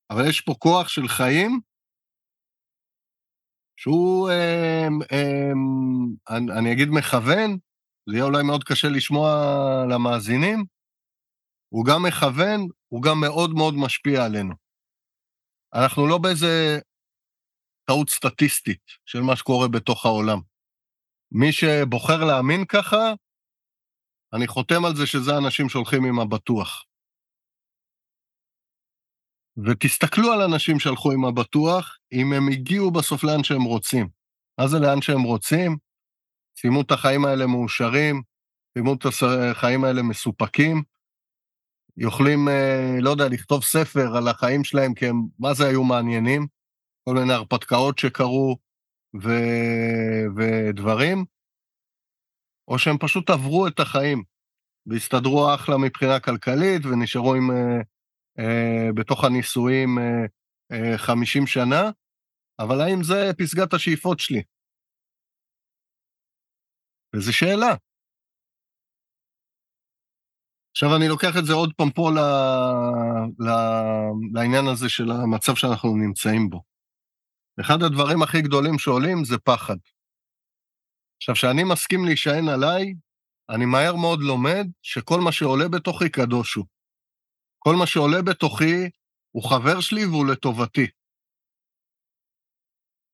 אבל 0.09 0.29
יש 0.29 0.41
פה 0.41 0.53
כוח 0.59 0.87
של 0.87 1.07
חיים, 1.07 1.59
שהוא, 3.79 4.29
אה, 4.29 4.87
אה, 5.11 5.51
אני, 6.29 6.51
אני 6.59 6.71
אגיד 6.73 6.87
מכוון, 6.91 7.57
זה 8.09 8.15
יהיה 8.15 8.25
אולי 8.25 8.43
מאוד 8.43 8.63
קשה 8.63 8.87
לשמוע 8.87 9.27
למאזינים, 9.89 10.76
הוא 11.69 11.85
גם 11.85 12.03
מכוון, 12.03 12.67
הוא 12.87 13.03
גם 13.03 13.19
מאוד 13.21 13.49
מאוד 13.49 13.73
משפיע 13.77 14.25
עלינו. 14.25 14.53
אנחנו 15.73 16.07
לא 16.07 16.17
באיזה 16.17 16.79
טעות 17.89 18.09
סטטיסטית 18.09 18.81
של 19.05 19.21
מה 19.21 19.35
שקורה 19.35 19.67
בתוך 19.67 20.05
העולם. 20.05 20.39
מי 21.31 21.51
שבוחר 21.51 22.23
להאמין 22.23 22.65
ככה, 22.65 23.13
אני 24.33 24.47
חותם 24.47 24.85
על 24.85 24.95
זה 24.95 25.05
שזה 25.05 25.31
אנשים 25.37 25.69
שהולכים 25.69 26.05
עם 26.05 26.19
הבטוח. 26.19 26.83
ותסתכלו 29.65 30.31
על 30.33 30.41
אנשים 30.41 30.79
שהלכו 30.79 31.11
עם 31.11 31.25
הבטוח, 31.25 31.97
אם 32.11 32.33
הם 32.33 32.43
הגיעו 32.51 32.91
בסוף 32.91 33.23
לאן 33.23 33.43
שהם 33.43 33.63
רוצים. 33.63 34.09
מה 34.59 34.67
זה 34.67 34.77
לאן 34.79 35.01
שהם 35.01 35.23
רוצים? 35.23 35.77
סיימו 36.59 36.81
את 36.81 36.91
החיים 36.91 37.25
האלה 37.25 37.45
מאושרים, 37.47 38.21
סיימו 38.73 38.93
את 38.93 39.05
החיים 39.05 39.83
האלה 39.83 40.01
מסופקים, 40.01 40.83
יכולים, 41.97 42.47
אה, 42.49 42.97
לא 43.01 43.09
יודע, 43.09 43.27
לכתוב 43.27 43.63
ספר 43.63 44.17
על 44.17 44.27
החיים 44.27 44.63
שלהם, 44.63 44.93
כי 44.93 45.07
הם, 45.07 45.15
מה 45.39 45.53
זה 45.53 45.67
היו 45.67 45.83
מעניינים? 45.83 46.47
כל 47.03 47.13
מיני 47.13 47.33
הרפתקאות 47.33 47.97
שקרו 47.97 48.57
ו... 49.23 49.29
ודברים, 50.37 51.25
או 52.67 52.79
שהם 52.79 52.97
פשוט 52.97 53.29
עברו 53.29 53.67
את 53.67 53.79
החיים 53.79 54.23
והסתדרו 54.85 55.55
אחלה 55.55 55.77
מבחינה 55.77 56.19
כלכלית 56.19 56.85
ונשארו 56.85 57.35
עם, 57.35 57.51
אה, 57.51 57.81
אה, 58.39 58.89
בתוך 58.95 59.23
הנישואים 59.23 59.99
אה, 59.99 60.25
אה, 60.71 60.97
50 60.97 61.47
שנה, 61.47 61.91
אבל 62.59 62.81
האם 62.81 63.03
זה 63.03 63.31
פסגת 63.37 63.73
השאיפות 63.73 64.19
שלי? 64.19 64.43
וזו 67.15 67.33
שאלה. 67.33 67.75
עכשיו 70.77 70.95
אני 70.95 71.07
לוקח 71.07 71.37
את 71.39 71.45
זה 71.45 71.53
עוד 71.53 71.73
פעם 71.77 71.91
פה 71.91 72.11
ל... 72.11 72.19
ל... 73.45 73.49
לעניין 74.33 74.67
הזה 74.67 74.89
של 74.89 75.11
המצב 75.11 75.55
שאנחנו 75.55 75.95
נמצאים 75.95 76.49
בו. 76.49 76.61
אחד 77.61 77.83
הדברים 77.83 78.21
הכי 78.21 78.41
גדולים 78.41 78.79
שעולים 78.79 79.23
זה 79.25 79.37
פחד. 79.37 79.75
עכשיו, 81.17 81.35
כשאני 81.35 81.63
מסכים 81.63 82.05
להישען 82.05 82.47
עליי, 82.49 82.93
אני 83.49 83.65
מהר 83.65 83.95
מאוד 83.95 84.19
לומד 84.21 84.67
שכל 84.81 85.19
מה 85.21 85.31
שעולה 85.31 85.67
בתוכי 85.67 86.09
קדוש 86.09 86.53
הוא. 86.55 86.65
כל 87.59 87.75
מה 87.75 87.87
שעולה 87.87 88.21
בתוכי 88.21 88.89
הוא 89.31 89.49
חבר 89.49 89.81
שלי 89.81 90.05
והוא 90.05 90.27
לטובתי. 90.27 90.87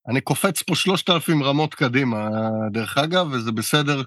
אני 0.09 0.21
קופץ 0.21 0.63
פה 0.63 0.75
שלושת 0.75 1.09
אלפים 1.09 1.43
רמות 1.43 1.73
קדימה, 1.73 2.29
דרך 2.71 2.97
אגב, 2.97 3.27
וזה 3.31 3.51
בסדר 3.51 4.01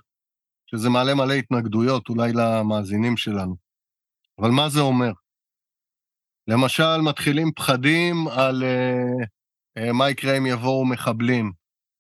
שזה 0.67 0.89
מעלה 0.89 1.15
מלא 1.15 1.33
התנגדויות, 1.33 2.09
אולי 2.09 2.33
למאזינים 2.33 3.17
שלנו. 3.17 3.57
אבל 4.39 4.51
מה 4.51 4.69
זה 4.69 4.81
אומר? 4.81 5.13
למשל, 6.49 7.01
מתחילים 7.05 7.53
פחדים 7.53 8.29
על 8.29 8.63
uh, 8.63 9.25
uh, 9.79 9.93
מה 9.93 10.11
יקרה 10.11 10.39
אם 10.39 10.47
יבואו 10.47 10.87
מחבלים, 10.87 11.53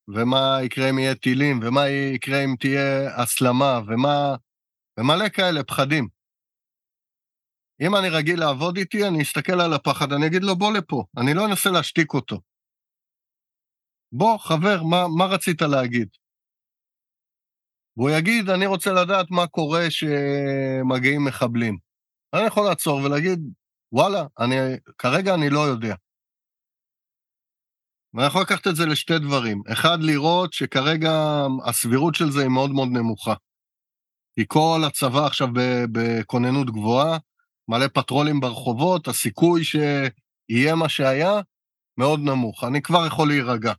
ומה 0.09 0.59
יקרה 0.62 0.91
אם 0.91 0.99
יהיה 0.99 1.14
טילים, 1.14 1.61
ומה 1.62 1.89
יקרה 1.89 2.45
אם 2.45 2.55
תהיה 2.61 3.17
הסלמה, 3.23 3.81
ומה... 3.87 4.37
ומלא 4.99 5.29
כאלה 5.29 5.64
פחדים. 5.64 6.09
אם 7.81 7.97
אני 7.97 8.09
רגיל 8.09 8.41
לעבוד 8.41 8.77
איתי, 8.77 9.09
אני 9.09 9.23
אסתכל 9.23 9.61
על 9.61 9.73
הפחד, 9.73 10.12
אני 10.12 10.27
אגיד 10.27 10.43
לו, 10.43 10.57
בוא 10.57 10.73
לפה, 10.73 11.05
אני 11.17 11.35
לא 11.35 11.47
אנסה 11.47 11.71
להשתיק 11.71 12.14
אותו. 12.14 12.41
בוא, 14.12 14.39
חבר, 14.39 14.83
מה, 14.83 15.05
מה 15.19 15.25
רצית 15.25 15.62
להגיד? 15.62 16.09
והוא 17.97 18.11
יגיד, 18.11 18.51
אני 18.51 18.66
רוצה 18.66 18.92
לדעת 18.92 19.30
מה 19.30 19.47
קורה 19.47 19.90
שמגיעים 19.90 21.24
מחבלים. 21.24 21.78
אני 22.34 22.47
יכול 22.47 22.64
לעצור 22.68 23.01
ולהגיד, 23.03 23.40
וואלה, 23.92 24.26
אני, 24.38 24.55
כרגע 24.99 25.34
אני 25.34 25.51
לא 25.51 25.61
יודע. 25.61 25.94
ואני 28.14 28.26
יכול 28.26 28.42
לקחת 28.42 28.66
את 28.66 28.76
זה 28.76 28.86
לשתי 28.86 29.18
דברים. 29.18 29.62
אחד, 29.72 29.99
לראות 30.01 30.53
שכרגע 30.53 31.11
הסבירות 31.64 32.14
של 32.14 32.30
זה 32.30 32.40
היא 32.40 32.49
מאוד 32.49 32.70
מאוד 32.70 32.88
נמוכה. 32.88 33.34
כי 34.34 34.44
כל 34.49 34.80
הצבא 34.86 35.26
עכשיו 35.26 35.49
בכוננות 35.92 36.70
גבוהה, 36.70 37.18
מלא 37.68 37.86
פטרולים 37.88 38.40
ברחובות, 38.40 39.09
הסיכוי 39.09 39.64
שיהיה 39.64 40.74
מה 40.74 40.88
שהיה, 40.88 41.32
מאוד 41.99 42.20
נמוך. 42.20 42.64
אני 42.64 42.82
כבר 42.82 43.07
יכול 43.07 43.28
להירגע. 43.28 43.72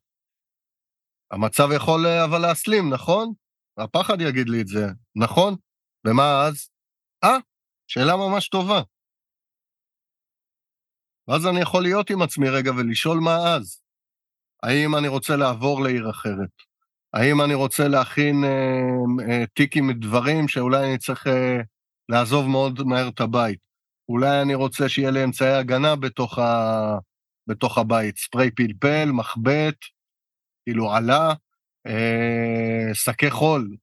המצב 1.31 1.69
יכול 1.75 2.07
אבל 2.07 2.39
להסלים, 2.41 2.93
נכון? 2.93 3.33
הפחד 3.77 4.21
יגיד 4.21 4.49
לי 4.49 4.61
את 4.61 4.67
זה, 4.67 4.85
נכון? 5.15 5.55
ומה 6.07 6.47
אז? 6.47 6.69
אה, 7.23 7.37
שאלה 7.87 8.15
ממש 8.15 8.49
טובה. 8.49 8.81
ואז 11.27 11.47
אני 11.47 11.61
יכול 11.61 11.83
להיות 11.83 12.09
עם 12.09 12.21
עצמי 12.21 12.49
רגע 12.49 12.71
ולשאול 12.71 13.19
מה 13.19 13.55
אז. 13.55 13.81
האם 14.63 14.95
אני 14.95 15.07
רוצה 15.07 15.35
לעבור 15.35 15.83
לעיר 15.83 16.09
אחרת? 16.09 16.49
האם 17.13 17.41
אני 17.41 17.53
רוצה 17.53 17.87
להכין 17.87 18.43
אה, 18.43 19.29
אה, 19.29 19.45
תיק 19.53 19.77
עם 19.77 19.91
דברים 19.91 20.47
שאולי 20.47 20.89
אני 20.89 20.97
צריך 20.97 21.27
אה, 21.27 21.57
לעזוב 22.09 22.47
מאוד 22.47 22.83
מהר 22.83 23.07
את 23.07 23.19
הבית? 23.19 23.59
אולי 24.09 24.41
אני 24.41 24.55
רוצה 24.55 24.89
שיהיה 24.89 25.11
לי 25.11 25.23
אמצעי 25.23 25.53
הגנה 25.53 25.95
בתוך, 25.95 26.39
ה, 26.39 26.97
בתוך 27.47 27.77
הבית, 27.77 28.17
ספרי 28.17 28.51
פלפל, 28.51 29.09
מחבט, 29.11 29.75
כאילו 30.65 30.91
עלה, 30.93 31.33
שקי 32.93 33.31
חול, 33.31 33.75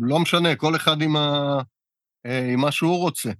לא 0.00 0.18
משנה, 0.18 0.56
כל 0.56 0.76
אחד 0.76 1.02
עם, 1.02 1.16
ה, 1.16 1.58
אה, 2.26 2.52
עם 2.52 2.60
מה 2.60 2.72
שהוא 2.72 2.98
רוצה. 2.98 3.30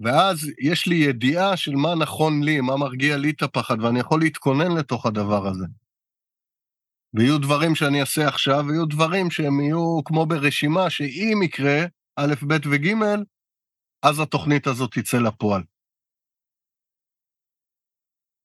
ואז 0.00 0.38
יש 0.60 0.86
לי 0.86 0.94
ידיעה 0.94 1.56
של 1.56 1.72
מה 1.72 1.94
נכון 1.94 2.42
לי, 2.42 2.60
מה 2.60 2.76
מרגיע 2.76 3.16
לי 3.16 3.30
את 3.30 3.42
הפחד, 3.42 3.80
ואני 3.80 4.00
יכול 4.00 4.20
להתכונן 4.20 4.76
לתוך 4.78 5.06
הדבר 5.06 5.46
הזה. 5.46 5.66
ויהיו 7.14 7.38
דברים 7.38 7.74
שאני 7.74 8.00
אעשה 8.00 8.28
עכשיו, 8.28 8.64
ויהיו 8.68 8.86
דברים 8.86 9.30
שהם 9.30 9.60
יהיו 9.60 10.04
כמו 10.04 10.26
ברשימה, 10.26 10.90
שאם 10.90 11.42
יקרה 11.44 11.78
א', 12.16 12.34
ב' 12.48 12.66
וג', 12.70 12.94
אז 14.02 14.20
התוכנית 14.20 14.66
הזאת 14.66 14.90
תצא 14.92 15.18
לפועל. 15.18 15.62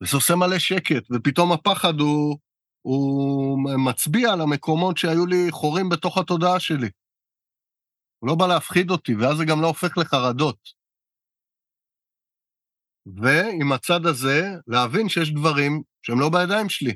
וזה 0.04 0.18
עושה 0.18 0.36
מלא 0.36 0.60
שקט, 0.60 1.04
ופתאום 1.12 1.52
הפחד 1.52 2.00
הוא, 2.00 2.38
הוא 2.82 3.60
מצביע 3.86 4.34
על 4.34 4.42
המקומות 4.42 4.98
שהיו 4.98 5.26
לי 5.26 5.52
חורים 5.52 5.90
בתוך 5.90 6.18
התודעה 6.18 6.60
שלי. 6.60 6.90
הוא 8.20 8.30
לא 8.30 8.36
בא 8.36 8.48
להפחיד 8.48 8.92
אותי, 8.92 9.16
ואז 9.16 9.38
זה 9.38 9.46
גם 9.46 9.62
לא 9.62 9.68
הופך 9.68 9.98
לחרדות. 9.98 10.58
ועם 13.06 13.72
הצד 13.72 14.06
הזה, 14.06 14.42
להבין 14.68 15.10
שיש 15.10 15.32
דברים 15.32 15.82
שהם 16.04 16.20
לא 16.20 16.30
בידיים 16.30 16.70
שלי. 16.70 16.96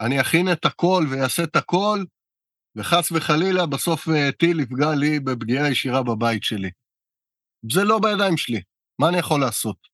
אני 0.00 0.20
אכין 0.20 0.52
את 0.52 0.64
הכל 0.64 1.04
ואעשה 1.10 1.44
את 1.44 1.56
הכל, 1.56 2.04
וחס 2.76 3.12
וחלילה 3.12 3.66
בסוף 3.66 4.08
אה, 4.08 4.32
טיל 4.32 4.60
יפגע 4.60 4.94
לי 4.94 5.20
בפגיעה 5.20 5.70
ישירה 5.70 6.02
בבית 6.02 6.42
שלי. 6.42 6.70
זה 7.72 7.84
לא 7.84 7.98
בידיים 7.98 8.36
שלי, 8.36 8.60
מה 9.00 9.08
אני 9.08 9.18
יכול 9.18 9.40
לעשות? 9.40 9.89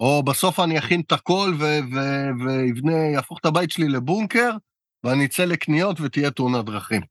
או 0.00 0.22
בסוף 0.22 0.60
אני 0.60 0.78
אכין 0.78 1.00
את 1.00 1.12
הכל 1.12 1.50
ואבנה, 1.60 2.96
יהפוך 3.14 3.38
את 3.40 3.44
הבית 3.44 3.70
שלי 3.70 3.88
לבונקר, 3.88 4.50
ואני 5.04 5.26
אצא 5.26 5.44
לקניות 5.44 6.00
ותהיה 6.00 6.30
תאונת 6.30 6.64
דרכים. 6.64 7.02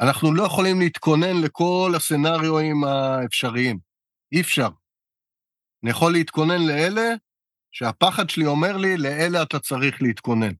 אנחנו 0.00 0.34
לא 0.34 0.42
יכולים 0.42 0.80
להתכונן 0.80 1.42
לכל 1.44 1.92
הסצנריואים 1.96 2.84
האפשריים. 2.84 3.78
אי 4.32 4.40
אפשר. 4.40 4.68
אני 5.82 5.90
יכול 5.90 6.12
להתכונן 6.12 6.66
לאלה 6.66 7.14
שהפחד 7.72 8.30
שלי 8.30 8.46
אומר 8.46 8.76
לי, 8.76 8.96
לאלה 8.96 9.42
אתה 9.42 9.58
צריך 9.58 10.02
להתכונן. 10.02 10.52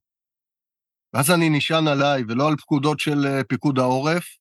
ואז 1.15 1.31
אני 1.31 1.49
נשען 1.51 1.89
עליי, 1.89 2.23
ולא 2.29 2.49
על 2.49 2.57
פקודות 2.57 3.01
של 3.01 3.27
אה, 3.27 3.45
פיקוד 3.45 3.79
העורף, 3.79 4.37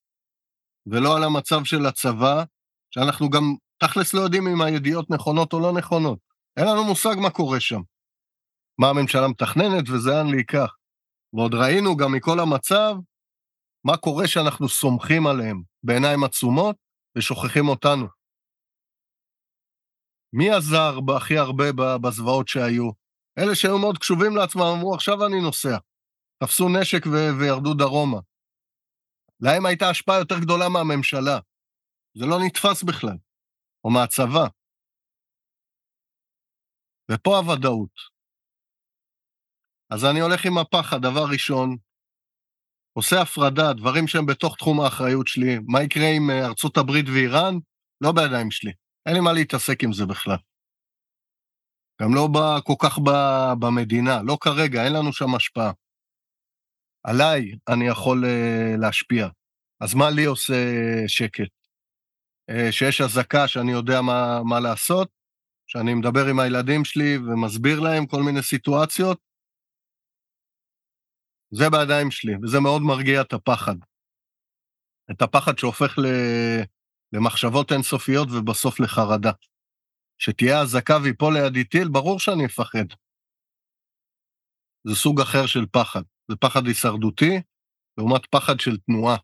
ולא 0.86 1.18
על 1.18 1.24
המצב 1.24 1.64
של 1.64 1.86
הצבא, 1.86 2.44
שאנחנו 2.92 3.30
גם 3.30 3.56
תכלס 3.88 4.14
לא 4.14 4.22
יודעים 4.22 4.48
אם 4.48 4.62
הידיעות 4.62 5.10
נכונות 5.10 5.54
או 5.54 5.60
לא 5.60 5.74
נכונות. 5.78 6.20
אין 6.58 6.66
לנו 6.68 6.84
מושג 6.84 7.16
מה 7.22 7.30
קורה 7.30 7.60
שם. 7.60 7.82
מה 8.80 8.90
הממשלה 8.90 9.28
מתכננת 9.28 9.90
וזה 9.90 10.10
לאן 10.10 10.28
להיקח. 10.32 10.76
ועוד 11.34 11.54
ראינו 11.54 11.98
גם 11.98 12.12
מכל 12.12 12.40
המצב, 12.40 12.96
מה 13.86 13.98
קורה 13.98 14.28
שאנחנו 14.28 14.70
סומכים 14.70 15.28
עליהם 15.28 15.62
בעיניים 15.84 16.24
עצומות 16.24 16.76
ושוכחים 17.18 17.68
אותנו. 17.70 18.08
מי 20.34 20.50
עזר 20.52 21.00
הכי 21.18 21.38
הרבה 21.38 21.66
בזוועות 22.02 22.48
שהיו? 22.48 22.90
אלה 23.40 23.56
שהיו 23.56 23.80
מאוד 23.80 23.98
קשובים 23.98 24.36
לעצמם 24.36 24.62
אמרו, 24.62 24.96
עכשיו 24.96 25.26
אני 25.26 25.42
נוסע. 25.42 25.78
תפסו 26.44 26.70
נשק 26.70 27.06
ו- 27.06 27.40
וירדו 27.40 27.74
דרומה. 27.74 28.20
להם 29.40 29.66
הייתה 29.66 29.90
השפעה 29.90 30.20
יותר 30.20 30.40
גדולה 30.40 30.70
מהממשלה. 30.70 31.40
זה 32.18 32.26
לא 32.26 32.38
נתפס 32.46 32.84
בכלל. 32.84 33.18
או 33.84 33.90
מהצבא. 33.90 34.48
ופה 37.12 37.38
הוודאות. 37.38 38.14
אז 39.90 40.06
אני 40.06 40.20
הולך 40.20 40.46
עם 40.46 40.58
הפחד, 40.58 41.02
דבר 41.02 41.26
ראשון, 41.32 41.78
עושה 42.94 43.22
הפרדה, 43.22 43.74
דברים 43.74 44.08
שהם 44.08 44.26
בתוך 44.26 44.56
תחום 44.58 44.82
האחריות 44.82 45.28
שלי. 45.28 45.60
מה 45.68 45.84
יקרה 45.84 46.08
עם 46.16 46.30
אה, 46.30 46.46
ארצות 46.46 46.78
הברית 46.78 47.06
ואיראן? 47.14 47.56
לא 48.02 48.12
בידיים 48.12 48.52
שלי. 48.52 48.72
אין 49.06 49.16
לי 49.16 49.20
מה 49.22 49.34
להתעסק 49.34 49.84
עם 49.84 49.94
זה 49.94 50.06
בכלל. 50.06 50.38
גם 52.02 52.16
לא 52.16 52.28
ב, 52.28 52.60
כל 52.64 52.74
כך 52.80 52.98
ב, 52.98 53.10
במדינה, 53.60 54.24
לא 54.24 54.38
כרגע, 54.42 54.86
אין 54.86 54.94
לנו 54.94 55.14
שם 55.14 55.36
השפעה. 55.36 55.72
עליי 57.04 57.52
אני 57.70 57.88
יכול 57.88 58.24
uh, 58.26 58.82
להשפיע. 58.82 59.28
אז 59.80 59.94
מה 59.94 60.10
לי 60.10 60.26
עושה 60.26 60.54
שקט? 61.08 61.63
Uh, 62.52 62.72
שיש 62.72 63.02
אזעקה 63.02 63.48
שאני 63.48 63.72
יודע 63.72 64.02
מה, 64.02 64.44
מה 64.44 64.60
לעשות, 64.60 65.10
שאני 65.68 65.94
מדבר 65.94 66.26
עם 66.30 66.40
הילדים 66.40 66.86
שלי 66.86 67.18
ומסביר 67.18 67.80
להם 67.80 68.06
כל 68.06 68.22
מיני 68.26 68.42
סיטואציות, 68.42 69.20
זה 71.52 71.70
בידיים 71.70 72.12
שלי, 72.12 72.34
וזה 72.44 72.60
מאוד 72.60 72.82
מרגיע 72.82 73.22
את 73.22 73.34
הפחד. 73.34 73.76
את 75.12 75.22
הפחד 75.22 75.58
שהופך 75.58 76.00
ל... 76.00 76.06
למחשבות 77.14 77.72
אינסופיות 77.72 78.28
ובסוף 78.32 78.80
לחרדה. 78.80 79.32
שתהיה 80.18 80.62
אזעקה 80.62 80.98
ויפול 81.04 81.34
לידי 81.34 81.64
טיל, 81.64 81.88
ברור 81.88 82.20
שאני 82.20 82.46
אפחד. 82.46 82.86
זה 84.88 84.96
סוג 84.96 85.22
אחר 85.22 85.46
של 85.46 85.66
פחד. 85.72 86.02
זה 86.32 86.36
פחד 86.36 86.68
הישרדותי, 86.68 87.42
לעומת 87.98 88.26
פחד 88.26 88.60
של 88.60 88.78
תנועה, 88.78 89.16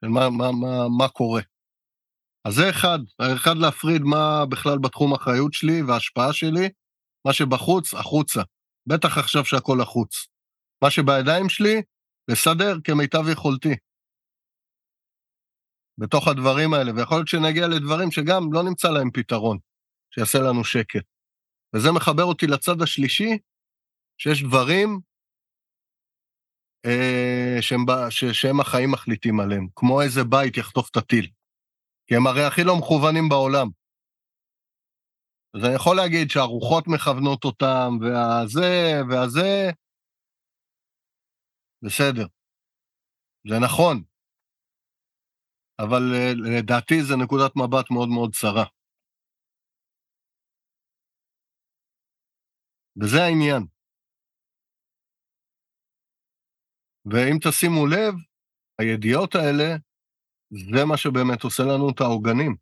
של 0.00 0.08
מה, 0.08 0.30
מה, 0.30 0.52
מה, 0.52 0.88
מה 0.98 1.08
קורה. 1.08 1.42
אז 2.44 2.54
זה 2.54 2.70
אחד, 2.70 2.98
אחד 3.36 3.56
להפריד 3.56 4.02
מה 4.02 4.46
בכלל 4.46 4.78
בתחום 4.78 5.12
האחריות 5.12 5.52
שלי 5.52 5.82
וההשפעה 5.82 6.32
שלי, 6.32 6.68
מה 7.26 7.32
שבחוץ, 7.32 7.94
החוצה. 7.94 8.42
בטח 8.86 9.18
עכשיו 9.18 9.44
שהכל 9.44 9.80
החוץ. 9.80 10.26
מה 10.84 10.90
שבידיים 10.90 11.48
שלי, 11.48 11.82
לסדר 12.28 12.74
כמיטב 12.84 13.28
יכולתי. 13.32 13.74
בתוך 15.98 16.28
הדברים 16.28 16.74
האלה, 16.74 16.92
ויכול 16.96 17.16
להיות 17.16 17.28
שנגיע 17.28 17.68
לדברים 17.68 18.10
שגם 18.10 18.52
לא 18.52 18.62
נמצא 18.62 18.88
להם 18.90 19.10
פתרון, 19.10 19.58
שיעשה 20.14 20.38
לנו 20.38 20.64
שקט. 20.64 21.04
וזה 21.76 21.92
מחבר 21.92 22.24
אותי 22.24 22.46
לצד 22.46 22.82
השלישי, 22.82 23.38
שיש 24.18 24.42
דברים 24.42 25.00
אה, 26.86 27.56
שהם, 27.60 27.80
ש, 28.10 28.24
שהם 28.24 28.60
החיים 28.60 28.90
מחליטים 28.90 29.40
עליהם, 29.40 29.66
כמו 29.76 30.02
איזה 30.02 30.24
בית 30.24 30.56
יחטוף 30.56 30.90
את 30.90 30.96
הטיל. 30.96 31.30
כי 32.12 32.16
הם 32.16 32.26
הרי 32.26 32.44
הכי 32.48 32.62
לא 32.64 32.74
מכוונים 32.78 33.28
בעולם. 33.28 33.68
אז 35.54 35.60
אני 35.64 35.74
יכול 35.74 35.96
להגיד 35.96 36.30
שהרוחות 36.30 36.84
מכוונות 36.94 37.44
אותם, 37.44 37.88
והזה, 38.00 38.72
והזה, 39.10 39.70
בסדר. 41.82 42.26
זה 43.48 43.54
נכון. 43.64 44.02
אבל 45.78 46.02
אה, 46.14 46.32
לדעתי 46.34 46.94
זו 47.02 47.16
נקודת 47.24 47.52
מבט 47.56 47.90
מאוד 47.90 48.08
מאוד 48.08 48.30
צרה. 48.34 48.66
וזה 53.02 53.18
העניין. 53.22 53.62
ואם 57.04 57.36
תשימו 57.44 57.86
לב, 57.86 58.14
הידיעות 58.78 59.34
האלה, 59.34 59.91
זה 60.52 60.84
מה 60.84 60.96
שבאמת 60.96 61.42
עושה 61.42 61.62
לנו 61.62 61.90
את 61.90 62.00
העוגנים. 62.00 62.56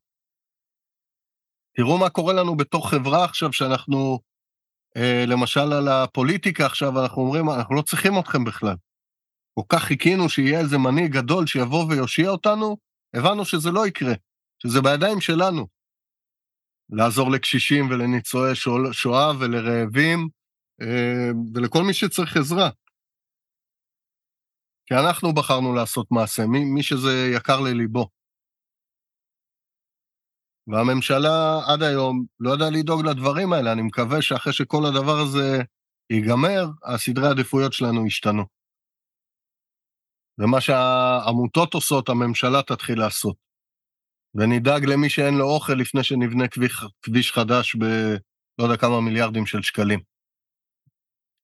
תראו 1.76 1.98
מה 1.98 2.10
קורה 2.10 2.32
לנו 2.32 2.56
בתוך 2.56 2.90
חברה 2.90 3.24
עכשיו, 3.24 3.52
שאנחנו, 3.52 4.18
אה, 4.96 5.24
למשל 5.26 5.72
על 5.72 5.88
הפוליטיקה 5.88 6.66
עכשיו, 6.66 7.02
אנחנו 7.02 7.22
אומרים, 7.22 7.50
אנחנו 7.50 7.74
לא 7.74 7.82
צריכים 7.82 8.18
אתכם 8.18 8.44
בכלל. 8.44 8.74
כל 9.54 9.62
כך 9.68 9.82
חיכינו 9.82 10.28
שיהיה 10.28 10.60
איזה 10.60 10.78
מנהיג 10.78 11.12
גדול 11.12 11.46
שיבוא 11.46 11.84
ויושיע 11.84 12.30
אותנו, 12.30 12.76
הבנו 13.14 13.44
שזה 13.44 13.70
לא 13.70 13.86
יקרה, 13.86 14.14
שזה 14.62 14.80
בידיים 14.82 15.20
שלנו. 15.20 15.66
לעזור 16.90 17.30
לקשישים 17.30 17.90
ולניצולי 17.90 18.52
שואה 18.92 19.32
ולרעבים 19.40 20.28
אה, 20.82 21.30
ולכל 21.54 21.82
מי 21.82 21.94
שצריך 21.94 22.36
עזרה. 22.36 22.70
כי 24.90 24.94
אנחנו 24.94 25.34
בחרנו 25.34 25.74
לעשות 25.74 26.06
מעשה, 26.10 26.46
מי, 26.46 26.64
מי 26.64 26.82
שזה 26.82 27.30
יקר 27.36 27.60
לליבו. 27.60 28.08
והממשלה 30.66 31.60
עד 31.66 31.82
היום 31.82 32.24
לא 32.40 32.54
ידעה 32.54 32.70
לדאוג 32.70 33.06
לדברים 33.06 33.52
האלה, 33.52 33.72
אני 33.72 33.82
מקווה 33.82 34.22
שאחרי 34.22 34.52
שכל 34.52 34.86
הדבר 34.86 35.18
הזה 35.18 35.62
ייגמר, 36.10 36.64
הסדרי 36.84 37.26
העדיפויות 37.26 37.72
שלנו 37.72 38.06
ישתנו. 38.06 38.42
ומה 40.38 40.60
שהעמותות 40.60 41.74
עושות, 41.74 42.08
הממשלה 42.08 42.62
תתחיל 42.62 42.98
לעשות. 42.98 43.36
ונדאג 44.34 44.84
למי 44.84 45.10
שאין 45.10 45.34
לו 45.34 45.44
אוכל 45.44 45.72
לפני 45.72 46.04
שנבנה 46.04 46.48
כביש, 46.48 46.84
כביש 47.02 47.32
חדש 47.32 47.76
ב... 47.76 47.84
לא 48.58 48.64
יודע 48.64 48.76
כמה 48.76 49.00
מיליארדים 49.00 49.46
של 49.46 49.62
שקלים. 49.62 50.09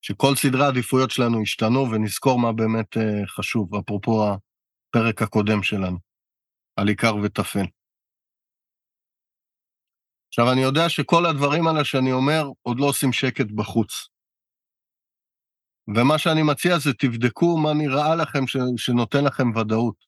שכל 0.02 0.36
סדרי 0.36 0.64
העדיפויות 0.64 1.10
שלנו 1.10 1.42
ישתנו 1.42 1.90
ונזכור 1.90 2.38
מה 2.38 2.52
באמת 2.52 2.96
uh, 2.96 3.00
חשוב, 3.26 3.74
אפרופו 3.74 4.24
הפרק 4.24 5.22
הקודם 5.22 5.62
שלנו, 5.62 5.98
על 6.76 6.88
עיקר 6.88 7.16
וטפל. 7.22 7.66
עכשיו, 10.28 10.52
אני 10.52 10.60
יודע 10.60 10.88
שכל 10.88 11.26
הדברים 11.26 11.66
האלה 11.66 11.84
שאני 11.84 12.12
אומר 12.12 12.42
עוד 12.62 12.80
לא 12.80 12.86
עושים 12.86 13.12
שקט 13.12 13.46
בחוץ. 13.54 14.08
ומה 15.88 16.18
שאני 16.18 16.42
מציע 16.42 16.78
זה 16.78 16.92
תבדקו 16.92 17.56
מה 17.56 17.74
נראה 17.74 18.16
לכם 18.16 18.46
ש... 18.46 18.56
שנותן 18.76 19.24
לכם 19.24 19.56
ודאות. 19.56 20.06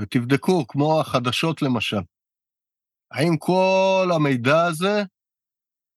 ותבדקו, 0.00 0.66
כמו 0.66 1.00
החדשות 1.00 1.62
למשל. 1.62 2.00
האם 3.10 3.36
כל 3.38 4.08
המידע 4.14 4.64
הזה, 4.64 5.02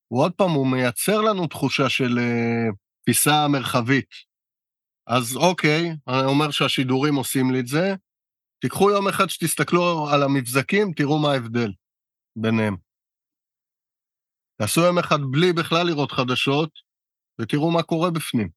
הוא 0.07 0.23
עוד 0.23 0.33
פעם, 0.33 0.51
הוא 0.51 0.67
מייצר 0.67 1.21
לנו 1.21 1.47
תחושה 1.47 1.89
של 1.89 2.19
תפיסה 3.01 3.47
מרחבית. 3.51 4.09
אז 5.07 5.35
אוקיי, 5.35 5.89
אני 6.07 6.25
אומר 6.25 6.51
שהשידורים 6.51 7.15
עושים 7.15 7.51
לי 7.51 7.59
את 7.59 7.67
זה, 7.67 7.95
תיקחו 8.61 8.91
יום 8.91 9.07
אחד 9.07 9.29
שתסתכלו 9.29 10.07
על 10.13 10.23
המבזקים, 10.23 10.93
תראו 10.95 11.19
מה 11.21 11.31
ההבדל 11.31 11.71
ביניהם. 12.35 12.75
תעשו 14.57 14.81
יום 14.81 14.99
אחד 14.99 15.19
בלי 15.31 15.53
בכלל 15.53 15.87
לראות 15.87 16.11
חדשות, 16.11 16.69
ותראו 17.41 17.71
מה 17.71 17.83
קורה 17.83 18.11
בפנים. 18.11 18.49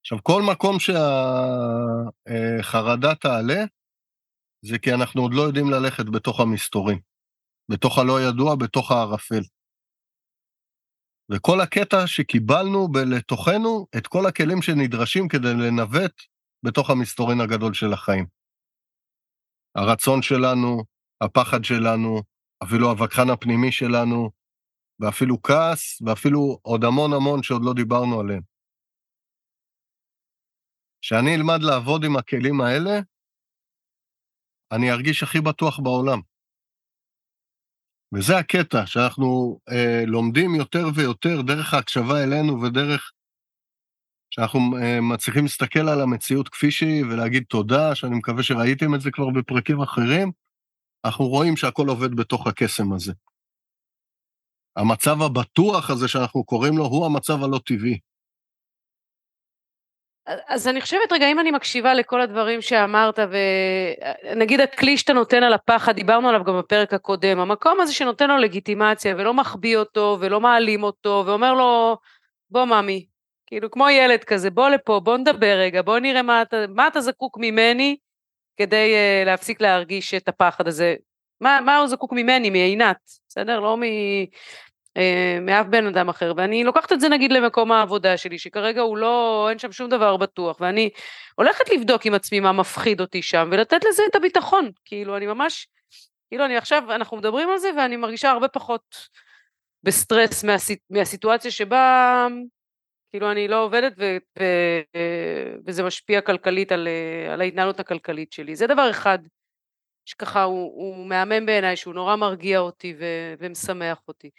עכשיו, 0.00 0.18
כל 0.22 0.42
מקום 0.52 0.76
שהחרדה 2.28 3.14
תעלה, 3.14 3.64
זה 4.62 4.78
כי 4.78 4.94
אנחנו 4.94 5.22
עוד 5.22 5.34
לא 5.34 5.42
יודעים 5.42 5.70
ללכת 5.70 6.04
בתוך 6.12 6.40
המסתורים, 6.40 7.00
בתוך 7.72 7.98
הלא 7.98 8.20
ידוע, 8.28 8.56
בתוך 8.56 8.90
הערפל. 8.90 9.42
וכל 11.32 11.60
הקטע 11.60 12.06
שקיבלנו 12.06 12.88
לתוכנו 13.16 13.86
את 13.96 14.06
כל 14.06 14.26
הכלים 14.26 14.62
שנדרשים 14.62 15.28
כדי 15.28 15.54
לנווט 15.54 16.22
בתוך 16.64 16.90
המסתורין 16.90 17.40
הגדול 17.40 17.74
של 17.74 17.92
החיים. 17.92 18.26
הרצון 19.74 20.22
שלנו, 20.22 20.84
הפחד 21.20 21.64
שלנו, 21.64 22.22
אפילו 22.62 22.90
הווכחן 22.90 23.30
הפנימי 23.30 23.72
שלנו, 23.72 24.30
ואפילו 25.00 25.42
כעס, 25.42 26.02
ואפילו 26.06 26.58
עוד 26.62 26.84
המון 26.84 27.12
המון 27.12 27.42
שעוד 27.42 27.62
לא 27.64 27.72
דיברנו 27.74 28.20
עליהם. 28.20 28.42
כשאני 31.02 31.34
אלמד 31.34 31.60
לעבוד 31.62 32.04
עם 32.04 32.16
הכלים 32.16 32.60
האלה, 32.60 33.00
אני 34.72 34.92
ארגיש 34.92 35.22
הכי 35.22 35.40
בטוח 35.40 35.80
בעולם. 35.80 36.29
וזה 38.14 38.38
הקטע, 38.38 38.86
שאנחנו 38.86 39.60
אה, 39.70 40.02
לומדים 40.06 40.54
יותר 40.54 40.86
ויותר 40.94 41.42
דרך 41.42 41.74
ההקשבה 41.74 42.24
אלינו 42.24 42.62
ודרך 42.62 43.12
שאנחנו 44.30 44.60
אה, 44.82 45.00
מצליחים 45.00 45.42
להסתכל 45.42 45.88
על 45.88 46.00
המציאות 46.00 46.48
כפי 46.48 46.70
שהיא 46.70 47.04
ולהגיד 47.04 47.44
תודה, 47.48 47.94
שאני 47.94 48.16
מקווה 48.16 48.42
שראיתם 48.42 48.94
את 48.94 49.00
זה 49.00 49.10
כבר 49.10 49.30
בפרקים 49.30 49.80
אחרים, 49.82 50.32
אנחנו 51.04 51.28
רואים 51.28 51.56
שהכל 51.56 51.88
עובד 51.88 52.14
בתוך 52.14 52.46
הקסם 52.46 52.92
הזה. 52.92 53.12
המצב 54.76 55.22
הבטוח 55.22 55.90
הזה 55.90 56.08
שאנחנו 56.08 56.44
קוראים 56.44 56.78
לו 56.78 56.84
הוא 56.84 57.06
המצב 57.06 57.42
הלא 57.42 57.60
טבעי. 57.66 57.98
אז 60.48 60.68
אני 60.68 60.80
חושבת 60.80 61.12
רגע, 61.12 61.26
אם 61.26 61.40
אני 61.40 61.50
מקשיבה 61.50 61.94
לכל 61.94 62.20
הדברים 62.20 62.62
שאמרת, 62.62 63.18
ונגיד 63.30 64.60
הכלי 64.60 64.96
שאתה 64.96 65.12
נותן 65.12 65.42
על 65.42 65.52
הפחד, 65.52 65.94
דיברנו 65.94 66.28
עליו 66.28 66.44
גם 66.44 66.58
בפרק 66.58 66.94
הקודם, 66.94 67.38
המקום 67.38 67.80
הזה 67.80 67.92
שנותן 67.92 68.28
לו 68.28 68.36
לגיטימציה 68.36 69.14
ולא 69.18 69.34
מחביא 69.34 69.76
אותו 69.76 70.16
ולא 70.20 70.40
מעלים 70.40 70.82
אותו, 70.82 71.22
ואומר 71.26 71.54
לו, 71.54 71.96
בוא 72.50 72.64
ממי, 72.64 73.06
כאילו 73.46 73.70
כמו 73.70 73.88
ילד 73.90 74.24
כזה, 74.24 74.50
בוא 74.50 74.68
לפה, 74.68 75.00
בוא 75.00 75.16
נדבר 75.16 75.56
רגע, 75.58 75.82
בוא 75.82 75.98
נראה 75.98 76.22
מה 76.22 76.42
אתה, 76.42 76.56
מה 76.68 76.86
אתה 76.86 77.00
זקוק 77.00 77.38
ממני 77.38 77.96
כדי 78.56 78.94
uh, 78.94 79.26
להפסיק 79.26 79.60
להרגיש 79.60 80.14
את 80.14 80.28
הפחד 80.28 80.68
הזה. 80.68 80.94
מה, 81.40 81.60
מה 81.64 81.78
הוא 81.78 81.88
זקוק 81.88 82.12
ממני, 82.12 82.50
מעינת, 82.50 82.96
בסדר? 83.28 83.60
לא 83.60 83.76
מ... 83.76 83.82
אה, 84.96 85.38
מאף 85.40 85.66
בן 85.66 85.86
אדם 85.86 86.08
אחר, 86.08 86.32
ואני 86.36 86.64
לוקחת 86.64 86.92
את 86.92 87.00
זה 87.00 87.08
נגיד 87.08 87.32
למקום 87.32 87.72
העבודה 87.72 88.16
שלי, 88.16 88.38
שכרגע 88.38 88.80
הוא 88.80 88.96
לא, 88.96 89.46
אין 89.50 89.58
שם 89.58 89.72
שום 89.72 89.90
דבר 89.90 90.16
בטוח, 90.16 90.60
ואני 90.60 90.90
הולכת 91.34 91.68
לבדוק 91.68 92.06
עם 92.06 92.14
עצמי 92.14 92.40
מה 92.40 92.52
מפחיד 92.52 93.00
אותי 93.00 93.22
שם, 93.22 93.48
ולתת 93.52 93.84
לזה 93.84 94.02
את 94.10 94.16
הביטחון, 94.16 94.70
כאילו 94.84 95.16
אני 95.16 95.26
ממש, 95.26 95.68
כאילו 96.28 96.44
אני 96.44 96.56
עכשיו, 96.56 96.82
אנחנו 96.94 97.16
מדברים 97.16 97.50
על 97.50 97.58
זה 97.58 97.70
ואני 97.76 97.96
מרגישה 97.96 98.30
הרבה 98.30 98.48
פחות 98.48 99.08
בסטרס 99.82 100.44
מהסיט, 100.44 100.80
מהסיטואציה 100.90 101.50
שבה 101.50 102.26
כאילו 103.10 103.32
אני 103.32 103.48
לא 103.48 103.64
עובדת 103.64 103.92
ו, 103.98 104.16
ו, 104.38 104.44
וזה 105.66 105.82
משפיע 105.82 106.20
כלכלית 106.20 106.72
על, 106.72 106.88
על 107.32 107.40
ההתנהלות 107.40 107.80
הכלכלית 107.80 108.32
שלי. 108.32 108.56
זה 108.56 108.66
דבר 108.66 108.90
אחד 108.90 109.18
שככה 110.04 110.42
הוא, 110.42 110.72
הוא 110.74 111.06
מהמם 111.06 111.46
בעיניי, 111.46 111.76
שהוא 111.76 111.94
נורא 111.94 112.16
מרגיע 112.16 112.58
אותי 112.58 112.94
ו, 112.98 113.04
ומשמח 113.38 113.98
אותי. 114.08 114.30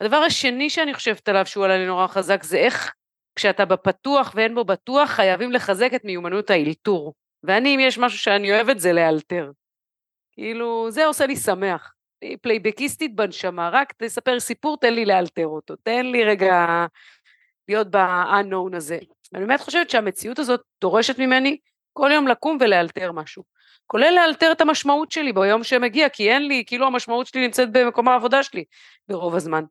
הדבר 0.00 0.16
השני 0.16 0.70
שאני 0.70 0.94
חושבת 0.94 1.28
עליו 1.28 1.46
שהוא 1.46 1.64
עלה 1.64 1.78
לי 1.78 1.86
נורא 1.86 2.06
חזק 2.06 2.42
זה 2.42 2.56
איך 2.56 2.92
כשאתה 3.36 3.64
בפתוח 3.64 4.32
ואין 4.34 4.54
בו 4.54 4.64
בטוח 4.64 5.10
חייבים 5.10 5.52
לחזק 5.52 5.90
את 5.94 6.04
מיומנות 6.04 6.50
האלתור. 6.50 7.14
ואני 7.42 7.74
אם 7.74 7.80
יש 7.80 7.98
משהו 7.98 8.18
שאני 8.18 8.52
אוהבת 8.52 8.78
זה 8.78 8.92
לאלתר. 8.92 9.50
כאילו 10.32 10.90
זה 10.90 11.06
עושה 11.06 11.26
לי 11.26 11.36
שמח. 11.36 11.92
אני 12.22 12.36
פלייבקיסטית 12.36 13.14
בנשמה, 13.14 13.70
רק 13.72 13.92
תספר 13.98 14.40
סיפור, 14.40 14.76
תן 14.76 14.94
לי 14.94 15.04
לאלתר 15.04 15.46
אותו, 15.46 15.76
תן 15.76 16.06
לי 16.06 16.24
רגע 16.24 16.86
להיות 17.68 17.90
ב-unknown 17.90 18.76
הזה. 18.76 18.98
אני 19.34 19.46
באמת 19.46 19.60
חושבת 19.60 19.90
שהמציאות 19.90 20.38
הזאת 20.38 20.60
דורשת 20.80 21.18
ממני 21.18 21.56
כל 21.92 22.10
יום 22.14 22.28
לקום 22.28 22.58
ולאלתר 22.60 23.12
משהו. 23.12 23.42
כולל 23.90 24.12
לאלתר 24.14 24.52
את 24.52 24.60
המשמעות 24.60 25.12
שלי 25.12 25.32
ביום 25.32 25.64
שמגיע, 25.64 26.08
כי 26.08 26.30
אין 26.30 26.48
לי, 26.48 26.64
כאילו 26.66 26.86
המשמעות 26.86 27.26
שלי 27.26 27.40
נמצאת 27.40 27.72
במקום 27.72 28.08
העבודה 28.08 28.42
שלי 28.42 28.64
ברוב 29.08 29.34
הזמן. 29.34 29.64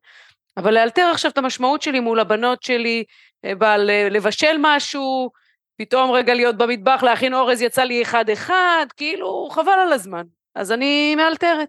אבל 0.58 0.74
לאלתר 0.74 1.10
עכשיו 1.12 1.32
את 1.32 1.38
המשמעות 1.38 1.82
שלי 1.82 2.00
מול 2.00 2.20
הבנות 2.20 2.64
שלי, 2.64 3.04
אה, 3.46 3.56
בעל 3.56 3.90
לבשל 4.12 4.56
משהו, 4.60 5.32
פתאום 5.78 6.12
רגע 6.12 6.34
להיות 6.34 6.58
במטבח, 6.58 7.04
להכין 7.04 7.34
אורז 7.34 7.62
יצא 7.62 7.84
לי 7.84 8.02
אחד-אחד, 8.02 8.86
כאילו 8.98 9.48
חבל 9.52 9.72
על 9.72 9.94
הזמן. 9.94 10.24
אז 10.56 10.72
אני 10.72 11.16
מאלתרת. 11.16 11.68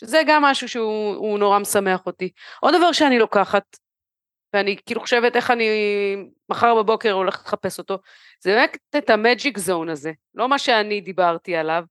שזה 0.00 0.22
גם 0.26 0.42
משהו 0.42 0.68
שהוא 0.68 1.38
נורא 1.38 1.58
משמח 1.58 2.06
אותי. 2.06 2.30
עוד 2.60 2.74
דבר 2.74 2.92
שאני 2.92 3.18
לוקחת, 3.18 3.76
ואני 4.54 4.76
כאילו 4.86 5.00
חושבת 5.00 5.36
איך 5.36 5.50
אני 5.50 5.66
מחר 6.48 6.74
בבוקר 6.74 7.12
הולכת 7.12 7.46
לחפש 7.46 7.78
אותו, 7.78 7.98
זה 8.40 8.54
באמת 8.54 8.76
את 8.98 9.10
המג'יק 9.10 9.58
זון 9.58 9.88
הזה, 9.88 10.12
לא 10.34 10.48
מה 10.48 10.58
שאני 10.58 11.00
דיברתי 11.00 11.56
עליו, 11.56 11.84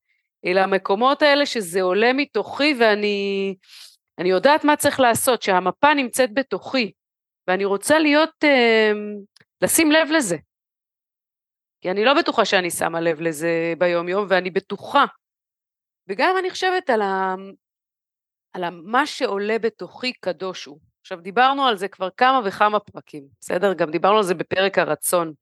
אלא 0.46 0.60
המקומות 0.60 1.22
האלה 1.22 1.46
שזה 1.46 1.82
עולה 1.82 2.14
מתוכי 2.14 2.74
ואני 2.80 3.56
אני 4.20 4.30
יודעת 4.30 4.64
מה 4.64 4.76
צריך 4.76 5.00
לעשות, 5.00 5.42
שהמפה 5.42 5.94
נמצאת 5.94 6.34
בתוכי, 6.34 6.92
ואני 7.48 7.66
רוצה 7.66 8.00
להיות, 8.00 8.44
אה, 8.44 8.92
לשים 9.62 9.92
לב 9.92 10.08
לזה. 10.12 10.38
כי 11.82 11.92
אני 11.92 12.06
לא 12.06 12.14
בטוחה 12.14 12.46
שאני 12.46 12.72
שמה 12.72 13.02
לב 13.02 13.22
לזה 13.22 13.74
ביום 13.78 14.10
יום, 14.10 14.26
ואני 14.30 14.50
בטוחה. 14.50 15.06
וגם 16.08 16.36
אני 16.40 16.50
חושבת 16.50 16.90
על, 16.90 17.02
ה, 17.02 17.36
על 18.54 18.64
ה, 18.64 18.70
מה 18.70 19.06
שעולה 19.06 19.60
בתוכי 19.60 20.14
קדוש 20.14 20.66
הוא. 20.66 20.80
עכשיו, 21.12 21.22
דיברנו 21.22 21.68
על 21.68 21.78
זה 21.78 21.88
כבר 21.88 22.10
כמה 22.18 22.42
וכמה 22.46 22.80
פרקים, 22.80 23.28
בסדר? 23.42 23.74
גם 23.74 23.92
דיברנו 23.92 24.18
על 24.18 24.24
זה 24.24 24.34
בפרק 24.34 24.78
הרצון. 24.78 25.34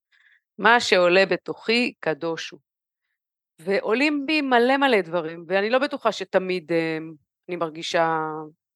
מה 0.58 0.80
שעולה 0.80 1.26
בתוכי 1.26 1.94
קדוש 2.00 2.50
הוא. 2.50 2.60
ועולים 3.60 4.26
בי 4.26 4.42
מלא 4.42 4.78
מלא 4.78 5.02
דברים, 5.02 5.46
ואני 5.48 5.70
לא 5.70 5.80
בטוחה 5.80 6.12
שתמיד 6.12 6.72
אה, 6.72 6.98
אני 7.50 7.56
מרגישה 7.56 8.20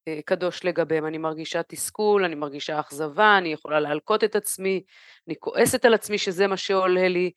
אה, 0.08 0.20
קדוש 0.26 0.66
לגביהם, 0.66 1.06
אני 1.06 1.18
מרגישה 1.18 1.64
תסכול, 1.64 2.26
אני 2.26 2.36
מרגישה 2.36 2.80
אכזבה, 2.80 3.38
אני 3.38 3.50
יכולה 3.50 3.80
להלקות 3.80 4.24
את 4.24 4.36
עצמי, 4.36 4.84
אני 5.28 5.36
כועסת 5.40 5.86
על 5.86 5.94
עצמי 5.94 6.18
שזה 6.18 6.48
מה 6.48 6.58
שעולה 6.58 7.08
לי, 7.08 7.32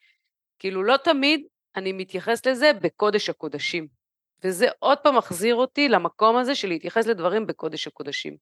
כאילו 0.59 0.83
לא 0.83 0.97
תמיד 0.97 1.47
אני 1.77 1.93
מתייחס 1.93 2.47
לזה 2.47 2.71
בקודש 2.83 3.31
הקודשים. 3.31 4.04
וזה 4.45 4.67
עוד 4.79 4.99
פעם 4.99 5.17
מחזיר 5.17 5.55
אותי 5.55 5.89
למקום 5.89 6.37
הזה 6.37 6.55
של 6.55 6.69
להתייחס 6.69 7.07
לדברים 7.07 7.47
בקודש 7.47 7.87
הקודשים. 7.87 8.37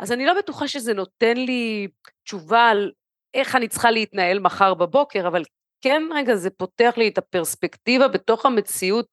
אז 0.00 0.12
אני 0.12 0.26
לא 0.26 0.34
בטוחה 0.38 0.68
שזה 0.68 0.94
נותן 0.94 1.36
לי 1.36 1.88
תשובה 2.24 2.68
על 2.68 2.92
איך 3.34 3.56
אני 3.56 3.68
צריכה 3.68 3.90
להתנהל 3.90 4.38
מחר 4.38 4.74
בבוקר, 4.74 5.28
אבל 5.28 5.42
כן, 5.80 6.02
רגע, 6.14 6.34
זה 6.34 6.50
פותח 6.50 6.94
לי 6.96 7.08
את 7.08 7.18
הפרספקטיבה 7.18 8.08
בתוך 8.08 8.46
המציאות 8.46 9.06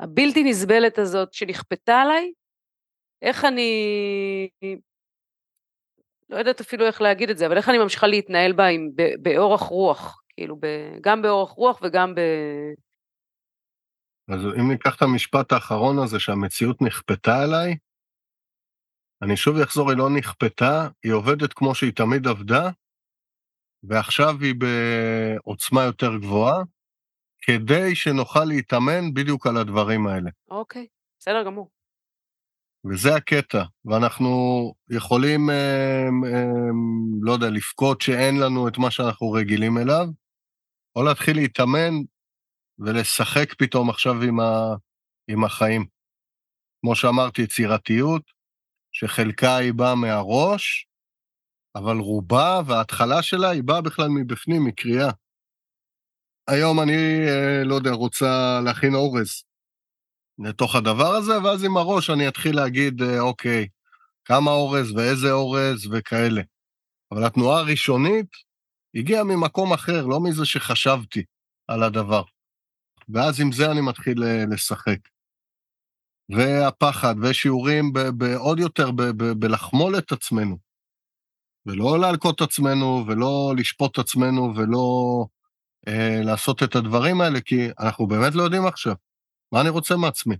הבלתי 0.00 0.44
נסבלת 0.44 0.98
הזאת 0.98 1.32
שנכפתה 1.32 2.00
עליי, 2.00 2.32
איך 3.22 3.44
אני, 3.44 4.48
לא 6.28 6.36
יודעת 6.36 6.60
אפילו 6.60 6.86
איך 6.86 7.02
להגיד 7.02 7.30
את 7.30 7.38
זה, 7.38 7.46
אבל 7.46 7.56
איך 7.56 7.68
אני 7.68 7.78
ממשיכה 7.78 8.06
להתנהל 8.06 8.52
בה 8.52 8.66
עם, 8.66 8.90
באורך 9.22 9.60
רוח, 9.60 10.22
כאילו, 10.28 10.56
ב, 10.56 10.66
גם 11.00 11.22
באורך 11.22 11.50
רוח 11.50 11.80
וגם 11.82 12.14
ב... 12.14 12.20
אז 14.28 14.40
אם 14.60 14.70
ניקח 14.70 14.96
את 14.96 15.02
המשפט 15.02 15.52
האחרון 15.52 15.98
הזה, 15.98 16.20
שהמציאות 16.20 16.82
נכפתה 16.82 17.42
עליי, 17.42 17.76
אני 19.22 19.36
שוב 19.36 19.56
אחזור, 19.56 19.90
היא 19.90 19.98
לא 19.98 20.10
נכפתה, 20.10 20.88
היא 21.02 21.12
עובדת 21.12 21.52
כמו 21.52 21.74
שהיא 21.74 21.92
תמיד 21.92 22.26
עבדה, 22.26 22.70
ועכשיו 23.82 24.34
היא 24.40 24.54
בעוצמה 24.54 25.82
יותר 25.82 26.16
גבוהה, 26.16 26.62
כדי 27.42 27.94
שנוכל 27.94 28.44
להתאמן 28.44 29.14
בדיוק 29.14 29.46
על 29.46 29.56
הדברים 29.56 30.06
האלה. 30.06 30.30
אוקיי, 30.50 30.86
בסדר 31.20 31.42
גמור. 31.44 31.70
וזה 32.90 33.14
הקטע, 33.16 33.62
ואנחנו 33.84 34.28
יכולים, 34.90 35.50
אה, 35.50 36.04
אה, 36.32 36.70
לא 37.22 37.32
יודע, 37.32 37.50
לבכות 37.50 38.00
שאין 38.00 38.40
לנו 38.40 38.68
את 38.68 38.78
מה 38.78 38.90
שאנחנו 38.90 39.32
רגילים 39.32 39.78
אליו, 39.78 40.06
או 40.96 41.02
להתחיל 41.02 41.36
להתאמן 41.36 41.94
ולשחק 42.78 43.54
פתאום 43.54 43.90
עכשיו 43.90 44.22
עם, 44.22 44.40
ה, 44.40 44.74
עם 45.28 45.44
החיים. 45.44 45.86
כמו 46.80 46.96
שאמרתי, 46.96 47.42
יצירתיות, 47.42 48.22
שחלקה 48.92 49.56
היא 49.56 49.72
באה 49.72 49.94
מהראש, 49.94 50.86
אבל 51.74 51.96
רובה 51.96 52.60
וההתחלה 52.66 53.22
שלה 53.22 53.50
היא 53.50 53.62
באה 53.62 53.80
בכלל 53.80 54.08
מבפנים, 54.08 54.64
מקריאה. 54.64 55.10
היום 56.48 56.80
אני, 56.80 57.26
אה, 57.28 57.64
לא 57.64 57.74
יודע, 57.74 57.90
רוצה 57.90 58.60
להכין 58.64 58.94
אורז 58.94 59.44
לתוך 60.38 60.74
הדבר 60.74 61.14
הזה, 61.14 61.42
ואז 61.42 61.64
עם 61.64 61.76
הראש 61.76 62.10
אני 62.10 62.28
אתחיל 62.28 62.56
להגיד, 62.56 63.02
אה, 63.02 63.20
אוקיי, 63.20 63.68
כמה 64.24 64.50
אורז 64.50 64.90
ואיזה 64.92 65.32
אורז 65.32 65.86
וכאלה. 65.92 66.42
אבל 67.12 67.24
התנועה 67.24 67.60
הראשונית 67.60 68.26
הגיעה 68.94 69.24
ממקום 69.24 69.72
אחר, 69.72 70.06
לא 70.06 70.20
מזה 70.20 70.44
שחשבתי 70.44 71.24
על 71.68 71.82
הדבר. 71.82 72.22
ואז 73.08 73.40
עם 73.40 73.52
זה 73.52 73.70
אני 73.70 73.80
מתחיל 73.80 74.24
אה, 74.24 74.44
לשחק. 74.50 74.98
והפחד, 76.28 77.14
ושיעורים 77.22 77.92
בעוד 78.18 78.58
יותר 78.58 78.90
בלחמול 79.38 79.98
את 79.98 80.12
עצמנו. 80.12 80.56
ולא 81.66 82.00
להלקות 82.00 82.34
את 82.34 82.40
עצמנו, 82.40 83.04
ולא 83.06 83.54
לשפוט 83.58 83.92
את 83.92 83.98
עצמנו, 83.98 84.52
ולא 84.56 84.86
אה, 85.88 86.20
לעשות 86.24 86.62
את 86.62 86.76
הדברים 86.76 87.20
האלה, 87.20 87.40
כי 87.40 87.68
אנחנו 87.80 88.06
באמת 88.06 88.34
לא 88.34 88.42
יודעים 88.42 88.66
עכשיו. 88.66 88.94
מה 89.52 89.60
אני 89.60 89.68
רוצה 89.68 89.96
מעצמי? 89.96 90.36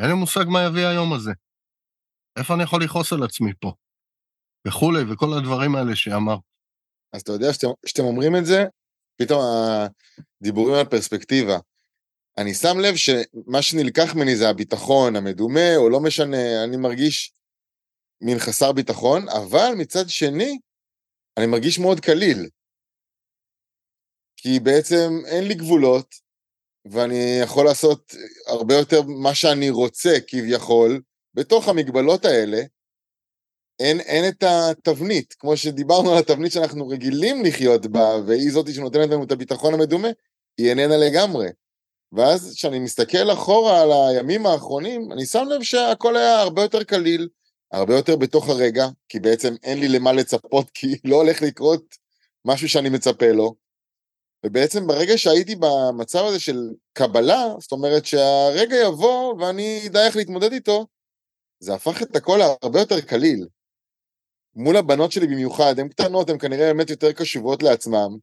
אין 0.00 0.06
לי 0.08 0.14
מושג 0.14 0.44
מה 0.48 0.62
יביא 0.62 0.86
היום 0.86 1.12
הזה. 1.12 1.32
איפה 2.38 2.54
אני 2.54 2.62
יכול 2.62 2.84
לכעוס 2.84 3.12
על 3.12 3.22
עצמי 3.22 3.52
פה? 3.60 3.72
וכולי, 4.68 5.12
וכל 5.12 5.26
הדברים 5.38 5.74
האלה 5.74 5.96
שאמרת. 5.96 6.40
אז 7.12 7.20
אתה 7.20 7.32
יודע, 7.32 7.46
שאתם 7.86 8.02
אומרים 8.02 8.36
את 8.36 8.46
זה, 8.46 8.64
פתאום 9.20 9.40
הדיבורים 10.40 10.74
על 10.74 10.84
פרספקטיבה. 10.84 11.58
אני 12.38 12.54
שם 12.54 12.78
לב 12.78 12.96
שמה 12.96 13.62
שנלקח 13.62 14.14
ממני 14.14 14.36
זה 14.36 14.48
הביטחון 14.48 15.16
המדומה, 15.16 15.76
או 15.76 15.90
לא 15.90 16.00
משנה, 16.00 16.64
אני 16.64 16.76
מרגיש 16.76 17.32
מין 18.20 18.38
חסר 18.38 18.72
ביטחון, 18.72 19.28
אבל 19.28 19.72
מצד 19.76 20.08
שני, 20.08 20.58
אני 21.36 21.46
מרגיש 21.46 21.78
מאוד 21.78 22.00
קליל. 22.00 22.48
כי 24.36 24.60
בעצם 24.60 25.10
אין 25.26 25.44
לי 25.44 25.54
גבולות, 25.54 26.14
ואני 26.84 27.40
יכול 27.42 27.64
לעשות 27.64 28.14
הרבה 28.46 28.74
יותר 28.74 29.02
מה 29.02 29.34
שאני 29.34 29.70
רוצה 29.70 30.10
כביכול, 30.26 31.02
בתוך 31.34 31.68
המגבלות 31.68 32.24
האלה, 32.24 32.58
אין, 33.78 34.00
אין 34.00 34.28
את 34.28 34.42
התבנית, 34.42 35.34
כמו 35.38 35.56
שדיברנו 35.56 36.12
על 36.12 36.18
התבנית 36.18 36.52
שאנחנו 36.52 36.88
רגילים 36.88 37.44
לחיות 37.44 37.86
בה, 37.86 38.16
והיא 38.26 38.52
זאתי 38.52 38.72
שנותנת 38.72 39.10
לנו 39.10 39.24
את 39.24 39.32
הביטחון 39.32 39.74
המדומה, 39.74 40.08
היא 40.58 40.70
איננה 40.70 40.96
לגמרי. 40.96 41.48
ואז 42.12 42.54
כשאני 42.56 42.78
מסתכל 42.78 43.32
אחורה 43.32 43.82
על 43.82 43.88
הימים 43.92 44.46
האחרונים, 44.46 45.12
אני 45.12 45.26
שם 45.26 45.44
לב 45.48 45.62
שהכל 45.62 46.16
היה 46.16 46.40
הרבה 46.40 46.62
יותר 46.62 46.84
קליל, 46.84 47.28
הרבה 47.72 47.96
יותר 47.96 48.16
בתוך 48.16 48.48
הרגע, 48.48 48.88
כי 49.08 49.20
בעצם 49.20 49.54
אין 49.62 49.80
לי 49.80 49.88
למה 49.88 50.12
לצפות, 50.12 50.70
כי 50.74 50.86
לא 51.04 51.16
הולך 51.16 51.42
לקרות 51.42 51.96
משהו 52.44 52.68
שאני 52.68 52.88
מצפה 52.88 53.32
לו. 53.32 53.54
ובעצם 54.46 54.86
ברגע 54.86 55.18
שהייתי 55.18 55.56
במצב 55.56 56.24
הזה 56.24 56.40
של 56.40 56.70
קבלה, 56.92 57.46
זאת 57.58 57.72
אומרת 57.72 58.06
שהרגע 58.06 58.76
יבוא 58.76 59.34
ואני 59.34 59.82
אדע 59.86 60.06
איך 60.06 60.16
להתמודד 60.16 60.52
איתו, 60.52 60.86
זה 61.60 61.74
הפך 61.74 62.02
את 62.02 62.16
הכל 62.16 62.36
להרבה 62.36 62.80
יותר 62.80 63.00
קליל. 63.00 63.46
מול 64.54 64.76
הבנות 64.76 65.12
שלי 65.12 65.26
במיוחד, 65.26 65.78
הן 65.78 65.88
קטנות, 65.88 66.30
הן 66.30 66.38
כנראה 66.38 66.66
באמת 66.66 66.90
יותר 66.90 67.12
קשובות 67.12 67.62
לעצמם, 67.62 68.16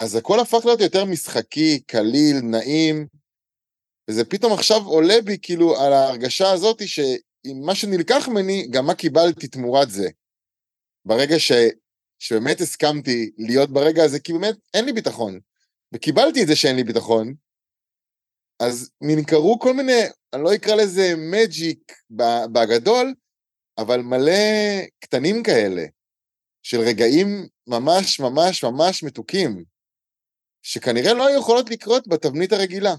אז 0.00 0.16
הכל 0.16 0.40
הפך 0.40 0.64
להיות 0.64 0.80
יותר 0.80 1.04
משחקי, 1.04 1.80
קליל, 1.80 2.40
נעים, 2.42 3.06
וזה 4.10 4.24
פתאום 4.24 4.52
עכשיו 4.52 4.84
עולה 4.84 5.22
בי 5.24 5.38
כאילו 5.42 5.80
על 5.80 5.92
ההרגשה 5.92 6.50
הזאת 6.50 6.88
ש... 6.88 7.00
עם 7.46 7.66
מה 7.66 7.74
שנלקח 7.74 8.28
ממני, 8.28 8.66
גם 8.70 8.86
מה 8.86 8.94
קיבלתי 8.94 9.48
תמורת 9.48 9.90
זה. 9.90 10.08
ברגע 11.04 11.38
ש, 11.38 11.52
שבאמת 12.18 12.60
הסכמתי 12.60 13.30
להיות 13.38 13.70
ברגע 13.70 14.04
הזה, 14.04 14.20
כי 14.20 14.32
באמת 14.32 14.54
אין 14.74 14.84
לי 14.84 14.92
ביטחון. 14.92 15.40
וקיבלתי 15.94 16.42
את 16.42 16.46
זה 16.46 16.56
שאין 16.56 16.76
לי 16.76 16.84
ביטחון, 16.84 17.34
אז 18.60 18.90
מין 19.00 19.24
קרו 19.24 19.58
כל 19.58 19.74
מיני, 19.74 20.02
אני 20.32 20.42
לא 20.42 20.54
אקרא 20.54 20.74
לזה 20.74 21.14
מג'יק 21.16 21.92
בגדול, 22.52 23.14
אבל 23.78 24.00
מלא 24.00 24.32
קטנים 25.00 25.42
כאלה, 25.42 25.82
של 26.62 26.78
רגעים 26.80 27.28
ממש 27.66 28.20
ממש 28.20 28.64
ממש 28.64 29.04
מתוקים, 29.04 29.64
שכנראה 30.62 31.14
לא 31.14 31.30
יכולות 31.38 31.70
לקרות 31.70 32.08
בתבנית 32.08 32.52
הרגילה. 32.52 32.94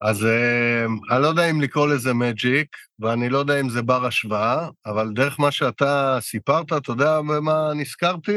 אז 0.00 0.24
אה, 0.24 0.84
אני 0.84 1.22
לא 1.22 1.26
יודע 1.26 1.50
אם 1.50 1.60
לקרוא 1.60 1.86
לזה 1.88 2.14
מג'יק, 2.14 2.76
ואני 2.98 3.28
לא 3.28 3.38
יודע 3.38 3.60
אם 3.60 3.68
זה 3.68 3.82
בר 3.82 4.06
השוואה, 4.06 4.68
אבל 4.86 5.12
דרך 5.14 5.40
מה 5.40 5.52
שאתה 5.52 6.18
סיפרת, 6.20 6.66
אתה 6.66 6.92
יודע 6.92 7.20
במה 7.20 7.74
נזכרתי? 7.74 8.36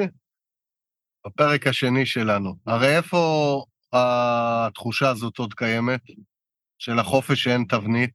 בפרק 1.27 1.67
השני 1.67 2.05
שלנו. 2.05 2.55
הרי 2.65 2.97
איפה 2.97 3.63
התחושה 3.93 5.09
הזאת 5.09 5.37
עוד 5.37 5.53
קיימת? 5.53 6.01
של 6.79 6.99
החופש 6.99 7.43
שאין 7.43 7.65
תבנית? 7.69 8.13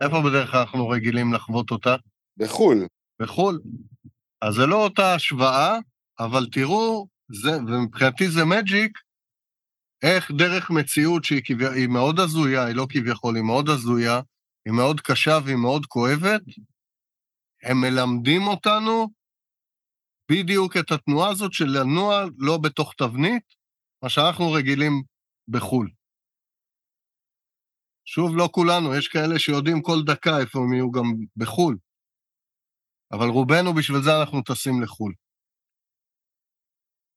איפה 0.00 0.22
בדרך 0.26 0.50
כלל 0.50 0.60
אנחנו 0.60 0.88
רגילים 0.88 1.32
לחוות 1.32 1.70
אותה? 1.70 1.96
בחו"ל. 2.36 2.86
בחו"ל. 3.22 3.60
אז 4.40 4.54
זה 4.54 4.66
לא 4.66 4.84
אותה 4.84 5.14
השוואה, 5.14 5.78
אבל 6.18 6.46
תראו, 6.52 7.06
זה, 7.32 7.50
ומבחינתי 7.50 8.28
זה 8.28 8.44
מג'יק, 8.44 8.98
איך 10.02 10.30
דרך 10.30 10.70
מציאות 10.70 11.24
שהיא 11.24 11.42
כביא, 11.44 11.68
היא 11.68 11.88
מאוד 11.88 12.20
הזויה, 12.20 12.64
היא 12.64 12.76
לא 12.76 12.86
כביכול, 12.90 13.36
היא 13.36 13.44
מאוד 13.44 13.68
הזויה, 13.68 14.20
היא 14.64 14.74
מאוד 14.74 15.00
קשה 15.00 15.38
והיא 15.44 15.56
מאוד 15.56 15.86
כואבת, 15.86 16.42
הם 17.62 17.80
מלמדים 17.80 18.42
אותנו 18.42 19.08
בדיוק 20.30 20.76
את 20.76 20.92
התנועה 20.92 21.30
הזאת 21.30 21.52
של 21.52 21.64
לנוע 21.66 22.24
לא 22.38 22.58
בתוך 22.58 22.94
תבנית, 22.98 23.42
מה 24.02 24.08
שאנחנו 24.08 24.52
רגילים 24.52 25.02
בחו"ל. 25.48 25.90
שוב, 28.04 28.36
לא 28.36 28.48
כולנו, 28.52 28.94
יש 28.98 29.08
כאלה 29.08 29.38
שיודעים 29.38 29.82
כל 29.82 29.98
דקה 30.06 30.38
איפה 30.40 30.58
הם 30.58 30.72
יהיו 30.72 30.90
גם 30.90 31.04
בחו"ל. 31.36 31.76
אבל 33.12 33.28
רובנו, 33.28 33.74
בשביל 33.74 34.02
זה 34.02 34.10
אנחנו 34.20 34.42
טסים 34.42 34.82
לחו"ל. 34.82 35.12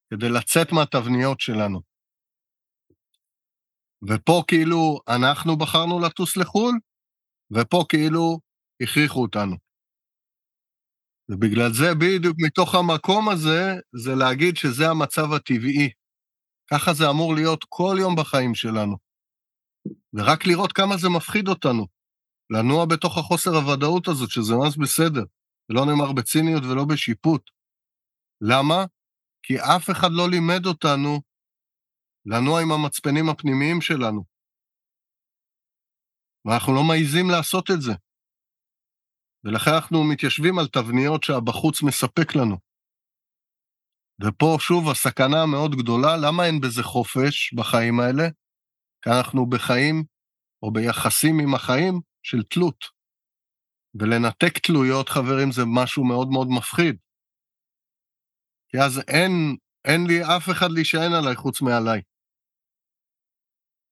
כדי 0.09 0.29
לצאת 0.29 0.67
מהתבניות 0.71 1.39
שלנו. 1.39 1.81
ופה 4.09 4.43
כאילו 4.47 4.99
אנחנו 5.07 5.57
בחרנו 5.57 5.99
לטוס 5.99 6.37
לחו"ל, 6.37 6.79
ופה 7.51 7.83
כאילו 7.89 8.39
הכריחו 8.83 9.21
אותנו. 9.21 9.55
ובגלל 11.29 11.73
זה, 11.73 11.85
בדיוק 12.01 12.37
מתוך 12.45 12.75
המקום 12.75 13.29
הזה, 13.29 13.61
זה 13.95 14.15
להגיד 14.15 14.57
שזה 14.57 14.89
המצב 14.89 15.33
הטבעי. 15.33 15.89
ככה 16.71 16.93
זה 16.93 17.09
אמור 17.09 17.35
להיות 17.35 17.65
כל 17.69 17.95
יום 17.99 18.15
בחיים 18.15 18.55
שלנו. 18.55 19.02
ורק 20.13 20.45
לראות 20.45 20.73
כמה 20.73 20.97
זה 20.97 21.09
מפחיד 21.09 21.47
אותנו. 21.47 21.87
לנוע 22.49 22.85
בתוך 22.85 23.17
החוסר 23.17 23.51
הוודאות 23.51 24.07
הזאת, 24.07 24.29
שזה 24.29 24.53
ממש 24.53 24.77
בסדר. 24.77 25.23
ולא 25.69 25.85
נאמר 25.85 26.11
בציניות 26.11 26.63
ולא 26.63 26.85
בשיפוט. 26.85 27.49
למה? 28.41 28.85
כי 29.43 29.59
אף 29.59 29.89
אחד 29.89 30.09
לא 30.11 30.29
לימד 30.29 30.65
אותנו 30.65 31.21
לנוע 32.25 32.61
עם 32.61 32.71
המצפנים 32.71 33.29
הפנימיים 33.29 33.81
שלנו. 33.81 34.23
ואנחנו 36.45 36.73
לא 36.75 36.83
מעיזים 36.83 37.29
לעשות 37.29 37.71
את 37.71 37.81
זה. 37.81 37.93
ולכן 39.43 39.71
אנחנו 39.75 40.03
מתיישבים 40.03 40.59
על 40.59 40.67
תבניות 40.67 41.23
שהבחוץ 41.23 41.81
מספק 41.81 42.35
לנו. 42.35 42.57
ופה 44.21 44.57
שוב 44.59 44.89
הסכנה 44.89 45.43
המאוד 45.43 45.71
גדולה, 45.75 46.17
למה 46.17 46.45
אין 46.45 46.61
בזה 46.61 46.83
חופש 46.83 47.53
בחיים 47.53 47.99
האלה? 47.99 48.23
כי 49.03 49.09
אנחנו 49.09 49.45
בחיים, 49.45 50.03
או 50.63 50.71
ביחסים 50.71 51.39
עם 51.39 51.55
החיים, 51.55 52.01
של 52.23 52.43
תלות. 52.43 52.85
ולנתק 53.95 54.57
תלויות, 54.57 55.09
חברים, 55.09 55.51
זה 55.51 55.61
משהו 55.65 56.03
מאוד 56.05 56.29
מאוד 56.29 56.47
מפחיד. 56.57 56.95
כי 58.69 58.77
אז 58.77 59.01
אין, 59.07 59.55
אין 59.85 60.07
לי 60.07 60.23
אף 60.23 60.49
אחד 60.51 60.71
להישען 60.71 61.13
עליי 61.13 61.35
חוץ 61.35 61.61
מעליי. 61.61 62.01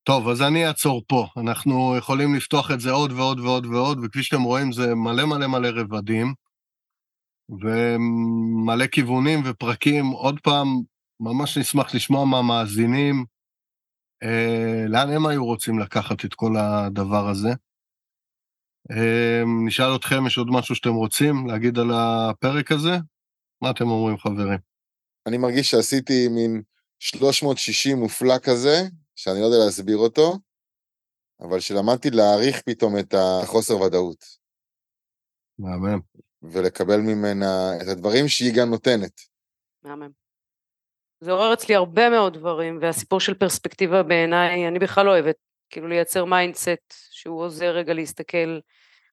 טוב, 0.03 0.27
אז 0.27 0.41
אני 0.41 0.67
אעצור 0.67 1.03
פה. 1.07 1.27
אנחנו 1.37 1.95
יכולים 1.97 2.35
לפתוח 2.35 2.71
את 2.71 2.79
זה 2.79 2.91
עוד 2.91 3.11
ועוד 3.11 3.39
ועוד 3.39 3.65
ועוד, 3.65 3.97
וכפי 4.03 4.23
שאתם 4.23 4.41
רואים, 4.41 4.71
זה 4.71 4.95
מלא 4.95 5.25
מלא 5.25 5.47
מלא 5.47 5.69
רבדים, 5.75 6.33
ומלא 7.49 8.87
כיוונים 8.87 9.39
ופרקים. 9.45 10.05
עוד 10.05 10.39
פעם, 10.43 10.67
ממש 11.19 11.57
נשמח 11.57 11.95
לשמוע 11.95 12.25
מהמאזינים, 12.25 13.25
לאן 14.87 15.09
הם 15.09 15.25
היו 15.25 15.45
רוצים 15.45 15.79
לקחת 15.79 16.25
את 16.25 16.33
כל 16.33 16.57
הדבר 16.57 17.29
הזה. 17.29 17.49
אה, 18.91 19.43
נשאל 19.67 19.95
אתכם, 19.95 20.27
יש 20.27 20.37
עוד 20.37 20.47
משהו 20.49 20.75
שאתם 20.75 20.93
רוצים 20.93 21.47
להגיד 21.47 21.79
על 21.79 21.91
הפרק 21.93 22.71
הזה? 22.71 22.91
מה 23.61 23.71
אתם 23.71 23.87
אומרים, 23.87 24.17
חברים? 24.17 24.59
אני 25.27 25.37
מרגיש 25.37 25.71
שעשיתי 25.71 26.27
מין 26.27 26.61
360 26.99 27.97
מופלא 27.97 28.37
כזה, 28.37 28.75
שאני 29.15 29.39
לא 29.39 29.45
יודע 29.45 29.65
להסביר 29.65 29.97
אותו, 29.97 30.39
אבל 31.39 31.59
שלמדתי 31.59 32.09
להעריך 32.09 32.61
פתאום 32.61 32.99
את 32.99 33.13
החוסר 33.17 33.81
ודאות. 33.81 34.25
מהמם. 35.59 35.99
ולקבל 36.41 36.97
ממנה 36.97 37.77
את 37.81 37.87
הדברים 37.87 38.27
שהיא 38.27 38.53
גם 38.55 38.69
נותנת. 38.69 39.21
מהמם. 39.83 40.20
זה 41.21 41.31
עורר 41.31 41.53
אצלי 41.53 41.75
הרבה 41.75 42.09
מאוד 42.09 42.33
דברים, 42.33 42.77
והסיפור 42.81 43.19
של 43.19 43.33
פרספקטיבה 43.33 44.03
בעיניי, 44.03 44.67
אני 44.67 44.79
בכלל 44.79 45.05
לא 45.05 45.11
אוהבת, 45.11 45.35
כאילו 45.69 45.87
לייצר 45.87 46.25
mindset 46.25 46.93
שהוא 47.11 47.41
עוזר 47.41 47.71
רגע 47.71 47.93
להסתכל 47.93 48.59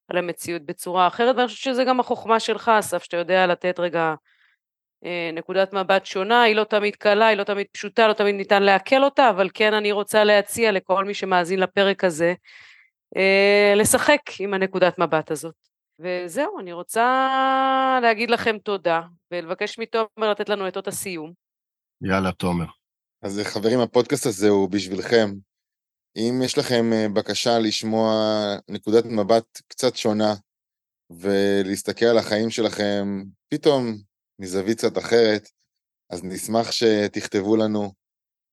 על 0.09 0.19
המציאות 0.19 0.63
בצורה 0.63 1.07
אחרת, 1.07 1.37
ואני 1.37 1.49
חושבת 1.49 1.75
שזה 1.75 1.85
גם 1.85 2.01
החוכמה 2.01 2.41
שלך, 2.41 2.69
אסף, 2.79 3.03
שאתה 3.03 3.17
יודע 3.17 3.47
לתת 3.47 3.81
רגע 3.81 4.15
אה, 5.05 5.31
נקודת 5.33 5.73
מבט 5.73 6.07
שונה, 6.07 6.43
היא 6.43 6.57
לא 6.57 6.65
תמיד 6.65 6.97
קלה, 6.97 7.27
היא 7.27 7.37
לא 7.37 7.45
תמיד 7.45 7.67
פשוטה, 7.73 8.09
לא 8.09 8.13
תמיד 8.13 8.35
ניתן 8.35 8.63
לעכל 8.63 9.05
אותה, 9.05 9.31
אבל 9.31 9.49
כן 9.55 9.75
אני 9.75 9.93
רוצה 9.93 10.25
להציע 10.25 10.73
לכל 10.73 11.05
מי 11.05 11.15
שמאזין 11.15 11.61
לפרק 11.61 12.05
הזה, 12.05 12.35
אה, 13.17 13.75
לשחק 13.77 14.21
עם 14.41 14.55
הנקודת 14.55 14.99
מבט 14.99 15.31
הזאת. 15.31 15.55
וזהו, 15.99 16.59
אני 16.61 16.73
רוצה 16.73 17.29
להגיד 18.03 18.31
לכם 18.31 18.59
תודה, 18.59 19.03
ולבקש 19.31 19.79
מתומר 19.79 20.31
לתת 20.31 20.49
לנו 20.49 20.69
את 20.69 20.77
אות 20.77 20.89
הסיום. 20.89 21.47
יאללה, 22.03 22.32
תומר. 22.32 22.66
אז 23.22 23.40
חברים, 23.44 23.80
הפודקאסט 23.80 24.26
הזה 24.26 24.49
הוא 24.49 24.70
בשבילכם. 24.70 25.30
אם 26.16 26.40
יש 26.44 26.59
לכם 26.59 26.90
בקשה 27.14 27.59
לשמוע 27.59 28.12
נקודת 28.68 29.05
מבט 29.05 29.61
קצת 29.68 29.96
שונה, 29.96 30.34
ולהסתכל 31.11 32.05
על 32.05 32.18
החיים 32.18 32.51
שלכם 32.51 33.24
פתאום 33.49 33.96
מזווית 34.38 34.78
קצת 34.78 34.99
אחרת, 34.99 35.49
אז 36.11 36.24
נשמח 36.24 36.72
שתכתבו 36.72 37.57
לנו. 37.57 37.92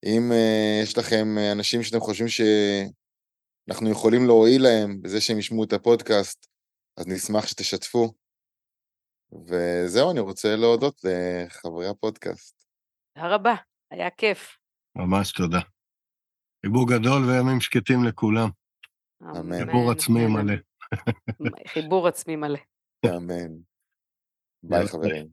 אם 0.04 0.32
uh, 0.32 0.82
יש 0.82 0.98
לכם 0.98 1.38
אנשים 1.52 1.82
שאתם 1.82 2.00
חושבים 2.00 2.28
שאנחנו 2.28 3.90
יכולים 3.90 4.26
להועיל 4.26 4.62
להם 4.62 5.02
בזה 5.02 5.20
שהם 5.20 5.38
ישמעו 5.38 5.64
את 5.64 5.72
הפודקאסט, 5.72 6.46
אז 6.96 7.06
נשמח 7.06 7.46
שתשתפו. 7.46 8.12
וזהו, 9.46 10.10
אני 10.10 10.20
רוצה 10.20 10.56
להודות 10.56 11.00
לחברי 11.04 11.88
הפודקאסט. 11.88 12.55
תודה 13.16 13.34
רבה, 13.34 13.54
היה 13.90 14.10
כיף. 14.10 14.58
ממש 14.96 15.32
תודה. 15.32 15.60
חיבור 16.66 16.86
גדול 16.88 17.22
וימים 17.24 17.60
שקטים 17.60 18.04
לכולם. 18.04 18.48
אמן. 19.22 19.58
חיבור 19.58 19.90
עצמי 19.90 20.26
מלא. 20.26 20.54
חיבור 21.68 22.08
עצמי 22.08 22.36
מלא. 22.36 22.58
אמן. 23.06 23.52
ביי 24.62 24.86
חברים. 24.86 25.28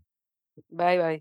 ביי 0.69 0.97
ביי. 0.97 1.19